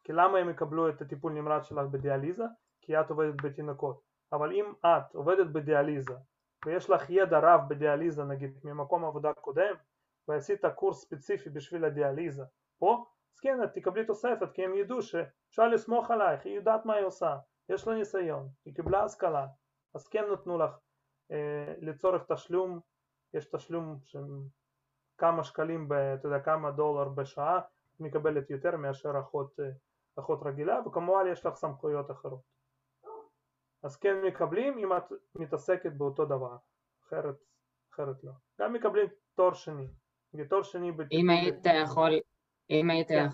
כי 0.05 0.12
למה 0.12 0.38
הם 0.38 0.51
יקבלו 0.51 0.88
את 0.88 1.03
הטיפול 1.03 1.32
נמרץ 1.32 1.68
שלך 1.68 1.86
בדיאליזה? 1.90 2.44
כי 2.80 3.01
את 3.01 3.11
עובדת 3.11 3.34
בתינוקות, 3.42 4.01
אבל 4.32 4.52
אם 4.52 4.72
את 4.86 5.14
עובדת 5.14 5.46
בדיאליזה 5.46 6.14
ויש 6.66 6.90
לך 6.90 7.10
ידע 7.10 7.38
רב 7.38 7.60
בדיאליזה 7.68 8.24
נגיד 8.24 8.58
ממקום 8.64 9.04
עבודה 9.04 9.32
קודם 9.32 9.74
ועשית 10.28 10.64
קורס 10.74 11.00
ספציפי 11.02 11.50
בשביל 11.50 11.84
הדיאליזה 11.84 12.44
פה, 12.78 13.04
אז 13.34 13.40
כן, 13.40 13.62
את 13.64 13.74
תקבלי 13.74 14.06
תוספת 14.06 14.48
כי 14.54 14.64
הם 14.64 14.74
ידעו 14.74 15.02
שאפשר 15.02 15.68
לסמוך 15.68 16.10
עלייך, 16.10 16.46
היא 16.46 16.54
יודעת 16.54 16.86
מה 16.86 16.94
היא 16.94 17.04
עושה, 17.04 17.36
יש 17.68 17.88
לה 17.88 17.94
ניסיון, 17.94 18.48
היא 18.64 18.74
קיבלה 18.74 19.04
השכלה, 19.04 19.46
אז 19.94 20.08
כן 20.08 20.24
נתנו 20.32 20.58
לך 20.58 20.70
אה, 21.30 21.74
לצורך 21.78 22.22
תשלום, 22.32 22.80
יש 23.34 23.46
תשלום 23.46 23.98
של 24.04 24.24
כמה 25.18 25.44
שקלים, 25.44 25.88
אתה 26.14 26.28
יודע, 26.28 26.40
כמה 26.40 26.70
דולר 26.70 27.08
בשעה, 27.08 27.58
את 27.58 28.00
מקבלת 28.00 28.50
יותר 28.50 28.76
מאשר 28.76 29.20
אחות, 29.20 29.60
אה, 29.60 29.70
אחות 30.16 30.40
רגילה, 30.42 30.80
וכמובן 30.86 31.24
יש 31.32 31.46
לך 31.46 31.54
סמכויות 31.54 32.10
אחרות. 32.10 32.55
אז 33.82 33.96
כן 33.96 34.14
מקבלים 34.26 34.78
אם 34.78 34.96
את 34.96 35.12
מתעסקת 35.34 35.92
באותו 35.92 36.24
דבר, 36.24 36.56
אחרת, 37.06 37.34
אחרת 37.92 38.24
לא. 38.24 38.32
גם 38.60 38.72
מקבלים 38.72 39.08
תואר 39.34 39.54
שני. 39.54 39.86
בתואר 40.34 40.62
שני... 40.62 40.92
אם 41.12 41.30
היית 41.30 41.66
יכול, 41.84 42.10
אם 42.70 42.90
היית... 42.90 43.08
כן. 43.08 43.26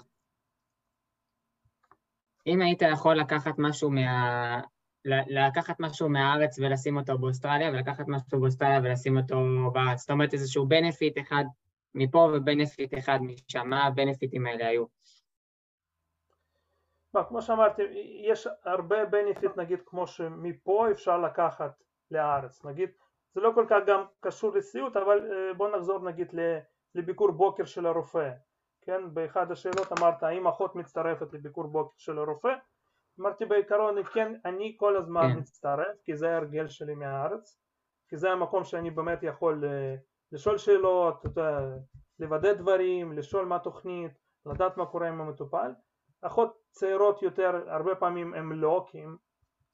אם 2.47 2.61
היית 2.61 2.82
יכול 2.93 3.16
לקחת 3.16 3.55
משהו 3.59 3.90
מה... 3.90 4.61
לקחת 5.05 5.80
משהו 5.80 6.09
מהארץ 6.09 6.59
ולשים 6.59 6.97
אותו 6.97 7.18
באוסטרליה, 7.18 7.70
ולקחת 7.70 8.05
משהו 8.09 8.40
באוסטרליה 8.40 8.80
ולשים 8.84 9.16
אותו 9.16 9.36
בארץ. 9.72 10.01
זאת 10.01 10.11
אומרת 10.11 10.32
איזשהו 10.32 10.66
benefit 10.66 11.18
אחד 11.18 11.45
מפה 11.95 12.32
ו 12.35 12.42
benefit 12.42 12.95
אחד 12.99 13.18
משם, 13.22 13.68
מה 13.68 13.84
הבנפיטים 13.84 14.47
האלה 14.47 14.66
היו? 14.66 14.84
מה, 17.15 17.25
כמו 17.25 17.43
שאמרתי, 17.43 17.83
יש 18.25 18.49
הרבה 18.65 19.05
benefit 19.05 19.57
נגיד 19.57 19.81
כמו 19.87 20.07
שמפה 20.07 20.91
אפשר 20.91 21.19
לקחת 21.19 21.83
לארץ, 22.11 22.65
נגיד 22.65 22.91
זה 23.35 23.41
לא 23.41 23.53
כל 23.55 23.67
כך 23.69 23.79
גם 23.87 24.05
קשור 24.21 24.55
לסיעוד, 24.55 24.97
אבל 24.97 25.33
אה, 25.33 25.55
בוא 25.55 25.77
נחזור 25.77 25.99
נגיד 25.99 26.35
לביקור 26.95 27.31
בוקר 27.31 27.65
של 27.65 27.87
הרופא, 27.87 28.31
כן, 28.83 29.15
באחד 29.15 29.53
השאלות 29.53 29.93
אמרת 29.99 30.23
האם 30.23 30.47
אחות 30.47 30.75
מצטרפת 30.75 31.33
לביקור 31.33 31.65
בוקר 31.67 31.95
של 31.97 32.19
הרופא, 32.19 32.55
אמרתי 33.21 33.45
בעיקרון 33.45 34.05
כן, 34.05 34.35
אני 34.45 34.77
כל 34.79 34.97
הזמן 34.97 35.33
כן. 35.33 35.39
מצטרף, 35.39 35.97
כי 36.05 36.17
זה 36.17 36.31
ההרגל 36.31 36.69
שלי 36.69 36.95
מהארץ, 36.95 37.61
כי 38.09 38.17
זה 38.17 38.31
המקום 38.31 38.65
שאני 38.65 38.91
באמת 38.91 39.23
יכול 39.23 39.65
אה, 39.65 39.95
לשאול 40.33 40.59
שאלות, 40.59 41.25
לוודא 42.19 42.53
דברים, 42.53 43.13
לשאול 43.13 43.45
מה 43.45 43.57
התוכנית, 43.57 44.13
לדעת 44.47 44.77
מה 44.77 44.87
קורה 44.87 45.09
עם 45.09 45.21
המטופל, 45.21 45.73
אחות 46.23 46.62
צעירות 46.73 47.23
יותר, 47.23 47.64
הרבה 47.66 47.95
פעמים 47.95 48.35
הם 48.35 48.53
לא, 48.53 48.87
כי 48.89 49.03
הם, 49.03 49.16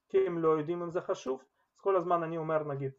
כי 0.08 0.26
הם 0.26 0.38
לא 0.38 0.48
יודעים 0.48 0.82
אם 0.82 0.90
זה 0.90 1.00
חשוב, 1.00 1.42
אז 1.74 1.80
כל 1.80 1.96
הזמן 1.96 2.22
אני 2.22 2.36
אומר 2.36 2.64
נגיד, 2.64 2.92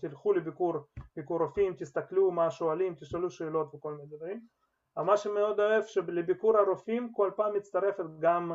תלכו 0.00 0.32
לביקור 0.32 0.74
ביקור 1.16 1.42
רופאים, 1.42 1.74
תסתכלו 1.76 2.30
מה 2.30 2.50
שואלים, 2.50 2.94
תשאלו 2.94 3.30
שאלות 3.30 3.74
וכל 3.74 3.92
מיני 3.92 4.16
דברים. 4.16 4.46
מה 4.96 5.16
שמאוד 5.16 5.60
אוהב 5.60 5.84
שלביקור 5.84 6.56
הרופאים 6.56 7.12
כל 7.12 7.30
פעם 7.36 7.54
מצטרפת 7.54 8.04
גם 8.18 8.52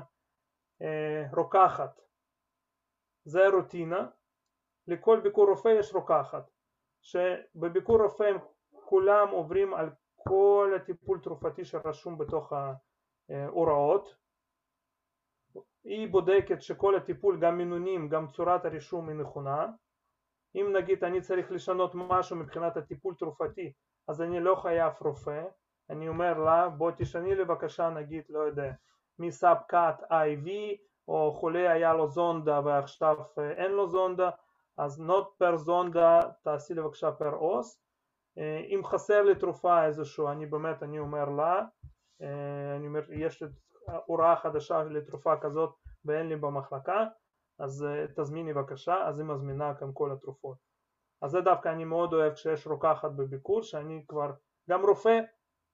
אה, 0.81 1.23
רוקחת. 1.33 2.01
זה 3.23 3.47
רוטינה, 3.47 4.07
לכל 4.87 5.19
ביקור 5.19 5.49
רופא 5.49 5.69
יש 5.69 5.93
רוקחת, 5.93 6.51
שבביקור 7.01 8.01
רופא 8.01 8.23
הם 8.23 8.37
כולם 8.71 9.27
עוברים 9.29 9.73
על 9.73 9.89
כל 10.15 10.73
הטיפול 10.75 11.19
תרופתי 11.19 11.65
שרשום 11.65 12.17
בתוך 12.17 12.53
ההוראות 13.29 14.15
היא 15.83 16.07
בודקת 16.07 16.61
שכל 16.61 16.95
הטיפול, 16.95 17.39
גם 17.39 17.57
מינונים, 17.57 18.09
גם 18.09 18.27
צורת 18.27 18.65
הרישום 18.65 19.09
היא 19.09 19.17
נכונה. 19.17 19.67
אם 20.55 20.73
נגיד 20.75 21.03
אני 21.03 21.21
צריך 21.21 21.51
לשנות 21.51 21.91
משהו 21.95 22.35
מבחינת 22.35 22.77
הטיפול 22.77 23.15
תרופתי, 23.19 23.71
אז 24.07 24.21
אני 24.21 24.39
לא 24.39 24.55
חייב 24.55 24.93
רופא, 25.01 25.43
אני 25.89 26.07
אומר 26.07 26.39
לה 26.39 26.69
בוא 26.69 26.91
תשני 26.97 27.35
לי 27.35 27.45
בבקשה 27.45 27.89
נגיד, 27.89 28.23
לא 28.29 28.39
יודע, 28.39 28.71
מסאב 29.19 29.57
קאט 29.67 30.01
IV, 30.01 30.47
או 31.07 31.31
חולה 31.31 31.71
היה 31.71 31.93
לו 31.93 32.07
זונדה 32.07 32.61
ועכשיו 32.65 33.17
אה, 33.39 33.51
אין 33.51 33.71
לו 33.71 33.87
זונדה, 33.87 34.29
אז 34.77 35.01
not 35.01 35.25
פר 35.37 35.57
זונדה 35.57 36.19
תעשי 36.43 36.73
לי 36.73 36.81
בבקשה 36.81 37.11
פר 37.11 37.35
אוס. 37.35 37.81
אה, 38.37 38.59
אם 38.69 38.81
חסר 38.85 39.23
לי 39.23 39.35
תרופה 39.35 39.85
איזשהו, 39.85 40.27
אני 40.27 40.45
באמת, 40.45 40.83
אני 40.83 40.99
אומר 40.99 41.29
לה, 41.29 41.61
אה, 42.21 42.75
אני 42.75 42.87
אומר, 42.87 43.01
יש 43.13 43.43
לי 43.43 43.49
הוראה 44.05 44.35
חדשה 44.35 44.83
לתרופה 44.83 45.37
כזאת 45.37 45.75
ואין 46.05 46.29
לי 46.29 46.35
במחלקה, 46.35 47.05
אז 47.59 47.83
אה, 47.83 48.05
תזמיני 48.15 48.53
בבקשה, 48.53 49.07
אז 49.07 49.19
היא 49.19 49.27
מזמינה 49.27 49.75
כאן 49.75 49.91
כל 49.93 50.11
התרופות. 50.11 50.57
אז 51.21 51.31
זה 51.31 51.41
דווקא 51.41 51.69
אני 51.69 51.85
מאוד 51.85 52.13
אוהב 52.13 52.33
כשיש 52.33 52.67
רוקחת 52.67 53.11
בביקור, 53.11 53.61
שאני 53.61 54.05
כבר, 54.07 54.31
גם 54.69 54.85
רופא, 54.85 55.19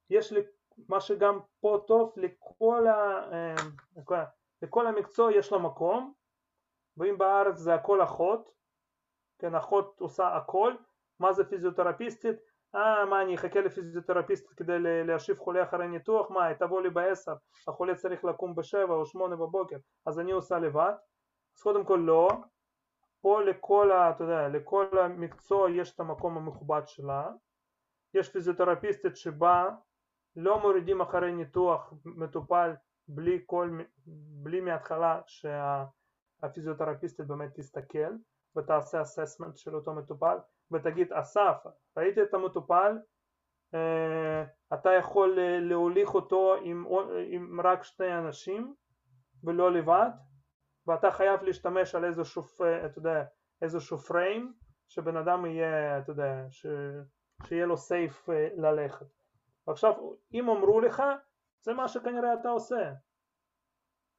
יש 0.09 0.31
לי 0.31 0.41
מה 0.89 1.01
שגם 1.01 1.39
פה 1.59 1.83
טוב, 1.87 2.13
לכל, 2.15 2.87
ה, 2.87 3.29
אה, 3.31 4.25
לכל 4.61 4.87
המקצוע 4.87 5.33
יש 5.33 5.51
לו 5.51 5.59
מקום, 5.59 6.13
ואם 6.97 7.17
בארץ 7.17 7.57
זה 7.57 7.73
הכל 7.73 8.03
אחות, 8.03 8.51
כן, 9.39 9.55
אחות 9.55 10.01
עושה 10.01 10.37
הכל, 10.37 10.75
מה 11.19 11.33
זה 11.33 11.49
פיזיותרפיסטית? 11.49 12.35
אה, 12.75 13.05
מה, 13.05 13.21
אני 13.21 13.35
אחכה 13.35 13.61
לפיזיותרפיסט 13.61 14.53
כדי 14.57 14.79
להשיב 14.79 15.37
חולה 15.37 15.63
אחרי 15.63 15.87
ניתוח? 15.87 16.31
מה, 16.31 16.53
תבוא 16.53 16.81
לי 16.81 16.89
בעשר, 16.89 17.33
החולה 17.67 17.95
צריך 17.95 18.25
לקום 18.25 18.55
בשבע 18.55 18.93
או 18.93 19.05
שמונה 19.05 19.35
בבוקר, 19.35 19.77
אז 20.05 20.19
אני 20.19 20.31
עושה 20.31 20.59
לבד? 20.59 20.93
אז 21.55 21.61
קודם 21.61 21.85
כל 21.85 22.03
לא, 22.05 22.29
פה 23.21 23.41
לכל, 23.41 23.91
ה, 23.91 24.09
אתה 24.09 24.23
יודע, 24.23 24.47
לכל 24.47 24.87
המקצוע 25.01 25.71
יש 25.71 25.95
את 25.95 25.99
המקום 25.99 26.37
המכובד 26.37 26.81
שלה, 26.85 27.29
יש 28.13 28.29
פיזיותרפיסטית 28.29 29.17
שבה 29.17 29.69
לא 30.35 30.61
מורידים 30.61 31.01
אחרי 31.01 31.31
ניתוח 31.31 31.93
מטופל 32.05 32.71
בלי, 33.07 33.43
כל, 33.45 33.79
בלי 34.43 34.61
מההתחלה 34.61 35.21
שה, 35.25 35.85
שהפיזיותרפיסטית 36.41 37.27
באמת 37.27 37.49
תסתכל 37.53 38.13
ותעשה 38.55 39.01
אססמנט 39.01 39.57
של 39.57 39.75
אותו 39.75 39.93
מטופל 39.93 40.37
ותגיד 40.71 41.13
אסף 41.13 41.63
ראיתי 41.97 42.23
את 42.23 42.33
המטופל 42.33 42.97
אה, 43.73 44.43
אתה 44.73 44.89
יכול 44.93 45.39
אה, 45.39 45.59
להוליך 45.59 46.15
אותו 46.15 46.55
עם, 46.63 46.85
עם 47.31 47.61
רק 47.61 47.83
שני 47.83 48.17
אנשים 48.17 48.75
ולא 49.43 49.71
לבד 49.71 50.09
ואתה 50.87 51.11
חייב 51.11 51.43
להשתמש 51.43 51.95
על 51.95 52.05
איזשהו, 52.05 52.43
אתה 52.85 52.99
יודע, 52.99 53.23
איזשהו 53.61 53.97
פריים 53.97 54.53
שבן 54.87 55.17
אדם 55.17 55.45
יהיה, 55.45 55.99
אתה 55.99 56.11
יודע, 56.11 56.45
ש... 56.49 56.65
שיהיה 57.45 57.65
לו 57.65 57.77
סייף 57.77 58.29
ללכת. 58.57 59.05
ועכשיו 59.67 59.93
אם 60.33 60.49
אמרו 60.49 60.81
לך 60.81 61.03
זה 61.61 61.73
מה 61.73 61.87
שכנראה 61.87 62.33
אתה 62.33 62.49
עושה. 62.49 62.93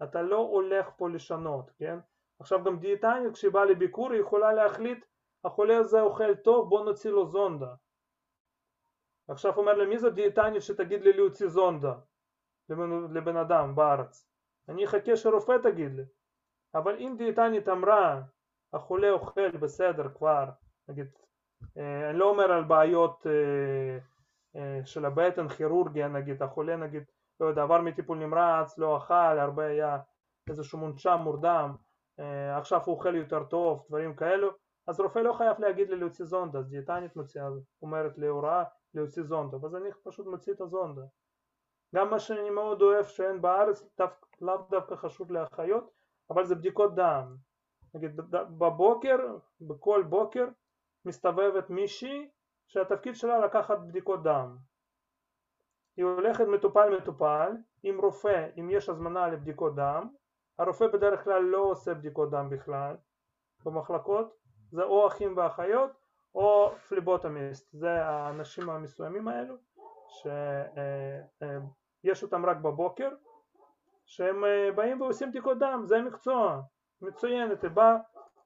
אתה 0.03 0.23
לא 0.23 0.37
הולך 0.37 0.91
פה 0.97 1.09
לשנות, 1.09 1.71
כן? 1.79 1.99
עכשיו 2.41 2.65
גם 2.65 2.79
דיאטנית 2.79 3.33
כשהיא 3.33 3.51
באה 3.51 3.65
לביקור 3.65 4.13
היא 4.13 4.21
יכולה 4.21 4.53
להחליט 4.53 5.05
החולה 5.45 5.77
הזה 5.77 6.01
אוכל 6.01 6.35
טוב 6.35 6.69
בוא 6.69 6.85
נוציא 6.85 7.11
לו 7.11 7.27
זונדה. 7.27 7.75
עכשיו 9.29 9.57
אומר 9.57 9.73
לי 9.73 9.87
מי 9.87 9.99
זו 9.99 10.11
דיאטנית 10.11 10.63
שתגיד 10.63 11.03
לי 11.03 11.13
להוציא 11.13 11.49
זונדה 11.49 11.95
לבן, 12.69 13.15
לבן 13.15 13.37
אדם 13.37 13.75
בארץ? 13.75 14.29
אני 14.69 14.85
אחכה 14.85 15.17
שרופא 15.17 15.57
תגיד 15.63 15.95
לי. 15.95 16.05
אבל 16.75 16.97
אם 16.99 17.15
דיאטנית 17.19 17.69
אמרה 17.69 18.23
החולה 18.73 19.11
אוכל 19.11 19.51
בסדר 19.51 20.09
כבר, 20.15 20.45
נגיד, 20.89 21.07
אה, 21.79 22.11
אני 22.11 22.19
לא 22.19 22.31
אומר 22.31 22.53
על 22.53 22.65
בעיות 22.65 23.27
אה, 23.27 23.99
אה, 24.57 24.81
של 24.87 25.05
הבטן, 25.05 25.49
כירורגיה 25.49 26.09
נגיד, 26.09 26.43
החולה 26.43 26.77
נגיד, 26.77 27.03
לא 27.41 27.47
יודע, 27.47 27.63
עבר 27.63 27.81
מטיפול 27.81 28.19
נמרץ, 28.19 28.79
לא 28.79 28.97
אכל, 28.97 29.15
הרבה 29.15 29.67
היה 29.67 29.99
איזשהו 30.49 30.79
מונשם 30.79 31.19
מורדם, 31.23 31.77
עכשיו 32.57 32.81
הוא 32.85 32.95
אוכל 32.95 33.15
יותר 33.15 33.45
טוב, 33.45 33.85
דברים 33.89 34.17
כאלו, 34.17 34.51
אז 34.89 35.01
רופא 35.01 35.19
לא 35.19 35.33
חייב 35.33 35.61
להגיד 35.61 35.91
לי 35.91 35.97
להוציא 35.97 36.25
זונדה, 36.25 36.59
אז 36.59 36.69
דיאטנית 36.69 37.17
מוציאה, 37.17 37.49
אומרת 37.83 38.19
להוראה 38.19 38.65
להוציא 38.95 39.23
זונדה, 39.23 39.57
ואז 39.63 39.77
אני 39.77 39.89
פשוט 40.05 40.27
מוציא 40.27 40.53
את 40.53 40.61
הזונדה. 40.61 41.03
גם 41.95 42.11
מה 42.11 42.19
שאני 42.19 42.51
מאוד 42.51 42.83
אוהב 42.83 43.05
שאין 43.05 43.43
בארץ, 43.43 43.89
לאו 44.41 44.57
דווקא 44.71 44.97
חשוב 44.97 45.33
לאחיות, 45.33 45.91
אבל 46.31 46.45
זה 46.45 46.55
בדיקות 46.55 46.95
דם. 46.95 47.37
נגיד 47.95 48.17
בבוקר, 48.59 49.17
בכל 49.61 50.03
בוקר 50.09 50.49
מסתובבת 51.05 51.71
מישהי 51.71 52.31
שהתפקיד 52.67 53.15
שלה 53.15 53.39
לקחת 53.39 53.79
בדיקות 53.79 54.23
דם. 54.23 54.57
היא 55.97 56.05
הולכת 56.05 56.45
מטופל 56.45 56.97
מטופל 56.97 57.53
עם 57.83 58.01
רופא, 58.01 58.49
אם 58.61 58.71
יש 58.71 58.89
הזמנה 58.89 59.29
לבדיקות 59.29 59.75
דם, 59.75 60.09
הרופא 60.59 60.87
בדרך 60.87 61.25
כלל 61.25 61.43
לא 61.43 61.59
עושה 61.59 61.95
בדיקות 61.95 62.31
דם 62.31 62.51
בכלל 62.51 62.97
במחלקות, 63.65 64.39
זה 64.71 64.83
או 64.83 65.07
אחים 65.07 65.37
ואחיות 65.37 65.91
או 66.35 66.73
פליבוטומיסט, 66.89 67.69
זה 67.73 68.05
האנשים 68.05 68.71
המסוימים 68.71 69.29
האלו 69.29 69.55
שיש 70.09 70.33
אה, 71.43 71.59
אה, 72.07 72.23
אותם 72.23 72.47
רק 72.47 72.57
בבוקר 72.57 73.09
שהם 74.07 74.45
אה, 74.45 74.73
באים 74.75 75.01
ועושים 75.01 75.31
בדיקות 75.31 75.59
דם, 75.59 75.83
זה 75.85 76.03
מקצוע 76.03 76.61
מצוין, 77.03 77.53
אתה 77.53 77.69
בא, 77.69 77.97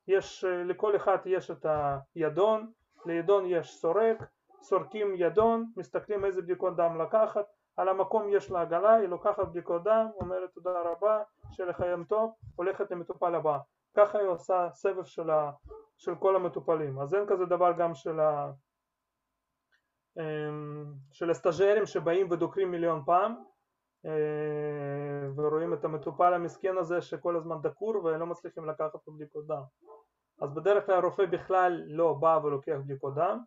יש, 0.09 0.45
לכל 0.45 0.97
אחד 0.97 1.19
יש 1.25 1.51
את 1.51 1.67
הידון, 2.15 2.73
לידון 3.07 3.45
יש 3.47 3.75
סורק, 3.77 4.19
סורקים 4.63 5.15
ידון, 5.17 5.67
מסתכלים 5.77 6.25
איזה 6.25 6.43
בדיקות 6.43 6.77
דם 6.77 7.01
לקחת, 7.01 7.47
על 7.77 7.89
המקום 7.89 8.29
יש 8.29 8.51
לה 8.51 8.61
עגלה, 8.61 8.95
היא 8.95 9.09
לוקחת 9.09 9.49
בדיקות 9.49 9.85
דם, 9.85 10.07
אומרת 10.21 10.51
תודה 10.55 10.81
רבה, 10.81 11.23
שיהיה 11.53 11.69
לך 11.71 11.81
יום 11.81 12.05
טוב, 12.05 12.35
הולכת 12.57 12.91
למטופל 12.91 13.35
הבא. 13.35 13.59
ככה 13.97 14.19
היא 14.19 14.29
עושה 14.29 14.69
סבב 14.73 15.05
של, 15.05 15.31
של 15.97 16.15
כל 16.15 16.37
המטופלים. 16.37 16.99
אז 16.99 17.15
אין 17.15 17.25
כזה 17.29 17.45
דבר 17.45 17.73
גם 17.79 17.95
של, 17.95 18.21
ה, 18.21 18.53
אמ, 20.19 20.95
של 21.13 21.31
הסטאג'רים 21.31 21.87
שבאים 21.87 22.31
ודוקרים 22.31 22.71
מיליון 22.71 23.03
פעם, 23.07 23.35
אה, 24.07 25.31
ורואים 25.37 25.75
את 25.75 25.85
המטופל 25.85 26.35
המסכן 26.35 26.79
הזה 26.79 27.03
שכל 27.03 27.37
הזמן 27.37 27.57
דקור 27.63 28.05
ולא 28.05 28.27
מצליחים 28.27 28.69
לקחת 28.69 29.07
לו 29.07 29.13
בדיקות 29.13 29.47
דם. 29.47 29.63
אז 30.41 30.55
בדרך 30.55 30.87
כלל 30.87 30.95
הרופא 30.95 31.27
בכלל 31.27 31.83
לא 31.87 32.13
בא 32.13 32.41
ולוקח 32.45 32.77
בדיקות 32.85 33.15
דם, 33.15 33.39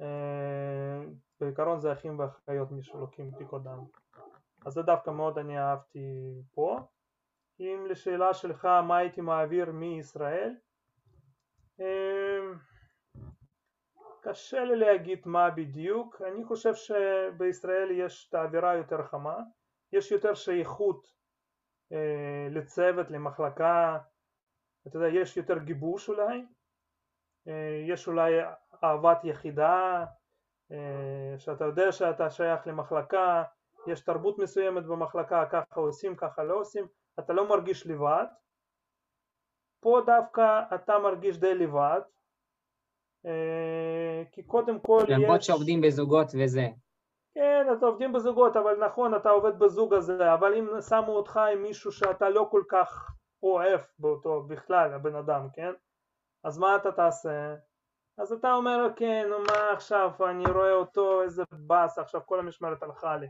אה, 0.00 1.04
בעיקרון 1.40 1.80
זה 1.80 1.92
אחים 1.92 2.18
ואחיות 2.18 2.70
מי 2.70 2.82
שלוקחים 2.82 3.30
בדיקות 3.30 3.62
דם. 3.62 3.84
אז 4.66 4.72
זה 4.72 4.82
דווקא 4.82 5.10
מאוד 5.10 5.38
אני 5.38 5.58
אהבתי 5.58 6.34
פה. 6.54 6.78
אם 7.60 7.86
לשאלה 7.88 8.34
שלך 8.34 8.64
מה 8.64 8.96
הייתי 8.96 9.20
מעביר 9.20 9.72
מישראל, 9.72 10.54
קשה 14.22 14.64
לי 14.64 14.76
להגיד 14.76 15.22
מה 15.24 15.50
בדיוק, 15.50 16.22
אני 16.22 16.44
חושב 16.44 16.74
שבישראל 16.74 17.90
יש 17.90 18.28
את 18.28 18.34
האווירה 18.34 18.74
יותר 18.74 19.02
חמה, 19.02 19.38
יש 19.92 20.12
יותר 20.12 20.34
שייכות 20.34 21.06
אה, 21.92 22.48
לצוות, 22.50 23.10
למחלקה, 23.10 23.98
אתה 24.86 24.96
יודע, 24.96 25.08
יש 25.08 25.36
יותר 25.36 25.58
גיבוש 25.58 26.08
אולי, 26.08 26.44
אה, 27.48 27.84
יש 27.88 28.08
אולי 28.08 28.32
אהבת 28.84 29.24
יחידה, 29.24 30.04
אה, 30.72 31.34
שאתה 31.38 31.64
יודע 31.64 31.92
שאתה 31.92 32.30
שייך 32.30 32.66
למחלקה, 32.66 33.44
יש 33.86 34.00
תרבות 34.00 34.38
מסוימת 34.38 34.84
במחלקה, 34.84 35.46
ככה 35.50 35.80
עושים, 35.80 36.16
ככה 36.16 36.44
לא 36.44 36.54
עושים, 36.54 36.86
אתה 37.18 37.32
לא 37.32 37.48
מרגיש 37.48 37.86
לבד, 37.86 38.26
פה 39.80 40.00
דווקא 40.06 40.60
אתה 40.74 40.98
מרגיש 40.98 41.38
די 41.38 41.54
לבד, 41.54 42.00
אה, 43.26 44.22
כי 44.32 44.42
קודם 44.42 44.80
כל 44.80 45.04
יש... 45.08 45.10
למרות 45.10 45.42
שעובדים 45.42 45.80
בזוגות 45.80 46.26
וזה. 46.42 46.68
כן, 47.34 47.66
אז 47.72 47.82
עובדים 47.82 48.12
בזוגות, 48.12 48.56
אבל 48.56 48.84
נכון, 48.84 49.14
אתה 49.14 49.30
עובד 49.30 49.58
בזוג 49.58 49.94
הזה, 49.94 50.34
אבל 50.34 50.54
אם 50.54 50.80
שמו 50.88 51.12
אותך 51.12 51.40
עם 51.52 51.62
מישהו 51.62 51.92
שאתה 51.92 52.28
לא 52.28 52.48
כל 52.50 52.62
כך 52.68 53.10
אוהב 53.42 53.80
באותו 53.98 54.42
בכלל, 54.42 54.92
הבן 54.92 55.14
אדם, 55.14 55.46
כן? 55.52 55.72
אז 56.44 56.58
מה 56.58 56.76
אתה 56.76 56.92
תעשה? 56.92 57.54
אז 58.18 58.32
אתה 58.32 58.52
אומר, 58.52 58.86
כן, 58.96 59.26
נו 59.30 59.38
מה 59.38 59.72
עכשיו, 59.72 60.10
אני 60.30 60.44
רואה 60.50 60.72
אותו, 60.72 61.22
איזה 61.22 61.42
באס, 61.52 61.98
עכשיו 61.98 62.20
כל 62.26 62.38
המשמרת 62.38 62.82
הלכה 62.82 63.16
לי. 63.16 63.28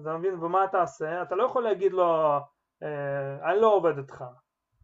אתה 0.00 0.16
מבין? 0.16 0.34
ומה 0.34 0.66
תעשה? 0.72 1.22
אתה 1.22 1.34
לא 1.34 1.44
יכול 1.44 1.62
להגיד 1.62 1.92
לו, 1.92 2.04
אה, 2.82 3.50
אני 3.50 3.60
לא 3.60 3.74
עובד 3.74 3.98
איתך. 3.98 4.24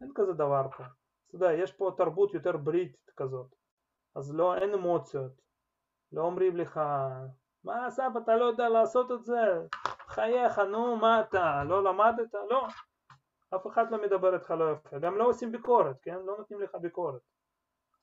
אין 0.01 0.11
כזה 0.15 0.33
דבר 0.33 0.69
פה. 0.77 0.85
אתה 1.29 1.37
יודע, 1.37 1.53
יש 1.53 1.73
פה 1.73 1.91
תרבות 1.97 2.35
יותר 2.35 2.57
בריטית 2.57 3.11
כזאת. 3.17 3.55
אז 4.15 4.35
לא, 4.35 4.55
אין 4.55 4.75
אמוציות. 4.75 5.33
לא 6.13 6.23
אומרים 6.23 6.57
לך, 6.57 6.81
מה 7.65 7.89
אסף 7.89 8.09
אתה 8.25 8.37
לא 8.37 8.45
יודע 8.45 8.69
לעשות 8.69 9.13
את 9.13 9.25
זה? 9.25 9.67
חייך 10.09 10.59
נו 10.59 10.97
מה 10.97 11.21
אתה 11.21 11.65
לא 11.65 11.85
למדת? 11.85 12.35
לא 12.35 12.67
אף 13.57 13.67
אחד 13.67 13.91
לא 13.91 14.03
מדבר 14.03 14.35
איתך 14.35 14.51
לא 14.51 14.73
יפה 14.73 14.99
גם 14.99 15.19
לא 15.19 15.25
עושים 15.25 15.53
ביקורת 15.53 15.97
כן? 16.03 16.19
לא 16.25 16.37
נותנים 16.39 16.61
לך 16.61 16.75
ביקורת 16.75 17.23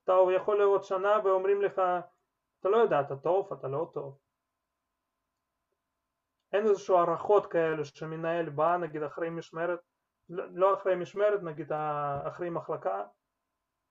אתה 0.04 0.14
יכול 0.36 0.58
להיות 0.58 0.84
שנה 0.84 1.20
ואומרים 1.24 1.62
לך 1.62 1.82
אתה 2.60 2.70
לא 2.70 2.78
יודע 2.78 3.02
אתה 3.02 3.16
טוב 3.16 3.54
אתה 3.54 3.68
לא 3.68 3.92
טוב 3.94 4.18
אין 6.54 6.68
איזשהו 6.68 6.98
הערכות 6.98 7.46
כאלה 7.46 7.86
שמנהל 7.86 8.50
בא 8.50 8.78
נגיד 8.78 9.04
אחרי 9.04 9.30
משמרת 9.30 9.80
לא 10.30 10.74
אחרי 10.74 10.96
משמרת 10.96 11.44
נגיד 11.44 11.72
אחרי 12.24 12.50
מחלקה 12.50 13.04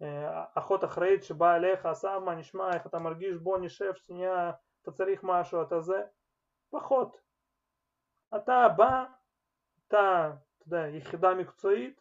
אה, 0.02 0.44
אחות 0.54 0.84
אחראית 0.84 1.24
שבאה 1.24 1.56
אליך, 1.56 1.86
אסף 1.86 2.18
מה 2.24 2.34
נשמע, 2.34 2.74
איך 2.74 2.86
אתה 2.86 2.98
מרגיש, 2.98 3.36
בוא 3.36 3.58
נשב 3.58 3.94
שנייה 3.94 4.52
אתה 4.82 4.92
צריך 4.92 5.20
משהו, 5.22 5.62
אתה 5.62 5.80
זה, 5.80 6.02
פחות. 6.70 7.20
אתה 8.36 8.66
בא, 8.76 9.04
אתה, 9.88 10.30
אתה 10.58 10.66
יודע, 10.66 10.86
יחידה 10.86 11.34
מקצועית, 11.34 12.00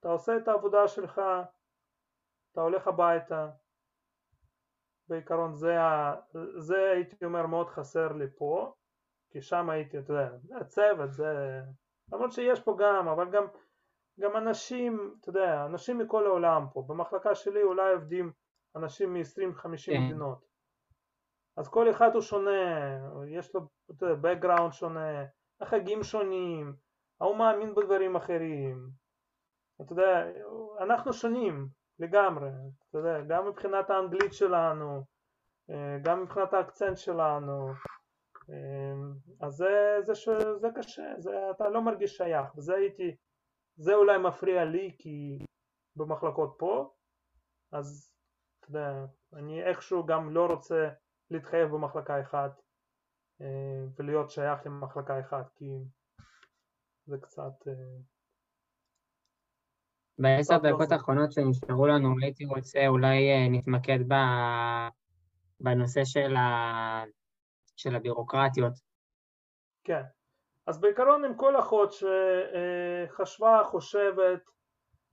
אתה 0.00 0.08
עושה 0.08 0.36
את 0.36 0.48
העבודה 0.48 0.88
שלך, 0.88 1.20
אתה 2.52 2.60
הולך 2.60 2.88
הביתה, 2.88 3.50
בעיקרון 5.08 5.54
זה, 5.54 5.76
זה 6.56 6.90
הייתי 6.90 7.24
אומר 7.24 7.46
מאוד 7.46 7.68
חסר 7.68 8.12
לי 8.12 8.26
פה, 8.36 8.74
כי 9.30 9.42
שם 9.42 9.70
הייתי, 9.70 9.98
אתה 9.98 10.12
יודע, 10.12 10.30
הצוות, 10.60 11.12
זה... 11.12 11.60
למרות 12.12 12.32
שיש 12.32 12.60
פה 12.60 12.76
גם, 12.78 13.08
אבל 13.08 13.30
גם, 13.30 13.44
גם 14.18 14.36
אנשים, 14.36 15.14
אתה 15.20 15.28
יודע, 15.28 15.64
אנשים 15.66 15.98
מכל 15.98 16.26
העולם 16.26 16.66
פה, 16.72 16.84
במחלקה 16.86 17.34
שלי 17.34 17.62
אולי 17.62 17.92
עובדים 17.92 18.32
אנשים 18.76 19.14
מ-20-50 19.14 19.86
כן. 19.86 20.02
מדינות, 20.02 20.44
אז 21.56 21.68
כל 21.68 21.90
אחד 21.90 22.14
הוא 22.14 22.22
שונה, 22.22 22.50
יש 23.28 23.54
לו 23.54 23.60
background 23.98 24.72
שונה, 24.72 25.24
החגים 25.60 26.02
שונים, 26.02 26.74
ההוא 27.20 27.36
מאמין 27.36 27.74
בדברים 27.74 28.16
אחרים, 28.16 28.88
אתה 29.80 29.92
יודע, 29.92 30.26
אנחנו 30.80 31.12
שונים 31.12 31.68
לגמרי, 31.98 32.50
אתה 32.90 32.98
יודע, 32.98 33.20
גם 33.20 33.48
מבחינת 33.48 33.90
האנגלית 33.90 34.34
שלנו, 34.34 35.04
גם 36.02 36.22
מבחינת 36.22 36.52
האקצנט 36.52 36.96
שלנו, 36.96 37.72
אז 39.40 39.52
זה, 39.52 39.98
זה, 40.02 40.12
זה 40.56 40.68
קשה, 40.76 41.14
זה, 41.18 41.50
אתה 41.50 41.68
לא 41.68 41.82
מרגיש 41.82 42.16
שייך, 42.16 42.56
וזה 42.56 42.74
הייתי, 42.74 43.16
זה 43.78 43.94
אולי 43.94 44.18
מפריע 44.18 44.64
לי 44.64 44.96
כי 44.98 45.38
במחלקות 45.96 46.56
פה, 46.58 46.94
אז 47.72 48.12
אתה 48.60 48.70
יודע, 48.70 49.04
אני 49.32 49.62
איכשהו 49.62 50.06
גם 50.06 50.34
לא 50.34 50.46
רוצה 50.46 50.88
להתחייב 51.30 51.68
במחלקה 51.68 52.22
אחת 52.22 52.62
אה, 53.40 53.84
ולהיות 53.96 54.30
שייך 54.30 54.66
למחלקה 54.66 55.20
אחת, 55.20 55.50
כי 55.54 55.64
זה 57.06 57.16
קצת... 57.22 57.68
אה, 57.68 57.72
בעשר 60.18 60.58
לא 60.62 60.70
דקות. 60.70 60.92
האחרונות 60.92 61.32
שנשארו 61.32 61.86
לנו, 61.86 62.14
הייתי 62.22 62.44
רוצה 62.44 62.86
אולי 62.88 63.30
אה, 63.30 63.48
נתמקד 63.50 63.98
ב... 64.08 64.14
בנושא 65.60 66.04
של, 66.04 66.36
ה... 66.36 67.04
של 67.76 67.96
הבירוקרטיות. 67.96 68.72
כן. 69.84 70.02
אז 70.68 70.80
בעיקרון 70.80 71.24
עם 71.24 71.34
כל 71.34 71.58
אחות 71.58 71.92
שחשבה, 71.92 73.62
חושבת, 73.64 74.50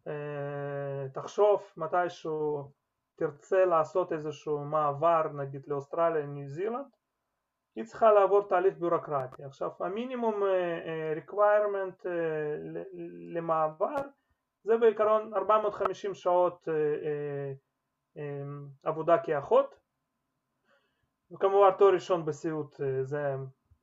אה, 0.08 1.10
תחשוב 1.14 1.64
מתישהו 1.78 2.72
תרצה 3.16 3.66
לעשות 3.66 4.14
איזשהו 4.14 4.60
מעבר 4.60 5.28
נגיד 5.34 5.62
לאוסטרליה, 5.68 6.26
ניו 6.26 6.48
זילנד, 6.48 6.86
היא 7.76 7.84
צריכה 7.84 8.12
לעבור 8.12 8.48
תהליך 8.48 8.78
ביורוקרטי. 8.78 9.44
עכשיו 9.44 9.72
המינימום 9.80 10.44
אה, 10.44 10.50
אה, 10.50 11.14
requirement 11.26 12.08
למעבר 13.34 14.02
זה 14.64 14.78
בעיקרון 14.78 15.34
450 15.34 16.14
שעות 16.14 16.68
עבודה 18.84 19.18
כאחות 19.24 19.76
וכמובן 21.32 21.72
תואר 21.78 21.94
ראשון 21.94 22.26
בסיעוד 22.26 22.76
זה, 23.02 23.36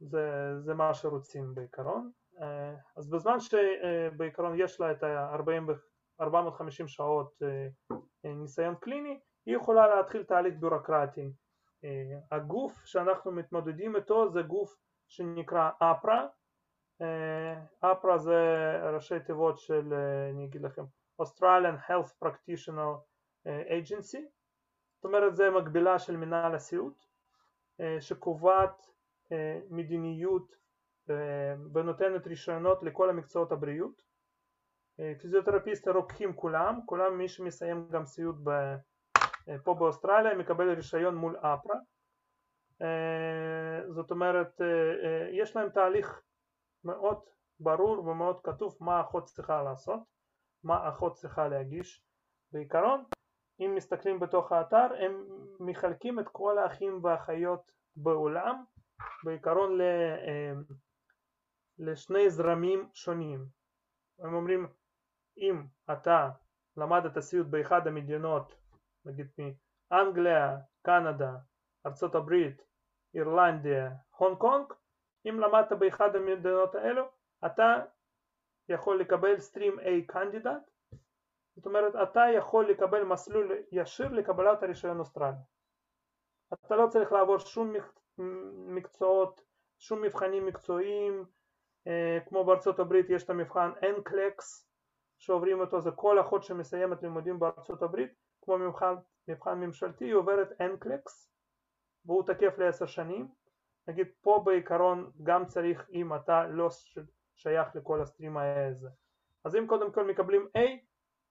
זה, 0.03 0.53
זה 0.61 0.75
מה 0.75 0.95
שרוצים 0.95 1.55
בעיקרון. 1.55 2.11
אה, 2.41 2.75
אז 2.97 3.11
בזמן 3.11 3.37
שבעיקרון 3.41 4.61
יש 4.61 4.81
לה 4.81 4.91
את 4.91 5.03
ה-450 5.03 6.87
שעות 6.87 7.43
אה, 7.43 7.67
אה, 8.25 8.35
ניסיון 8.35 8.75
קליני 8.75 9.21
היא 9.47 9.57
יכולה 9.57 9.97
להתחיל 9.97 10.23
תהליך 10.23 10.55
ביורוקרטי 10.61 11.33
הגוף 12.31 12.85
שאנחנו 12.85 13.33
מתמודדים 13.33 13.97
איתו 13.97 14.29
זה 14.31 14.43
גוף 14.43 14.77
שנקרא 15.09 15.71
אפרה. 15.79 16.27
אפרה 17.81 18.19
זה 18.19 18.37
ראשי 18.95 19.21
תיבות 19.21 19.59
של 19.59 19.95
אני 20.31 20.45
אגיד 20.45 20.63
לכם 20.63 20.83
Australian 21.23 21.91
Health 21.91 22.25
Practitioner 22.25 22.99
Agency. 23.47 24.21
זאת 24.95 25.05
אומרת 25.05 25.37
זה 25.37 25.51
מקבילה 25.51 25.99
של 25.99 26.17
מנהל 26.17 26.55
הסיעוד 26.55 26.95
שקובעת 28.01 28.92
מדיניות 29.71 30.57
אה, 31.11 31.55
ונותנת 31.75 32.27
רישיונות 32.27 32.83
לכל 32.83 33.11
המקצועות 33.11 33.53
הבריאות. 33.53 34.03
אה, 35.01 35.13
פיזיותרפיסטים 35.21 35.93
רוקחים 35.93 36.33
כולם, 36.37 36.81
כולם 36.87 37.19
מי 37.19 37.29
שמסיים 37.29 37.89
גם 37.91 38.05
סיעוד 38.05 38.45
ב, 38.45 38.51
אה, 39.49 39.59
פה 39.65 39.75
באוסטרליה 39.75 40.35
מקבל 40.35 40.71
רישיון 40.71 41.15
מול 41.15 41.37
אפרה. 41.37 41.77
אה, 42.83 43.93
זאת 43.93 44.11
אומרת 44.11 44.61
אה, 44.61 44.67
אה, 45.05 45.29
יש 45.33 45.57
להם 45.57 45.71
תהליך 45.71 46.23
מאוד 46.85 47.19
ברור 47.61 48.07
ומאוד 48.07 48.41
כתוב 48.45 48.77
מה 48.81 48.97
האחות 48.97 49.25
צריכה 49.25 49.63
לעשות, 49.63 50.01
מה 50.65 50.77
האחות 50.77 51.13
צריכה 51.13 51.49
להגיש. 51.49 52.05
בעיקרון 52.53 53.05
אם 53.61 53.75
מסתכלים 53.75 54.21
בתוך 54.21 54.53
האתר 54.53 54.95
הם 54.99 55.25
מחלקים 55.61 56.21
את 56.21 56.29
כל 56.33 56.59
האחים 56.59 57.05
והאחיות 57.05 57.73
בעולם 57.97 58.65
בעיקרון 59.25 59.79
ל, 59.79 59.81
אה, 59.81 60.53
לשני 61.79 62.31
זרמים 62.31 62.89
שונים. 62.95 63.47
הם 64.19 64.35
אומרים 64.35 64.67
אם 65.39 65.63
אתה 65.93 66.31
למדת 66.77 67.19
סיעוד 67.19 67.51
באחד 67.51 67.87
המדינות 67.87 68.55
נגיד 69.05 69.27
מאנגליה, 69.39 70.57
קנדה, 70.83 71.33
ארצות 71.87 72.15
הברית, 72.15 72.63
אירלנדיה, 73.15 73.91
הונג 74.17 74.39
קונג 74.39 74.73
אם 75.29 75.41
למדת 75.41 75.73
באחד 75.73 76.17
המדינות 76.17 76.75
האלו 76.75 77.05
אתה 77.47 77.85
יכול 78.69 79.01
לקבל 79.01 79.39
stream 79.39 79.79
A 79.79 80.07
candidate 80.07 80.73
זאת 81.57 81.67
אומרת 81.67 81.95
אתה 82.03 82.21
יכול 82.37 82.71
לקבל 82.71 83.05
מסלול 83.05 83.53
ישיר 83.73 84.09
לקבלת 84.09 84.63
הרישיון 84.63 84.99
אוסטרלי. 84.99 85.37
אתה 86.53 86.77
לא 86.77 86.89
צריך 86.89 87.13
לעבור 87.13 87.39
שום 87.39 87.73
מקצועות, 88.67 89.41
שום 89.79 90.03
מבחנים 90.03 90.47
מקצועיים 90.47 91.25
אה, 91.87 92.19
כמו 92.29 92.45
בארצות 92.45 92.79
הברית 92.79 93.11
יש 93.11 93.23
את 93.23 93.31
המבחן 93.31 93.71
NCLEX 93.81 94.65
שעוברים 95.19 95.61
אותו 95.61 95.81
זה 95.81 95.91
כל 95.91 96.21
אחות 96.21 96.43
שמסיימת 96.43 97.03
לימודים 97.03 97.39
בארצות 97.39 97.83
הברית 97.83 98.13
כמו 98.43 98.59
מבחן, 98.59 98.95
מבחן 99.29 99.59
ממשלתי 99.59 100.05
היא 100.05 100.15
עוברת 100.15 100.49
NCLEX 100.51 101.29
והוא 102.05 102.27
תקף 102.27 102.59
לעשר 102.59 102.87
שנים. 102.87 103.29
נגיד 103.89 104.07
פה 104.21 104.43
בעיקרון 104.45 105.11
גם 105.23 105.47
צריך 105.47 105.91
אם 105.93 106.15
אתה 106.15 106.47
לא 106.47 106.69
שייך 107.35 107.77
לכל 107.77 108.01
הסטרים 108.01 108.37
האלה. 108.37 108.91
אז 109.45 109.57
אם 109.57 109.67
קודם 109.67 109.93
כל 109.93 110.07
מקבלים 110.07 110.49
A 110.59 110.61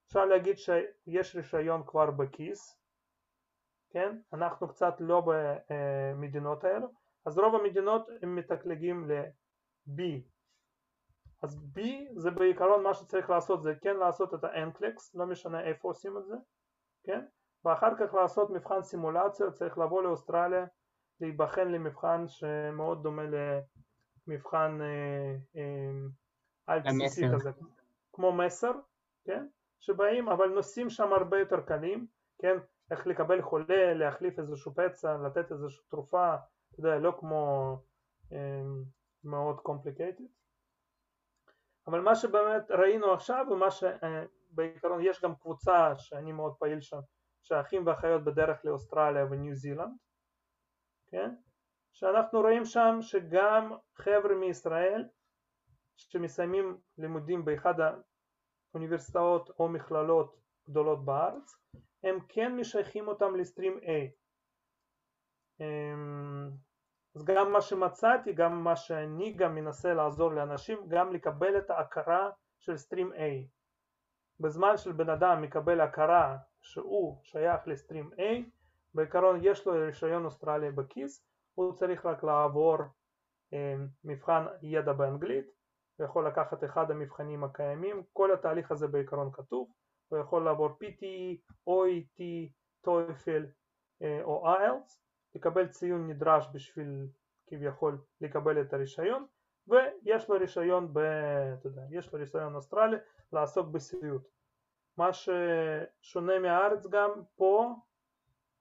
אפשר 0.08 0.26
להגיד 0.26 0.58
שיש 0.58 1.36
רישיון 1.36 1.84
כבר 1.88 2.12
בכיס 2.12 2.81
כן? 3.92 4.18
אנחנו 4.34 4.68
קצת 4.68 4.94
לא 5.00 5.24
במדינות 5.28 6.64
האלו. 6.64 6.88
אז 7.26 7.38
רוב 7.38 7.56
המדינות 7.56 8.10
הם 8.22 8.36
מתקלגים 8.36 9.12
ל-B. 9.12 10.02
אז 11.44 11.60
B 11.76 11.82
זה 12.16 12.32
בעיקרון 12.32 12.84
מה 12.84 12.94
שצריך 12.94 13.30
לעשות 13.30 13.62
זה 13.62 13.74
כן 13.82 13.98
לעשות 13.98 14.34
את 14.34 14.44
ה-NCLEX 14.44 15.12
לא 15.14 15.26
משנה 15.26 15.64
איפה 15.64 15.88
עושים 15.88 16.18
את 16.18 16.26
זה 16.26 16.36
כן? 17.04 17.26
ואחר 17.66 17.96
כך 18.00 18.14
לעשות 18.14 18.50
מבחן 18.50 18.84
סימולציה 18.84 19.52
צריך 19.52 19.78
לבוא 19.78 20.04
לאוסטרליה 20.04 20.66
להיבחן 21.22 21.68
למבחן 21.68 22.28
שמאוד 22.28 23.04
דומה 23.04 23.24
למבחן 24.28 24.80
אה, 24.82 25.36
אה, 26.68 26.80
בסיסי 26.80 27.26
כזה 27.34 27.52
כמו 28.14 28.32
מסר 28.32 28.72
כן? 29.26 29.48
שבאים 29.80 30.30
אבל 30.30 30.50
נושאים 30.50 30.89
שם 30.89 31.14
הרבה 31.14 31.39
יותר 31.39 31.62
קלים 31.62 32.08
כן 32.42 32.58
איך 32.92 33.08
לקבל 33.08 33.42
חולה 33.42 33.94
להחליף 33.94 34.39
איזשהו 34.39 34.74
פצע 34.76 35.18
לתת 35.18 35.52
איזושהי 35.52 35.84
תרופה 35.89 36.36
אתה 36.36 36.80
יודע 36.80 37.00
לא 37.00 37.14
כמו 37.20 37.76
אה, 38.32 38.62
מאוד 39.24 39.58
complicated 39.58 40.24
אבל 41.88 42.02
מה 42.02 42.16
שבאמת 42.16 42.72
ראינו 42.72 43.14
עכשיו 43.14 43.46
ומה 43.52 43.68
שבעיקרון 43.72 45.02
יש 45.02 45.22
גם 45.22 45.36
קבוצה 45.36 45.98
שאני 45.98 46.32
מאוד 46.32 46.56
פעיל 46.60 46.82
שם 46.82 47.00
שהאחים 47.44 47.88
והאחיות 47.88 48.24
בדרך 48.24 48.66
לאוסטרליה 48.66 49.26
וניו 49.26 49.56
זילנד 49.56 49.94
כן? 51.12 51.36
שאנחנו 51.94 52.42
רואים 52.42 52.66
שם 52.66 52.98
שגם 53.02 53.76
חבר'ה 53.96 54.36
מישראל 54.36 55.08
שמסיימים 55.98 56.78
לימודים 56.98 57.46
באחד 57.46 57.74
האוניברסיטאות 58.74 59.50
או 59.60 59.70
מכללות 59.70 60.42
גדולות 60.70 61.05
בארץ 61.05 61.55
הם 62.03 62.20
כן 62.28 62.55
משייכים 62.55 63.07
אותם 63.07 63.36
לסטרים 63.36 63.78
A. 63.78 64.22
אז 67.16 67.26
גם 67.26 67.51
מה 67.51 67.62
שמצאתי, 67.62 68.34
גם 68.34 68.64
מה 68.64 68.76
שאני 68.76 69.34
גם 69.34 69.55
מנסה 69.55 69.93
לעזור 69.93 70.32
לאנשים 70.32 70.88
גם 70.88 71.14
לקבל 71.14 71.57
את 71.57 71.70
ההכרה 71.70 72.30
של 72.59 72.78
סטרים 72.78 73.14
A. 73.14 73.47
בזמן 74.39 74.78
של 74.78 74.91
בן 74.91 75.09
אדם 75.09 75.41
מקבל 75.41 75.82
הכרה 75.82 76.38
שהוא 76.62 77.20
שייך 77.24 77.68
לסטרים 77.68 78.09
A 78.14 78.22
בעיקרון 78.93 79.39
יש 79.41 79.68
לו 79.68 79.74
רישיון 79.74 80.26
אוסטרלי 80.26 80.72
בכיס, 80.72 81.26
הוא 81.53 81.74
צריך 81.74 82.05
רק 82.05 82.24
לעבור 82.24 82.78
אה, 83.53 83.76
מבחן 84.03 84.45
ידע 84.62 84.93
באנגלית, 84.93 85.45
הוא 85.97 86.05
יכול 86.05 86.28
לקחת 86.28 86.64
אחד 86.64 86.91
המבחנים 86.91 87.43
הקיימים, 87.43 88.03
כל 88.14 88.34
התהליך 88.34 88.72
הזה 88.72 88.88
בעיקרון 88.88 89.30
כתוב, 89.34 89.72
הוא 90.12 90.20
יכול 90.20 90.45
לעבור 90.45 90.70
PTE, 90.70 91.38
OET, 91.70 92.22
TOEFL 92.88 93.45
אה, 94.01 94.24
או 94.24 94.55
IELTS, 94.55 94.99
לקבל 95.36 95.68
ציון 95.68 96.07
נדרש 96.07 96.47
בשביל 96.53 97.07
כביכול 97.47 98.01
לקבל 98.22 98.62
את 98.62 98.74
הרישיון, 98.74 99.26
ויש 99.68 100.30
לו 100.30 100.36
רישיון, 100.39 100.93
ב, 100.93 100.99
יודע, 101.66 101.82
יש 101.89 102.14
לו 102.14 102.20
רישיון 102.20 102.55
אוסטרלי 102.55 102.97
לעסוק 103.34 103.68
בסיעוד. 103.68 104.22
מה 104.97 105.09
ששונה 105.14 106.39
מהארץ 106.39 106.88
גם 106.88 107.09
פה 107.36 107.76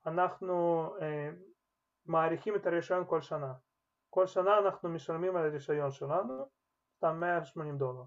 אנחנו 0.06 0.84
אה, 1.00 1.30
מעריכים 2.06 2.56
את 2.56 2.66
הרישיון 2.66 3.04
כל 3.06 3.22
שנה. 3.22 3.52
כל 4.10 4.26
שנה 4.26 4.58
אנחנו 4.58 4.88
משלמים 4.88 5.36
על 5.36 5.44
הרישיון 5.46 5.90
שלנו 5.90 6.46
סתם 6.96 7.20
180 7.20 7.78
דולר. 7.78 8.02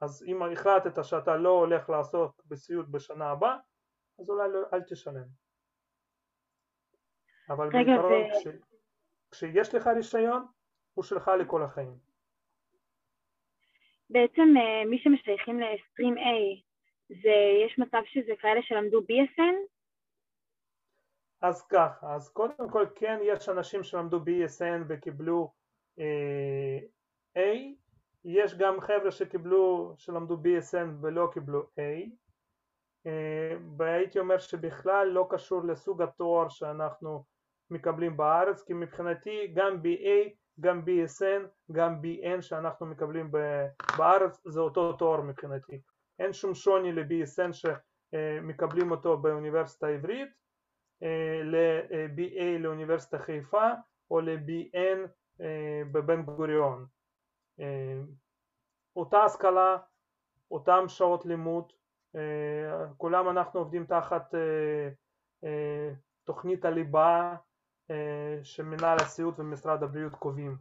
אז 0.00 0.24
אם 0.26 0.42
החלטת 0.42 1.04
שאתה 1.04 1.36
לא 1.36 1.48
הולך 1.48 1.90
לעסוק 1.90 2.42
בסיעוד 2.46 2.92
בשנה 2.92 3.30
הבאה, 3.30 3.56
אז 4.18 4.30
אולי 4.30 4.48
לא, 4.52 4.58
אל 4.72 4.82
תשלם. 4.82 5.26
אבל 7.48 7.70
בעיקרון 7.70 8.12
ו... 8.12 8.34
כש, 8.34 8.46
כשיש 9.30 9.74
לך 9.74 9.86
רישיון, 9.86 10.46
הוא 10.94 11.04
שלך 11.04 11.30
לכל 11.40 11.62
החיים. 11.62 11.98
בעצם 14.10 14.48
מי 14.90 14.98
שמשייכים 14.98 15.60
ל-Stream 15.60 16.16
A 16.18 16.62
זה, 17.08 17.36
יש 17.66 17.78
מצב 17.78 18.00
שזה 18.04 18.32
כאלה 18.40 18.62
שלמדו 18.62 18.98
BSN? 19.00 19.54
אז 21.42 21.66
ככה, 21.66 22.14
אז 22.14 22.28
קודם 22.32 22.70
כל 22.70 22.86
כן 22.94 23.18
יש 23.22 23.48
אנשים 23.48 23.82
שלמדו 23.82 24.18
BSN 24.18 24.84
וקיבלו 24.88 25.52
אה, 25.98 26.78
A, 27.36 27.79
יש 28.24 28.54
גם 28.54 28.80
חבר'ה 28.80 29.10
שקיבלו, 29.10 29.94
שלמדו 29.96 30.36
BSN 30.36 30.88
ולא 31.00 31.30
קיבלו 31.32 31.62
A, 31.62 32.10
אה, 33.06 33.56
והייתי 33.76 34.18
אומר 34.18 34.38
שבכלל 34.38 35.08
לא 35.08 35.26
קשור 35.30 35.64
לסוג 35.64 36.02
התואר 36.02 36.48
שאנחנו 36.48 37.24
מקבלים 37.70 38.16
בארץ, 38.16 38.62
כי 38.62 38.72
מבחינתי 38.72 39.52
גם 39.54 39.76
BA, 39.82 40.30
גם 40.60 40.82
BSN, 40.84 41.72
גם 41.72 42.00
BN 42.02 42.42
שאנחנו 42.42 42.86
מקבלים 42.86 43.30
בארץ 43.98 44.40
זה 44.46 44.60
אותו 44.60 44.92
תואר 44.92 45.20
מבחינתי. 45.20 45.80
אין 46.18 46.32
שום 46.32 46.54
שוני 46.54 46.92
ל-BSN 46.92 47.52
שמקבלים 47.52 48.90
אותו 48.90 49.18
באוניברסיטה 49.18 49.86
העברית, 49.86 50.28
אה, 51.02 51.40
ל-BA 51.44 52.58
לאוניברסיטה 52.58 53.18
חיפה 53.18 53.70
או 54.10 54.20
ל-BN 54.20 54.98
אה, 55.40 55.82
בבן 55.92 56.22
גוריון. 56.22 56.86
אותה 58.96 59.24
השכלה, 59.24 59.76
אותם 60.50 60.84
שעות 60.88 61.26
לימוד, 61.26 61.72
כולם 62.96 63.28
אנחנו 63.28 63.60
עובדים 63.60 63.86
תחת 63.86 64.34
תוכנית 66.24 66.64
הליבה 66.64 67.36
שמנהל 68.42 68.96
הסיעוד 69.00 69.34
ומשרד 69.40 69.82
הבריאות 69.82 70.14
קובעים. 70.14 70.56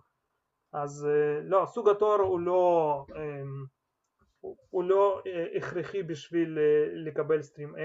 אז 0.74 1.08
לא, 1.43 1.66
סוג 1.66 1.89
התואר 1.89 2.20
הוא 2.20 2.39
לא, 2.39 3.06
הוא 4.70 4.84
לא 4.84 5.22
הכרחי 5.56 6.04
בשביל 6.04 6.60
לקבל 6.93 7.41
סטרים 7.41 7.76
A. 7.76 7.80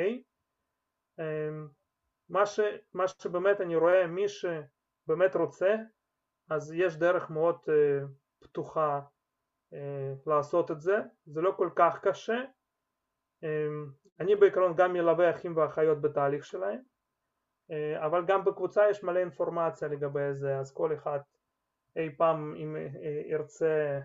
מה, 2.28 2.46
ש, 2.46 2.60
מה 2.94 3.08
שבאמת 3.08 3.60
אני 3.60 3.76
רואה, 3.76 4.06
מי 4.06 4.24
שבאמת 4.28 5.36
רוצה, 5.36 5.76
אז 6.50 6.72
יש 6.72 6.96
דרך 6.96 7.30
מאוד 7.30 7.58
פתוחה 8.46 9.00
לעשות 10.26 10.70
את 10.70 10.80
זה, 10.80 10.96
זה 11.26 11.40
לא 11.40 11.54
כל 11.56 11.70
כך 11.76 12.00
קשה, 12.02 12.40
אני 14.20 14.36
בעיקרון 14.36 14.74
גם 14.76 14.92
מלווה 14.92 15.30
אחים 15.30 15.56
ואחיות 15.56 16.00
בתהליך 16.00 16.44
שלהם, 16.44 16.80
אבל 18.06 18.24
גם 18.26 18.44
בקבוצה 18.44 18.90
יש 18.90 19.04
מלא 19.04 19.18
אינפורמציה 19.18 19.88
לגבי 19.88 20.34
זה, 20.34 20.58
אז 20.58 20.72
כל 20.72 20.94
אחד 20.94 21.18
אי 21.96 22.16
פעם 22.16 22.54
אם 22.56 22.76
ירצה 23.30 24.00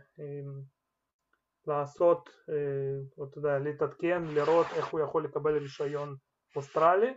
לעשות, 1.67 2.29
או 3.17 3.25
אתה 3.25 3.37
יודע, 3.37 3.59
להתעדכן, 3.59 4.21
לראות 4.23 4.67
איך 4.75 4.87
הוא 4.87 4.99
יכול 4.99 5.23
לקבל 5.23 5.57
רישיון 5.57 6.15
אוסטרלי, 6.55 7.13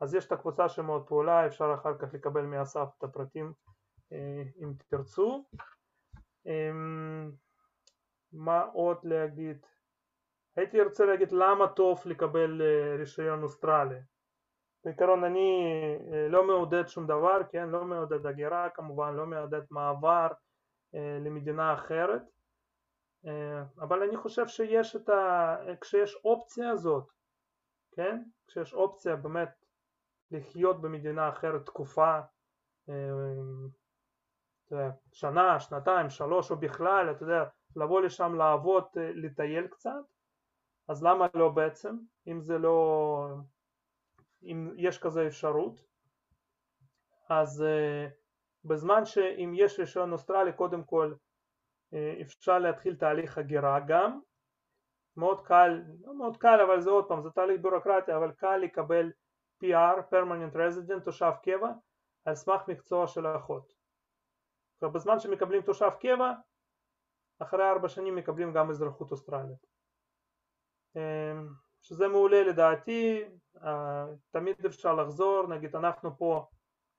אז 0.00 0.14
יש 0.14 0.26
את 0.26 0.32
הקבוצה 0.32 0.68
שמאוד 0.68 1.06
פעולה, 1.08 1.46
אפשר 1.46 1.74
אחר 1.74 1.98
כך 1.98 2.14
לקבל 2.14 2.42
מאסף 2.42 2.88
את 2.98 3.04
הפרטים 3.04 3.52
אם 4.62 4.72
תרצו. 4.88 5.44
מה 8.32 8.62
עוד 8.62 8.98
להגיד? 9.04 9.66
הייתי 10.56 10.82
רוצה 10.82 11.04
להגיד 11.04 11.32
למה 11.32 11.68
טוב 11.68 12.02
לקבל 12.06 12.62
רישיון 12.98 13.42
אוסטרלי. 13.42 14.00
בעיקרון 14.84 15.24
אני 15.24 15.68
לא 16.28 16.46
מעודד 16.46 16.88
שום 16.88 17.06
דבר, 17.06 17.40
כן, 17.50 17.68
לא 17.68 17.84
מעודד 17.84 18.26
הגירה 18.26 18.70
כמובן, 18.70 19.14
לא 19.14 19.26
מעודד 19.26 19.62
מעבר 19.70 20.28
למדינה 20.94 21.74
אחרת, 21.74 22.22
אבל 23.80 24.02
אני 24.02 24.16
חושב 24.16 24.46
שיש 24.46 24.96
את 24.96 25.08
ה... 25.08 25.56
כשיש 25.80 26.16
אופציה 26.24 26.70
הזאת, 26.70 27.12
כן, 27.96 28.22
כשיש 28.46 28.74
אופציה 28.74 29.16
באמת 29.16 29.64
לחיות 30.30 30.80
במדינה 30.80 31.28
אחרת 31.28 31.66
תקופה, 31.66 32.20
שנה, 35.12 35.60
שנתיים, 35.60 36.10
שלוש 36.10 36.50
או 36.50 36.56
בכלל, 36.56 37.10
אתה 37.10 37.22
יודע, 37.22 37.44
לבוא 37.76 38.00
לשם 38.00 38.34
לעבוד, 38.34 38.84
לטייל 38.96 39.66
קצת, 39.66 39.90
אז 40.88 41.04
למה 41.04 41.26
לא 41.34 41.48
בעצם, 41.48 41.96
אם 42.26 42.40
זה 42.40 42.58
לא, 42.58 43.28
אם 44.42 44.70
יש 44.76 44.98
כזה 44.98 45.26
אפשרות, 45.26 45.80
אז 47.30 47.64
uh, 47.64 48.10
בזמן 48.64 49.04
שאם 49.04 49.52
יש 49.56 49.78
רישיון 49.78 50.12
אוסטרלי 50.12 50.52
קודם 50.52 50.84
כל 50.84 51.14
אפשר 52.22 52.58
להתחיל 52.58 52.96
תהליך 52.96 53.38
הגירה 53.38 53.80
גם, 53.80 54.20
מאוד 55.16 55.46
קל, 55.46 55.82
לא 56.04 56.14
מאוד 56.14 56.36
קל 56.36 56.60
אבל 56.66 56.80
זה 56.80 56.90
עוד 56.90 57.08
פעם, 57.08 57.22
זה 57.22 57.30
תהליך 57.30 57.60
ביורוקרטי, 57.60 58.14
אבל 58.14 58.32
קל 58.32 58.56
לקבל 58.56 59.12
PR, 59.64 60.12
permanent 60.12 60.54
resident, 60.54 61.04
תושב 61.04 61.32
קבע, 61.42 61.68
על 62.24 62.34
סמך 62.34 62.60
מקצוע 62.68 63.06
של 63.06 63.26
האחות. 63.26 63.73
בזמן 64.82 65.18
שמקבלים 65.18 65.62
תושב 65.62 65.90
קבע, 66.00 66.32
אחרי 67.38 67.70
ארבע 67.70 67.88
שנים 67.88 68.16
מקבלים 68.16 68.52
גם 68.52 68.70
אזרחות 68.70 69.10
אוסטרלית. 69.10 69.66
שזה 71.80 72.08
מעולה 72.08 72.42
לדעתי, 72.42 73.24
תמיד 74.30 74.66
אפשר 74.66 74.94
לחזור, 74.94 75.46
נגיד 75.46 75.76
אנחנו 75.76 76.18
פה 76.18 76.46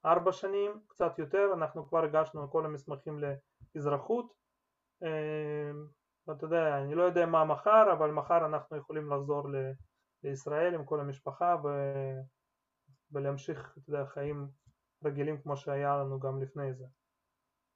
ארבע 0.06 0.32
שנים, 0.32 0.72
קצת 0.88 1.20
יותר, 1.20 1.50
אנחנו 1.54 1.88
כבר 1.90 2.04
הגשנו 2.04 2.52
כל 2.52 2.66
המסמכים 2.66 3.20
לאזרחות, 3.76 4.34
ואתה 6.28 6.46
יודע, 6.46 6.78
אני 6.78 6.96
לא 6.96 7.04
יודע 7.04 7.26
מה 7.26 7.46
מחר, 7.46 7.94
אבל 7.94 8.12
מחר 8.12 8.46
אנחנו 8.46 8.78
יכולים 8.78 9.14
לחזור 9.14 9.48
לישראל 10.24 10.74
עם 10.74 10.86
כל 10.86 11.00
המשפחה 11.00 11.56
ו... 11.64 11.68
ולהמשיך, 13.12 13.78
אתה 13.78 13.90
יודע, 13.90 14.06
חיים 14.06 14.48
רגילים 15.04 15.42
כמו 15.42 15.58
שהיה 15.58 15.98
לנו 15.98 16.20
גם 16.20 16.42
לפני 16.42 16.74
זה. 16.74 16.86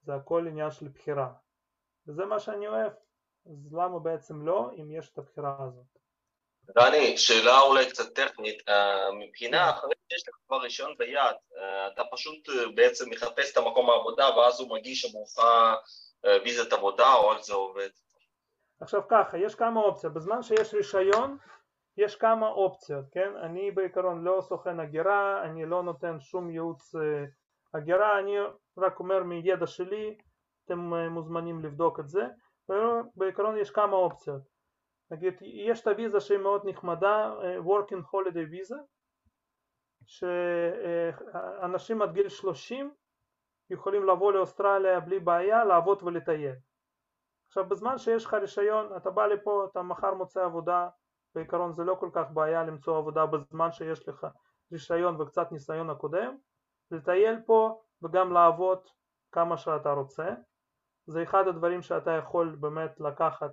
זה 0.09 0.15
הכל 0.15 0.47
עניין 0.47 0.71
של 0.71 0.87
בחירה, 0.87 1.29
וזה 2.07 2.25
מה 2.25 2.39
שאני 2.39 2.67
אוהב, 2.67 2.91
אז 3.45 3.73
למה 3.73 3.99
בעצם 3.99 4.45
לא, 4.45 4.69
אם 4.77 4.91
יש 4.91 5.11
את 5.13 5.17
הבחירה 5.17 5.57
הזאת? 5.59 5.85
דני, 6.75 7.17
שאלה 7.17 7.59
אולי 7.59 7.89
קצת 7.89 8.15
טכנית, 8.15 8.63
מבחינה 9.19 9.69
אחרי 9.69 9.93
שיש 10.09 10.29
לך 10.29 10.35
כבר 10.47 10.57
רישיון 10.57 10.95
ביד, 10.97 11.35
אתה 11.93 12.01
פשוט 12.11 12.49
בעצם 12.75 13.09
מחפש 13.09 13.51
את 13.51 13.57
המקום 13.57 13.89
העבודה 13.89 14.37
ואז 14.37 14.59
הוא 14.59 14.77
מגיש 14.77 15.05
עבורך 15.05 15.37
ויזת 16.43 16.73
עבודה 16.73 17.13
או 17.13 17.33
איך 17.33 17.41
זה 17.41 17.53
עובד? 17.53 17.89
עכשיו 18.81 19.01
ככה, 19.09 19.37
יש 19.37 19.55
כמה 19.55 19.79
אופציות, 19.79 20.13
בזמן 20.13 20.43
שיש 20.43 20.73
רישיון 20.73 21.37
יש 21.97 22.15
כמה 22.15 22.47
אופציות, 22.47 23.05
כן? 23.11 23.35
אני 23.43 23.71
בעיקרון 23.71 24.23
לא 24.23 24.41
סוכן 24.41 24.79
הגירה, 24.79 25.43
אני 25.43 25.65
לא 25.65 25.83
נותן 25.83 26.19
שום 26.19 26.49
ייעוץ 26.49 26.95
הגירה, 27.73 28.19
אני 28.19 28.35
רק 28.81 28.99
אומר 28.99 29.23
מידע 29.23 29.67
שלי, 29.67 30.17
אתם 30.65 30.79
מוזמנים 31.09 31.59
לבדוק 31.59 31.99
את 31.99 32.07
זה, 32.07 32.27
בעיקרון 33.15 33.57
יש 33.57 33.71
כמה 33.71 33.95
אופציות. 33.95 34.41
נגיד 35.11 35.33
יש 35.41 35.81
את 35.81 35.87
הוויזה 35.87 36.19
שהיא 36.19 36.37
מאוד 36.39 36.61
נחמדה, 36.65 37.33
Working 37.65 38.03
Holiday 38.13 38.53
Visa, 38.53 38.77
שאנשים 40.05 42.01
עד 42.01 42.13
גיל 42.13 42.29
30 42.29 42.93
יכולים 43.69 44.07
לבוא 44.07 44.31
לאוסטרליה 44.31 44.99
בלי 44.99 45.19
בעיה, 45.19 45.65
לעבוד 45.65 46.03
ולטייל. 46.03 46.55
עכשיו 47.47 47.65
בזמן 47.65 47.97
שיש 47.97 48.25
לך 48.25 48.33
רישיון, 48.33 48.97
אתה 48.97 49.09
בא 49.09 49.25
לפה, 49.25 49.67
אתה 49.71 49.81
מחר 49.81 50.13
מוצא 50.13 50.45
עבודה, 50.45 50.89
בעיקרון 51.35 51.73
זה 51.73 51.83
לא 51.83 51.95
כל 51.99 52.09
כך 52.13 52.31
בעיה 52.33 52.63
למצוא 52.63 52.97
עבודה 52.97 53.25
בזמן 53.25 53.71
שיש 53.71 54.07
לך 54.07 54.27
רישיון 54.71 55.21
וקצת 55.21 55.51
ניסיון 55.51 55.89
הקודם, 55.89 56.37
לטייל 56.91 57.39
פה 57.45 57.81
וגם 58.03 58.33
לעבוד 58.33 58.79
כמה 59.31 59.57
שאתה 59.57 59.91
רוצה, 59.91 60.29
זה 61.05 61.23
אחד 61.23 61.47
הדברים 61.47 61.81
שאתה 61.81 62.11
יכול 62.11 62.55
באמת 62.59 62.99
לקחת 62.99 63.51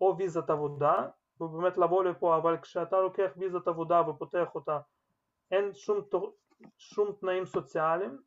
או 0.00 0.16
ויזת 0.18 0.50
עבודה 0.50 1.08
ובאמת 1.40 1.78
לבוא 1.78 2.04
לפה, 2.04 2.36
אבל 2.36 2.58
כשאתה 2.58 3.00
לוקח 3.00 3.30
ויזת 3.36 3.68
עבודה 3.68 4.08
ופותח 4.08 4.54
אותה 4.54 4.78
אין 5.50 5.74
שום, 5.74 6.00
שום 6.78 7.12
תנאים 7.20 7.46
סוציאליים, 7.46 8.18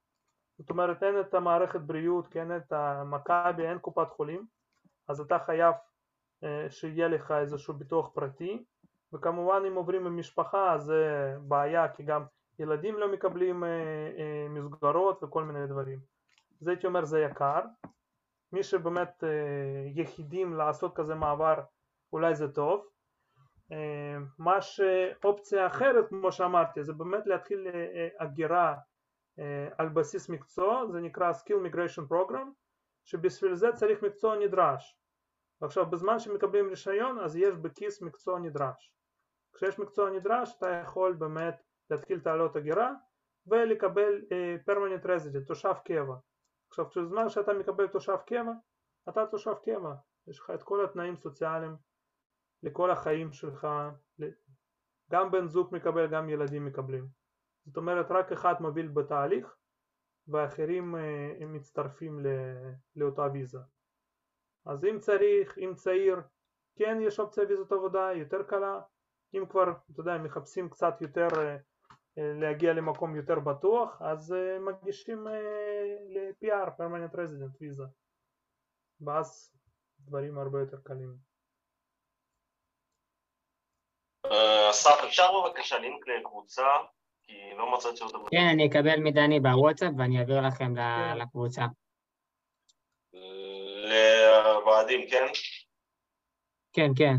זאת 0.57 0.69
אומרת 0.69 1.03
אין 1.03 1.19
את 1.19 1.33
המערכת 1.33 1.81
בריאות, 1.81 2.35
אין 2.35 2.57
את 2.57 2.71
המכבי, 2.71 3.67
אין 3.67 3.79
קופת 3.79 4.09
חולים, 4.09 4.45
אז 5.07 5.21
אתה 5.21 5.39
חייב 5.39 5.75
שיהיה 6.69 7.07
לך 7.07 7.31
איזשהו 7.31 7.73
ביטוח 7.73 8.09
פרטי, 8.13 8.63
וכמובן 9.13 9.63
אם 9.67 9.75
עוברים 9.75 10.05
עם 10.05 10.17
משפחה 10.17 10.77
זה 10.77 11.33
בעיה, 11.41 11.93
כי 11.93 12.03
גם 12.03 12.25
ילדים 12.59 12.97
לא 12.97 13.11
מקבלים 13.11 13.63
מסגרות 14.49 15.23
וכל 15.23 15.43
מיני 15.43 15.67
דברים. 15.67 15.99
אז 16.61 16.67
הייתי 16.67 16.87
אומר 16.87 17.05
זה 17.05 17.19
יקר, 17.19 17.61
מי 18.51 18.63
שבאמת 18.63 19.23
יחידים 19.95 20.53
לעשות 20.53 20.95
כזה 20.95 21.15
מעבר 21.15 21.55
אולי 22.13 22.35
זה 22.35 22.51
טוב. 22.51 22.87
מה 24.39 24.61
שאופציה 24.61 25.67
אחרת 25.67 26.09
כמו 26.09 26.31
שאמרתי 26.31 26.83
זה 26.83 26.93
באמת 26.93 27.27
להתחיל 27.27 27.67
הגירה 28.19 28.75
על 29.77 29.89
בסיס 29.89 30.29
מקצוע 30.29 30.85
זה 30.91 30.99
נקרא 31.01 31.31
Skill 31.31 31.67
Migration 31.67 32.11
Program 32.11 32.47
שבשביל 33.03 33.55
זה 33.55 33.71
צריך 33.73 34.03
מקצוע 34.03 34.35
נדרש 34.35 34.97
ועכשיו 35.61 35.85
בזמן 35.85 36.19
שמקבלים 36.19 36.69
רישיון 36.69 37.19
אז 37.19 37.35
יש 37.35 37.55
בכיס 37.55 38.01
מקצוע 38.01 38.39
נדרש 38.39 38.93
כשיש 39.53 39.79
מקצוע 39.79 40.09
נדרש 40.09 40.55
אתה 40.57 40.69
יכול 40.69 41.13
באמת 41.13 41.63
להתחיל 41.91 42.19
תעלות 42.19 42.55
הגירה 42.55 42.93
ולקבל 43.47 44.21
פרמננט 44.65 45.05
uh, 45.05 45.09
רזידנט, 45.09 45.47
תושב 45.47 45.73
קבע. 45.85 46.15
עכשיו 46.69 46.89
כשזמן 46.89 47.29
שאתה 47.29 47.53
מקבל 47.53 47.87
תושב 47.87 48.17
קבע, 48.25 48.51
אתה 49.09 49.27
תושב 49.27 49.53
קבע, 49.65 49.93
יש 50.27 50.39
לך 50.39 50.49
את 50.49 50.63
כל 50.63 50.85
התנאים 50.85 51.13
הסוציאליים 51.13 51.75
לכל 52.63 52.91
החיים 52.91 53.31
שלך, 53.31 53.67
גם 55.11 55.31
בן 55.31 55.47
זוג 55.47 55.75
מקבל, 55.75 56.07
גם 56.07 56.29
ילדים 56.29 56.65
מקבלים. 56.65 57.07
זאת 57.65 57.77
אומרת 57.77 58.05
רק 58.09 58.31
אחד 58.31 58.53
מוביל 58.59 58.87
בתהליך 58.87 59.55
ואחרים 60.27 60.95
uh, 60.95 61.45
מצטרפים 61.45 62.19
לאותה 62.95 63.27
ויזה. 63.33 63.59
אז 64.65 64.85
אם 64.85 64.99
צריך, 64.99 65.57
אם 65.57 65.73
צעיר, 65.75 66.21
כן 66.75 66.97
יש 67.01 67.19
אופציה 67.19 67.43
ויזות 67.49 67.71
עבודה 67.71 68.11
יותר 68.13 68.43
קלה, 68.43 68.81
אם 69.33 69.45
כבר, 69.49 69.63
אתה 69.91 70.01
יודע, 70.01 70.17
מחפשים 70.17 70.69
קצת 70.69 71.01
יותר 71.01 71.27
להגיע 72.17 72.73
למקום 72.73 73.15
יותר 73.15 73.39
בטוח, 73.39 74.01
אז 74.01 74.35
מגישים 74.59 75.27
ל-PR, 75.27 76.67
permanent 76.67 77.15
resident 77.15 77.61
visa, 77.61 77.87
ואז 79.01 79.53
דברים 79.99 80.37
הרבה 80.37 80.59
יותר 80.59 80.77
קלים. 80.83 81.15
אסף, 84.69 85.03
אפשר 85.07 85.27
בבקשה 85.41 85.79
לינק 85.79 86.07
לקבוצה? 86.07 86.67
כי 87.23 87.33
לא 87.57 87.73
מצאתי 87.73 88.03
אותו. 88.03 88.25
כן, 88.31 88.47
אני 88.53 88.67
אקבל 88.67 88.99
מדני 88.99 89.39
בוואטסאפ 89.39 89.91
ואני 89.97 90.19
אעביר 90.19 90.41
לכם 90.41 90.73
לקבוצה. 91.15 91.65
לוועדים, 93.83 95.09
כן? 95.09 95.25
כן, 96.73 96.91
כן. 96.97 97.15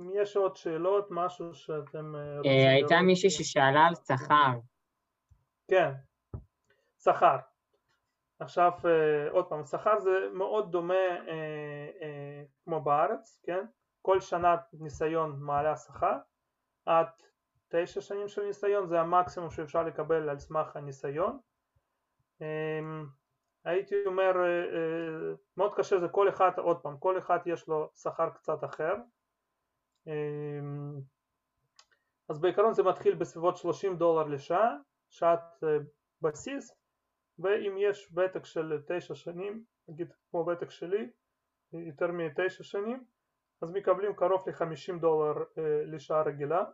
אם 0.00 0.10
יש 0.14 0.36
עוד 0.36 0.56
שאלות, 0.56 1.06
משהו 1.10 1.54
שאתם 1.54 1.76
רוצים 1.82 2.14
לראות? 2.14 2.46
הייתה 2.46 3.00
מישהי 3.06 3.30
ששאלה 3.30 3.86
על 3.88 3.94
שכר. 3.94 4.58
כן, 5.68 5.92
שכר. 7.02 7.36
עכשיו 8.40 8.72
עוד 9.30 9.48
פעם, 9.48 9.64
שכר 9.64 9.98
זה 9.98 10.10
מאוד 10.32 10.72
דומה 10.72 10.94
כמו 12.64 12.80
בארץ, 12.80 13.40
כן? 13.42 13.64
כל 14.02 14.20
שנת 14.20 14.60
ניסיון 14.72 15.36
מעלה 15.40 15.76
שכר, 15.76 16.16
עד 16.86 17.06
תשע 17.68 18.00
שנים 18.00 18.28
של 18.28 18.42
ניסיון 18.42 18.86
זה 18.86 19.00
המקסימום 19.00 19.50
שאפשר 19.50 19.82
לקבל 19.82 20.28
על 20.28 20.38
סמך 20.38 20.76
הניסיון. 20.76 21.38
הייתי 23.64 23.94
אומר 24.06 24.32
מאוד 25.56 25.74
קשה 25.74 26.00
זה 26.00 26.08
כל 26.08 26.28
אחד, 26.28 26.50
עוד 26.58 26.80
פעם, 26.80 26.98
כל 26.98 27.18
אחד 27.18 27.38
יש 27.46 27.68
לו 27.68 27.90
שכר 27.94 28.30
קצת 28.30 28.64
אחר 28.64 28.94
אז 32.28 32.40
בעיקרון 32.40 32.74
זה 32.74 32.82
מתחיל 32.82 33.14
בסביבות 33.14 33.56
30 33.56 33.96
דולר 33.96 34.28
לשעה, 34.28 34.76
שעת 35.10 35.64
בסיס 36.22 36.74
ואם 37.38 37.76
יש 37.78 38.12
ותק 38.16 38.44
של 38.44 38.82
תשע 38.86 39.14
שנים, 39.14 39.64
נגיד 39.88 40.12
כמו 40.30 40.46
ותק 40.46 40.70
שלי, 40.70 41.10
יותר 41.72 42.06
מתשע 42.06 42.64
שנים, 42.64 43.04
אז 43.62 43.72
מקבלים 43.72 44.14
קרוב 44.14 44.48
ל-50 44.48 45.00
דולר 45.00 45.44
לשעה 45.86 46.22
רגילה. 46.22 46.64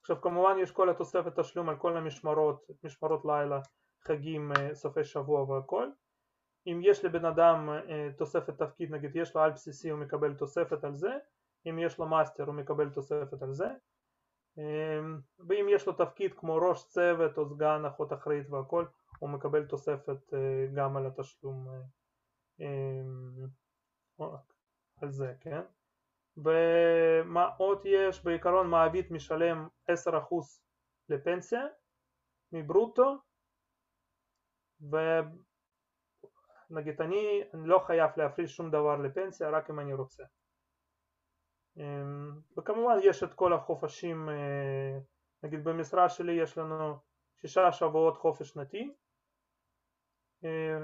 עכשיו 0.00 0.20
כמובן 0.20 0.56
יש 0.58 0.70
כל 0.70 0.90
התוספת 0.90 1.38
תשלום 1.38 1.68
על 1.68 1.76
כל 1.76 1.96
המשמרות, 1.96 2.66
משמרות 2.84 3.24
לילה, 3.24 3.60
חגים, 4.04 4.52
סופי 4.72 5.04
שבוע 5.04 5.42
והכל. 5.42 5.90
אם 6.66 6.80
יש 6.82 7.04
לבן 7.04 7.24
אדם 7.24 7.68
תוספת 8.16 8.62
תפקיד, 8.62 8.90
נגיד 8.90 9.16
יש 9.16 9.34
לו 9.34 9.40
על 9.40 9.50
בסיסי 9.50 9.90
הוא 9.90 10.00
מקבל 10.00 10.34
תוספת 10.34 10.84
על 10.84 10.94
זה, 10.94 11.18
אם 11.70 11.78
יש 11.78 11.98
לו 11.98 12.06
מאסטר 12.06 12.44
הוא 12.44 12.54
מקבל 12.54 12.90
תוספת 12.90 13.42
על 13.42 13.52
זה, 13.52 13.68
ואם 15.48 15.66
יש 15.68 15.86
לו 15.86 15.92
תפקיד 15.92 16.34
כמו 16.34 16.56
ראש 16.56 16.84
צוות 16.88 17.38
או 17.38 17.46
סגן 17.46 17.82
אחות 17.88 18.12
אחראית 18.12 18.50
והכל, 18.50 18.84
הוא 19.18 19.30
מקבל 19.30 19.66
תוספת 19.66 20.34
גם 20.74 20.96
על 20.96 21.06
התשלום 21.06 21.68
על 25.00 25.10
זה, 25.10 25.34
כן? 25.40 25.60
ומה 26.36 27.50
עוד 27.58 27.82
יש? 27.84 28.24
בעיקרון 28.24 28.70
מעביד 28.70 29.12
משלם 29.12 29.68
10% 29.90 29.94
לפנסיה 31.08 31.66
מברוטו 32.52 33.16
ונגיד 36.70 37.00
אני, 37.00 37.42
אני 37.54 37.68
לא 37.68 37.78
חייב 37.86 38.10
להפריש 38.16 38.56
שום 38.56 38.70
דבר 38.70 38.96
לפנסיה 38.96 39.50
רק 39.50 39.70
אם 39.70 39.80
אני 39.80 39.94
רוצה 39.94 40.24
וכמובן 42.56 42.96
יש 43.02 43.22
את 43.22 43.34
כל 43.34 43.52
החופשים, 43.52 44.28
נגיד 45.42 45.64
במשרה 45.64 46.08
שלי 46.08 46.32
יש 46.32 46.58
לנו 46.58 46.96
שישה 47.40 47.72
שבועות 47.72 48.16
חופש 48.16 48.48
שנתי 48.48 48.94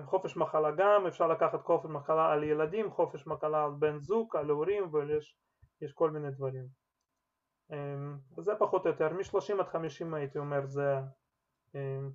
חופש 0.05 0.37
מחלה 0.37 0.71
גם, 0.71 1.07
אפשר 1.07 1.29
לקחת 1.29 1.63
חופש 1.63 1.91
מחלה 1.91 2.33
על 2.33 2.45
ילדים, 2.45 2.91
חופש 2.91 3.27
מחלה 3.27 3.65
על 3.65 3.71
בן 3.79 3.99
זוג, 3.99 4.37
על 4.37 4.51
הורים 4.51 4.91
ויש 4.95 5.93
כל 5.95 6.11
מיני 6.11 6.31
דברים. 6.31 6.67
וזה 8.39 8.53
פחות 8.59 8.87
או 8.87 8.91
יותר, 8.91 9.13
מ-30 9.13 9.61
עד 9.61 9.69
50 9.69 10.15
הייתי 10.15 10.39
אומר 10.39 10.67
זה, 10.67 10.95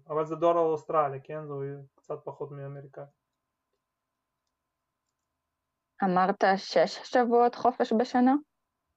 אבל 0.07 0.25
זה 0.25 0.35
דור 0.35 0.57
אוסטרלי, 0.57 1.19
כן? 1.23 1.47
זה 1.47 1.53
קצת 1.95 2.17
פחות 2.23 2.51
מאמריקאי. 2.51 3.03
אמרת 6.03 6.43
שש 6.55 6.99
שבועות 7.03 7.55
חופש 7.55 7.93
בשנה? 7.99 8.35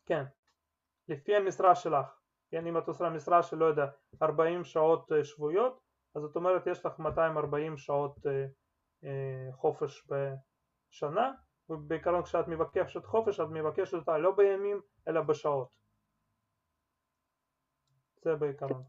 כן, 0.07 0.25
לפי 1.09 1.37
המשרה 1.37 1.75
שלך, 1.75 2.07
כן, 2.51 2.67
אם 2.67 2.79
את 2.79 2.89
עושה 2.89 3.11
משרה 3.11 3.43
של 3.43 3.57
לא 3.57 3.65
יודע 3.65 3.87
40 4.23 4.65
שעות 4.65 5.13
שבועיות 5.23 5.81
אז 6.15 6.23
זאת 6.23 6.37
אומרת 6.37 6.67
יש 6.67 6.87
לך 6.87 6.99
240 6.99 7.77
שעות 7.77 8.19
חופש 9.53 10.07
בשנה 10.09 11.33
ובעיקרון 11.69 12.23
כשאת 12.23 12.49
מבקשת 12.49 13.05
חופש 13.05 13.41
את 13.41 13.47
מבקשת 13.51 13.95
אותה 13.95 14.19
לא 14.19 14.37
בימים 14.37 14.81
אלא 15.09 15.23
בשעות. 15.23 15.69
זה 18.25 18.35
בעיקרון. 18.35 18.83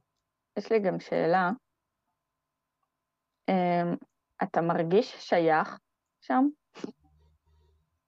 יש 0.57 0.71
לי 0.71 0.79
גם 0.79 0.99
שאלה. 0.99 1.49
אתה 4.43 4.61
מרגיש 4.61 5.15
שייך 5.29 5.79
שם? 6.21 6.43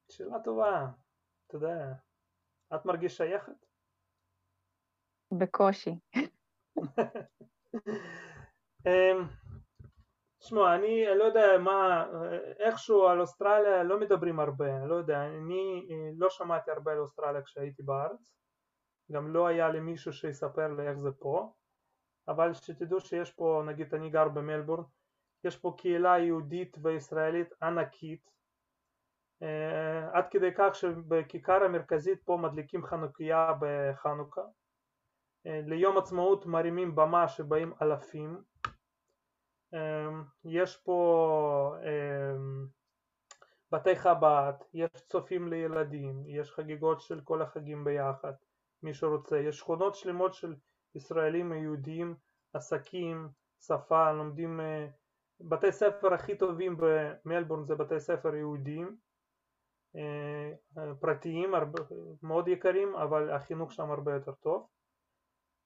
שאלה 0.09 0.39
טובה, 0.43 0.88
אתה 1.47 1.55
יודע, 1.55 1.93
את 2.75 2.85
מרגיש 2.85 3.17
שייכת? 3.17 3.65
בקושי. 5.31 5.99
תשמע, 10.39 10.75
אני 10.75 11.05
לא 11.17 11.23
יודע 11.23 11.57
מה, 11.63 12.05
איכשהו 12.59 13.07
על 13.07 13.21
אוסטרליה 13.21 13.83
לא 13.83 13.99
מדברים 13.99 14.39
הרבה, 14.39 14.85
לא 14.85 14.95
יודע, 14.95 15.25
אני 15.25 15.87
לא 16.17 16.29
שמעתי 16.29 16.71
הרבה 16.71 16.91
על 16.91 16.99
אוסטרליה 16.99 17.41
כשהייתי 17.41 17.83
בארץ, 17.83 18.35
גם 19.11 19.33
לא 19.33 19.47
היה 19.47 19.69
לי 19.69 19.79
מישהו 19.79 20.13
שיספר 20.13 20.67
לי 20.67 20.87
איך 20.87 20.97
זה 20.97 21.09
פה, 21.19 21.53
אבל 22.27 22.53
שתדעו 22.53 22.99
שיש 22.99 23.31
פה, 23.31 23.63
נגיד 23.67 23.93
אני 23.93 24.09
גר 24.09 24.29
במלבורן, 24.29 24.83
יש 25.43 25.57
פה 25.57 25.75
קהילה 25.77 26.19
יהודית 26.19 26.77
וישראלית 26.81 27.53
ענקית, 27.63 28.34
עד 30.13 30.27
כדי 30.31 30.49
כך 30.57 30.75
שבכיכר 30.75 31.63
המרכזית 31.63 32.23
פה 32.23 32.37
מדליקים 32.41 32.85
חנוכיה 32.85 33.51
בחנוכה, 33.59 34.41
ליום 35.45 35.97
עצמאות 35.97 36.45
מרימים 36.45 36.95
במה 36.95 37.27
שבאים 37.27 37.73
אלפים, 37.81 38.41
יש 40.45 40.77
פה 40.77 41.75
בתי 43.71 43.95
חב"ד, 43.95 44.53
יש 44.73 44.89
צופים 45.07 45.47
לילדים, 45.47 46.23
יש 46.27 46.51
חגיגות 46.51 47.01
של 47.01 47.21
כל 47.21 47.41
החגים 47.41 47.83
ביחד, 47.83 48.33
מי 48.83 48.93
שרוצה, 48.93 49.37
יש 49.37 49.57
שכונות 49.57 49.95
שלמות 49.95 50.33
של 50.33 50.55
ישראלים 50.95 51.53
יהודים, 51.53 52.15
עסקים, 52.53 53.29
שפה, 53.61 54.11
לומדים, 54.11 54.59
בתי 55.39 55.71
ספר 55.71 56.13
הכי 56.13 56.37
טובים 56.37 56.77
במלבורן 56.79 57.63
זה 57.63 57.75
בתי 57.75 57.99
ספר 57.99 58.35
יהודיים, 58.35 58.97
פרטיים, 60.99 61.53
מאוד 62.23 62.47
יקרים, 62.47 62.95
אבל 62.95 63.31
החינוך 63.31 63.72
שם 63.72 63.91
הרבה 63.91 64.13
יותר 64.13 64.31
טוב. 64.31 64.67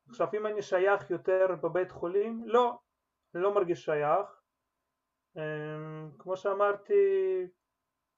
עכשיו 0.10 0.27
אם 0.34 0.45
אני 0.45 0.61
שייך 0.61 1.11
יותר 1.11 1.56
בבית 1.61 1.91
חולים, 1.91 2.43
לא, 2.45 2.80
אני 3.35 3.43
לא 3.43 3.56
מרגיש 3.56 3.85
שייך. 3.85 4.41
כמו 6.19 6.38
שאמרתי, 6.38 6.93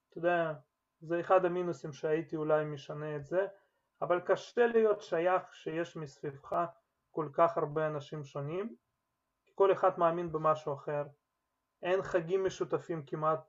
אתה 0.10 0.18
יודע, 0.18 0.54
זה 1.02 1.20
אחד 1.20 1.46
המינוסים 1.46 1.94
שהייתי 1.94 2.36
אולי 2.36 2.66
משנה 2.66 3.16
את 3.16 3.26
זה, 3.26 3.48
אבל 4.02 4.20
קשה 4.20 4.68
להיות 4.68 5.02
שייך 5.02 5.44
כשיש 5.52 5.98
מסביבך 5.98 6.56
כל 7.12 7.30
כך 7.34 7.58
הרבה 7.58 7.88
אנשים 7.88 8.24
שונים, 8.24 8.76
כי 9.46 9.52
כל 9.56 9.72
אחד 9.72 10.00
מאמין 10.00 10.32
במשהו 10.32 10.74
אחר. 10.74 11.04
אין 11.84 12.02
חגים 12.02 12.46
משותפים 12.46 13.06
כמעט 13.06 13.40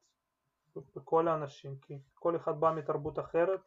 בכל 0.77 1.28
האנשים, 1.28 1.77
כי 1.82 1.99
כל 2.15 2.36
אחד 2.36 2.61
בא 2.61 2.73
מתרבות 2.77 3.19
אחרת, 3.19 3.61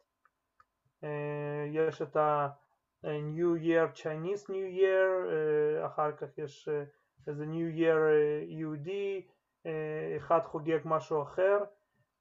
אה, 1.04 1.66
יש 1.72 2.02
את 2.02 2.16
ה-New 2.16 3.62
Year 3.62 3.98
Chinese 3.98 4.44
New 4.48 4.78
Year, 4.78 5.30
אה, 5.30 5.86
אחר 5.86 6.12
כך 6.16 6.38
יש 6.38 6.68
אה, 6.68 6.84
איזה 7.26 7.44
New 7.44 7.78
Year 7.78 7.96
אה, 7.96 8.44
יהודי, 8.46 9.26
אה, 9.66 10.14
אחד 10.16 10.40
חוגג 10.44 10.78
משהו 10.84 11.22
אחר, 11.22 11.58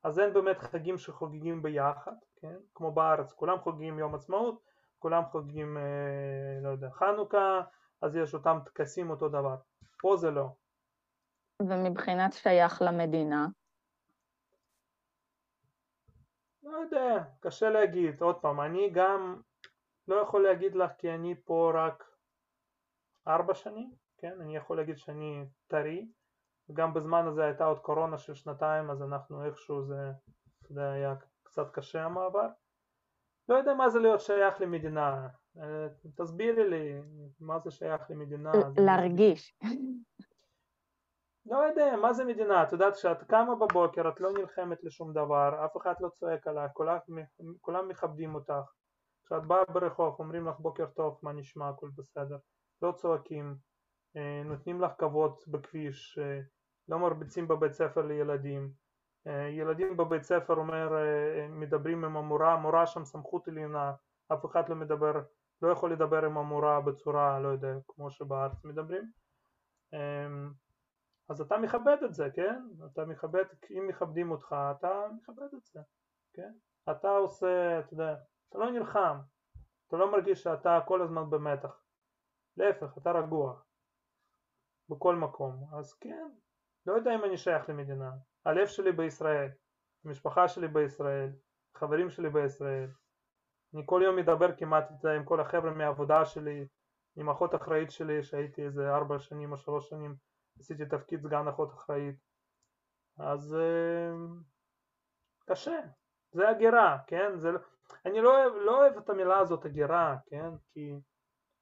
אז 0.04 0.20
אין 0.20 0.34
באמת 0.34 0.58
חגים 0.58 0.98
שחוגגים 0.98 1.62
ביחד, 1.62 2.16
כן? 2.42 2.56
כמו 2.76 2.92
בארץ, 2.92 3.34
כולם 3.34 3.60
חוגגים 3.60 4.00
יום 4.00 4.16
עצמאות, 4.16 4.62
כולם 5.00 5.24
חוגגים, 5.32 5.78
אה, 5.78 6.60
לא 6.64 6.70
יודע, 6.70 6.90
חנוכה, 6.90 7.62
אז 8.02 8.16
יש 8.16 8.34
אותם 8.34 8.58
טקסים 8.66 9.10
אותו 9.10 9.30
דבר. 9.30 9.56
פה 10.02 10.18
זה 10.18 10.32
לא. 10.32 10.48
ומבחינת 11.62 12.34
שייך 12.34 12.82
למדינה? 12.82 13.48
לא 16.64 16.75
יודע, 16.86 17.24
קשה 17.40 17.70
להגיד. 17.70 18.22
עוד 18.22 18.36
פעם, 18.36 18.62
אני 18.62 18.90
גם 18.90 19.42
לא 20.08 20.16
יכול 20.16 20.44
להגיד 20.44 20.76
לך 20.76 20.92
כי 20.98 21.12
אני 21.12 21.36
פה 21.46 21.72
רק 21.76 22.04
ארבע 23.28 23.54
שנים, 23.54 23.92
כן? 24.18 24.42
אני 24.42 24.56
יכול 24.56 24.78
להגיד 24.78 24.98
שאני 24.98 25.46
טרי. 25.68 26.08
גם 26.74 26.94
בזמן 26.94 27.28
הזה 27.28 27.44
הייתה 27.46 27.66
עוד 27.66 27.80
קורונה 27.80 28.18
של 28.18 28.34
שנתיים, 28.34 28.90
אז 28.90 29.02
אנחנו 29.02 29.46
איכשהו 29.46 29.82
זה, 29.82 30.12
אתה 30.62 30.72
יודע, 30.72 30.92
היה 30.92 31.16
קצת 31.44 31.72
קשה 31.72 32.06
המעבר. 32.06 32.48
לא 33.50 33.56
יודע 33.56 33.74
מה 33.74 33.90
זה 33.90 34.00
להיות 34.00 34.22
שייך 34.22 34.62
למדינה. 34.62 35.28
אה, 35.58 35.88
תסבירי 36.16 36.70
לי 36.70 37.02
מה 37.40 37.60
זה 37.60 37.72
שייך 37.72 38.02
למדינה. 38.12 38.52
להרגיש. 38.78 39.60
לא 41.46 41.58
יודע, 41.58 41.96
מה 42.02 42.14
זה 42.14 42.26
מדינה? 42.26 42.64
את 42.64 42.72
יודעת, 42.72 42.94
כשאת 42.94 43.24
קמה 43.24 43.56
בבוקר 43.56 44.10
את 44.10 44.20
לא 44.20 44.32
נלחמת 44.32 44.84
לשום 44.84 45.14
דבר, 45.14 45.66
אף 45.66 45.78
אחד 45.78 45.94
לא 46.00 46.10
צועק 46.10 46.48
עלייך, 46.48 46.72
כולם, 46.72 46.98
כולם 47.62 47.88
מכבדים 47.88 48.36
אותך. 48.36 48.72
כשאת 49.26 49.46
באה 49.46 49.66
ברחוב 49.74 50.16
אומרים 50.20 50.48
לך 50.48 50.60
בוקר 50.60 50.86
טוב, 50.86 51.20
מה 51.24 51.34
נשמע, 51.34 51.70
הכל 51.70 51.90
בסדר. 51.96 52.38
לא 52.82 52.92
צועקים, 52.92 53.56
אה, 54.18 54.42
נותנים 54.46 54.82
לך 54.82 54.92
כבוד 54.98 55.36
בכביש, 55.48 56.20
אה, 56.22 56.40
לא 56.88 57.00
מרביצים 57.00 57.48
בבית 57.48 57.74
ספר 57.74 58.02
לילדים. 58.02 58.72
אה, 59.28 59.48
ילדים 59.50 59.98
בבית 59.98 60.24
ספר 60.24 60.54
אומר, 60.54 60.90
מדברים 61.50 62.06
עם 62.06 62.18
המורה, 62.18 62.54
המורה 62.54 62.88
שם 62.88 63.06
סמכות 63.06 63.48
עליונה, 63.48 63.94
אף 64.34 64.46
אחד 64.46 64.70
לא 64.70 64.76
מדבר, 64.76 65.22
לא 65.62 65.72
יכול 65.72 65.92
לדבר 65.92 66.26
עם 66.26 66.38
המורה 66.38 66.82
בצורה, 66.82 67.40
לא 67.40 67.48
יודע, 67.48 67.74
כמו 67.88 68.12
שבארץ 68.12 68.66
מדברים. 68.66 69.12
אז 71.30 71.42
אתה 71.42 71.58
מכבד 71.58 71.98
את 72.06 72.14
זה, 72.14 72.30
כן? 72.34 72.64
אתה 72.86 73.06
מכבד, 73.06 73.44
אם 73.72 73.88
מכבדים 73.88 74.32
אותך, 74.32 74.56
אתה 74.72 75.08
מכבד 75.18 75.54
את 75.58 75.64
זה, 75.64 75.80
כן? 76.34 76.54
אתה 76.92 77.10
עושה, 77.10 77.80
אתה 77.80 77.94
יודע, 77.94 78.16
אתה 78.50 78.58
לא 78.58 78.72
נלחם, 78.72 79.18
אתה 79.88 79.98
לא 79.98 80.12
מרגיש 80.12 80.44
שאתה 80.44 80.80
כל 80.88 81.02
הזמן 81.02 81.30
במתח, 81.30 81.84
להפך, 82.58 82.98
אתה 82.98 83.12
רגוע, 83.12 83.60
בכל 84.90 85.16
מקום, 85.16 85.70
אז 85.80 85.94
כן, 85.94 86.30
לא 86.86 86.94
יודע 86.94 87.16
אם 87.16 87.24
אני 87.24 87.38
שייך 87.38 87.70
למדינה, 87.70 88.12
הלב 88.46 88.68
שלי 88.68 88.92
בישראל, 88.92 89.50
המשפחה 90.06 90.48
שלי 90.48 90.68
בישראל, 90.68 91.30
חברים 91.78 92.10
שלי 92.10 92.30
בישראל, 92.30 92.90
אני 93.74 93.84
כל 93.86 94.02
יום 94.04 94.16
מדבר 94.16 94.56
כמעט 94.58 94.84
אתה 94.84 95.08
יודע, 95.08 95.16
עם 95.16 95.26
כל 95.26 95.40
החבר'ה 95.40 95.72
מהעבודה 95.72 96.26
שלי, 96.26 96.68
עם 97.16 97.30
אחות 97.30 97.56
אחראית 97.56 97.92
שלי 97.92 98.24
שהייתי 98.24 98.66
איזה 98.66 98.96
ארבע 98.96 99.20
שנים 99.20 99.52
או 99.52 99.58
שלוש 99.58 99.90
שנים 99.90 100.16
עשיתי 100.60 100.86
תפקיד 100.86 101.22
סגן 101.22 101.48
אחות 101.48 101.74
אחראית 101.74 102.16
אז 103.18 103.56
אה, 103.56 104.12
קשה, 105.50 105.80
זה 106.32 106.50
הגירה, 106.50 106.98
כן? 107.08 107.38
זה, 107.38 107.52
לא- 107.52 107.60
אני 108.06 108.22
לא 108.22 108.44
אוהב, 108.44 108.54
לא 108.56 108.78
אוהב 108.78 108.98
את 108.98 109.10
המילה 109.10 109.40
הזאת 109.40 109.66
הגירה, 109.66 110.16
כן? 110.26 110.50
כי 110.74 110.94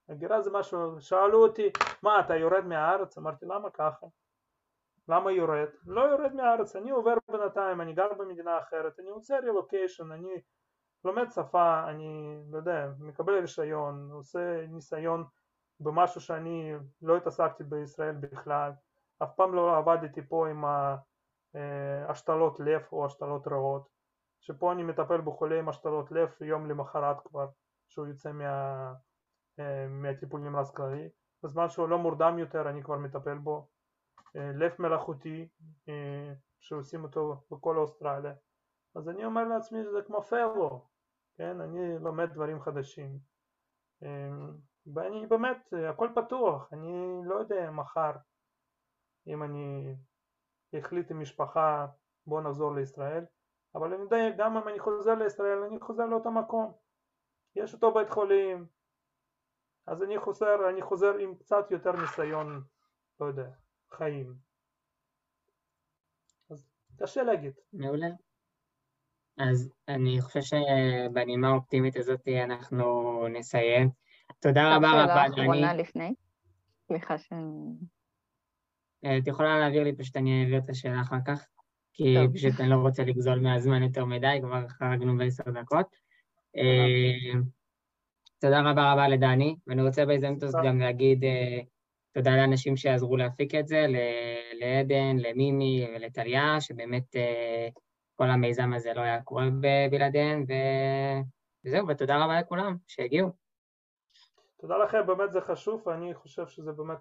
הגירה 0.10 0.41
זה 0.41 0.52
משהו, 0.52 1.02
שאלו 1.02 1.44
אותי 1.44 1.70
מה 2.03 2.20
אתה 2.20 2.36
יורד 2.36 2.65
מהארץ? 2.65 3.18
אמרתי 3.18 3.45
למה 3.45 3.70
ככה? 3.70 4.06
למה 5.07 5.32
יורד? 5.32 5.70
לא 5.86 6.02
יורד 6.02 6.34
מהארץ, 6.34 6.76
אני 6.76 6.91
עובר 6.91 7.14
בינתיים, 7.32 7.82
אני 7.82 7.94
גר 7.94 8.14
במדינה 8.14 8.60
אחרת, 8.60 8.99
אני 8.99 9.10
עושה 9.10 9.40
רילוקיישן, 9.40 10.11
אני 10.11 10.41
לומד 11.06 11.32
שפה, 11.32 11.84
אני 11.90 12.41
לא 12.52 12.57
יודע, 12.57 12.88
מקבל 12.99 13.40
רישיון, 13.40 14.11
עושה 14.11 14.68
ניסיון 14.68 15.26
במשהו 15.80 16.22
שאני 16.22 16.74
לא 17.02 17.18
התעסקתי 17.18 17.64
בישראל 17.64 18.16
בכלל, 18.16 18.72
אף 19.24 19.36
פעם 19.36 19.56
לא 19.56 19.78
עבדתי 19.78 20.22
פה 20.22 20.48
עם 20.48 20.66
אה, 21.56 22.10
השתלות 22.10 22.60
לב 22.60 22.82
או 22.91 23.06
השתלות 23.06 23.48
ריאות, 23.48 23.88
שפה 24.41 24.72
אני 24.72 24.84
מטפל 24.84 25.22
בחולה 25.22 25.60
עם 25.60 25.70
השתלות 25.70 26.12
לב 26.12 26.30
יום 26.41 26.70
למחרת 26.70 27.18
כבר, 27.28 27.48
שהוא 27.90 28.08
יוצא 28.08 28.32
מה, 28.32 28.94
אה, 29.60 29.88
מהטיפול 29.88 30.41
נמרץ 30.41 30.70
כללי, 30.70 31.10
בזמן 31.44 31.70
שהוא 31.70 31.90
לא 31.90 31.98
מורדם 31.98 32.40
יותר 32.40 32.70
אני 32.70 32.84
כבר 32.84 32.98
מטפל 32.98 33.38
בו, 33.38 33.68
אה, 34.36 34.52
לב 34.54 34.72
מלאכותי 34.80 35.48
שעושים 36.60 37.04
אותו 37.04 37.41
בכל 37.52 37.78
אוסטרליה, 37.78 38.34
אז 38.95 39.10
אני 39.10 39.26
אומר 39.26 39.44
לעצמי 39.44 39.84
שזה 39.84 40.02
כמו 40.06 40.22
פלו, 40.22 40.86
כן, 41.38 41.62
אני 41.62 42.00
לומד 42.00 42.34
דברים 42.34 42.62
חדשים 42.62 43.20
ואני 44.88 45.27
באמת, 45.27 45.73
הכל 45.89 46.10
פתוח, 46.15 46.73
אני 46.73 47.22
לא 47.26 47.35
יודע 47.35 47.72
מחר 47.72 48.11
אם 49.27 49.43
אני 49.43 49.95
החליט 50.73 51.11
עם 51.11 51.22
משפחה 51.22 51.88
בוא 52.27 52.41
נחזור 52.41 52.76
לישראל, 52.76 53.26
אבל 53.76 53.93
אני 53.93 54.01
יודע 54.01 54.18
גם 54.38 54.57
אם 54.57 54.68
אני 54.68 54.80
חוזר 54.80 55.15
לישראל 55.15 55.64
אני 55.64 55.80
חוזר 55.80 56.05
לאותו 56.05 56.31
מקום, 56.31 56.73
יש 57.55 57.73
אותו 57.73 57.93
בית 57.93 58.10
חולים, 58.10 58.65
אז 59.88 60.03
אני 60.03 60.19
חוזר, 60.19 60.69
אני 60.69 60.81
חוזר 60.81 61.18
עם 61.18 61.35
קצת 61.35 61.72
יותר 61.72 61.91
ניסיון, 61.91 62.64
לא 63.19 63.26
יודע, 63.26 63.49
חיים. 63.91 64.35
אז 66.49 66.68
קשה 66.99 67.23
להגיד. 67.23 67.53
מעולה. 67.73 68.07
אז 69.38 69.69
אני 69.88 70.22
חושב 70.22 70.41
שבנימה 70.41 71.47
האופטימית 71.47 71.95
הזאת 71.95 72.27
אנחנו 72.27 73.27
נסיים. 73.27 74.02
תודה 74.44 74.76
רבה 74.76 75.03
רבה, 75.03 75.26
שאלה 75.36 75.44
אחרונה 75.44 75.74
לפני. 75.74 76.14
סליחה 76.88 77.18
ש... 77.18 77.34
את 79.18 79.28
יכולה 79.28 79.60
להעביר 79.60 79.84
לי, 79.84 79.95
פשוט 79.95 80.18
אני 80.18 80.44
אעביר 80.44 80.57
את 80.57 80.70
השאלה 80.70 81.02
אחר 81.02 81.18
כך, 81.26 81.48
כי 81.94 82.15
טוב. 82.15 82.34
פשוט 82.34 82.60
אני 82.60 82.70
לא 82.70 82.76
רוצה 82.76 83.03
לגזול 83.03 83.40
מהזמן 83.40 83.84
יותר 83.84 84.06
מדי, 84.06 84.40
כבר 84.41 84.68
חרגנו 84.68 85.18
בעשר 85.18 85.44
דקות. 85.44 85.95
תודה 88.40 88.61
רבה 88.72 88.94
רבה 88.94 89.07
לדני, 89.07 89.56
ואני 89.68 89.82
רוצה 89.82 90.06
בהזדמנות 90.06 90.44
הזאת 90.44 90.61
גם 90.65 90.80
להגיד 90.80 91.24
תודה 92.14 92.36
לאנשים 92.36 92.78
שעזרו 92.78 93.18
להפיק 93.18 93.56
את 93.56 93.68
זה, 93.68 93.86
לעדן, 94.60 95.18
למימי 95.18 95.88
ולטליה, 95.95 96.61
שבאמת 96.61 97.15
כל 98.15 98.30
המיזם 98.30 98.74
הזה 98.74 98.94
לא 98.94 99.02
היה 99.02 99.22
קורה 99.22 99.45
בלעדיהם, 99.91 100.45
וזהו, 101.65 101.88
ותודה 101.88 102.24
רבה 102.24 102.40
לכולם 102.40 102.76
שהגיעו. 102.88 103.43
תודה 104.64 104.77
לכם, 104.77 105.07
באמת 105.07 105.31
זה 105.31 105.41
חשוב, 105.41 105.88
ואני 105.88 106.14
חושב 106.14 106.48
שזה 106.48 106.72
באמת 106.72 106.98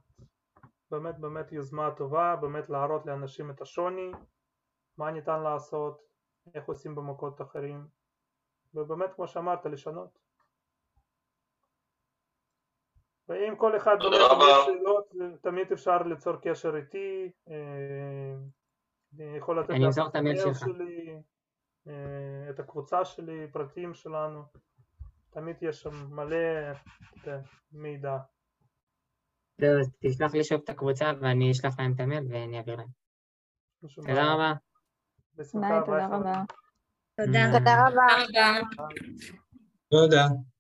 באמת 0.90 1.18
באמת 1.18 1.52
יוזמה 1.52 1.90
טובה, 1.96 2.36
באמת 2.36 2.68
להראות 2.68 3.06
לאנשים 3.06 3.50
את 3.50 3.60
השוני, 3.60 4.12
מה 4.98 5.10
ניתן 5.10 5.42
לעשות, 5.42 6.02
איך 6.54 6.64
עושים 6.64 6.94
במקומות 6.94 7.40
אחרים, 7.40 7.86
ובאמת 8.74 9.14
כמו 9.14 9.28
שאמרת, 9.28 9.66
לשנות. 9.66 10.18
ואם 13.28 13.56
כל 13.56 13.76
אחד 13.76 13.96
באמת 13.98 14.20
יש 14.40 14.66
שאלות, 14.66 15.12
תמיד 15.42 15.72
אפשר 15.72 16.02
ליצור 16.02 16.36
קשר 16.36 16.76
איתי, 16.76 17.32
אני 19.14 19.36
יכול 19.36 19.60
לתת 19.60 19.74
לך 19.88 19.98
את 20.08 20.14
המייל 20.14 20.54
שלי, 20.54 21.22
את 22.50 22.58
הקבוצה 22.58 23.04
שלי, 23.04 23.52
פרטים 23.52 23.94
שלנו, 23.94 24.42
תמיד 25.32 25.56
יש 25.62 25.80
שם 25.80 26.14
מלא 26.14 26.36
מידע. 27.72 28.16
תשלח 30.00 30.34
לי 30.34 30.44
שוב 30.44 30.60
את 30.64 30.68
הקבוצה 30.68 31.12
ואני 31.20 31.50
אשלח 31.50 31.78
להם 31.78 31.92
את 31.94 32.00
המייל 32.00 32.24
ואני 32.30 32.58
אעביר 32.58 32.76
להם. 32.76 32.88
תודה 33.94 34.34
רבה. 34.34 34.52
ביי, 35.36 35.80
תודה 35.86 36.06
רבה. 36.06 36.42
תודה. 37.16 37.58
תודה 37.58 37.88
רבה. 37.88 38.06
תודה. 38.26 38.58
תודה. 39.88 40.51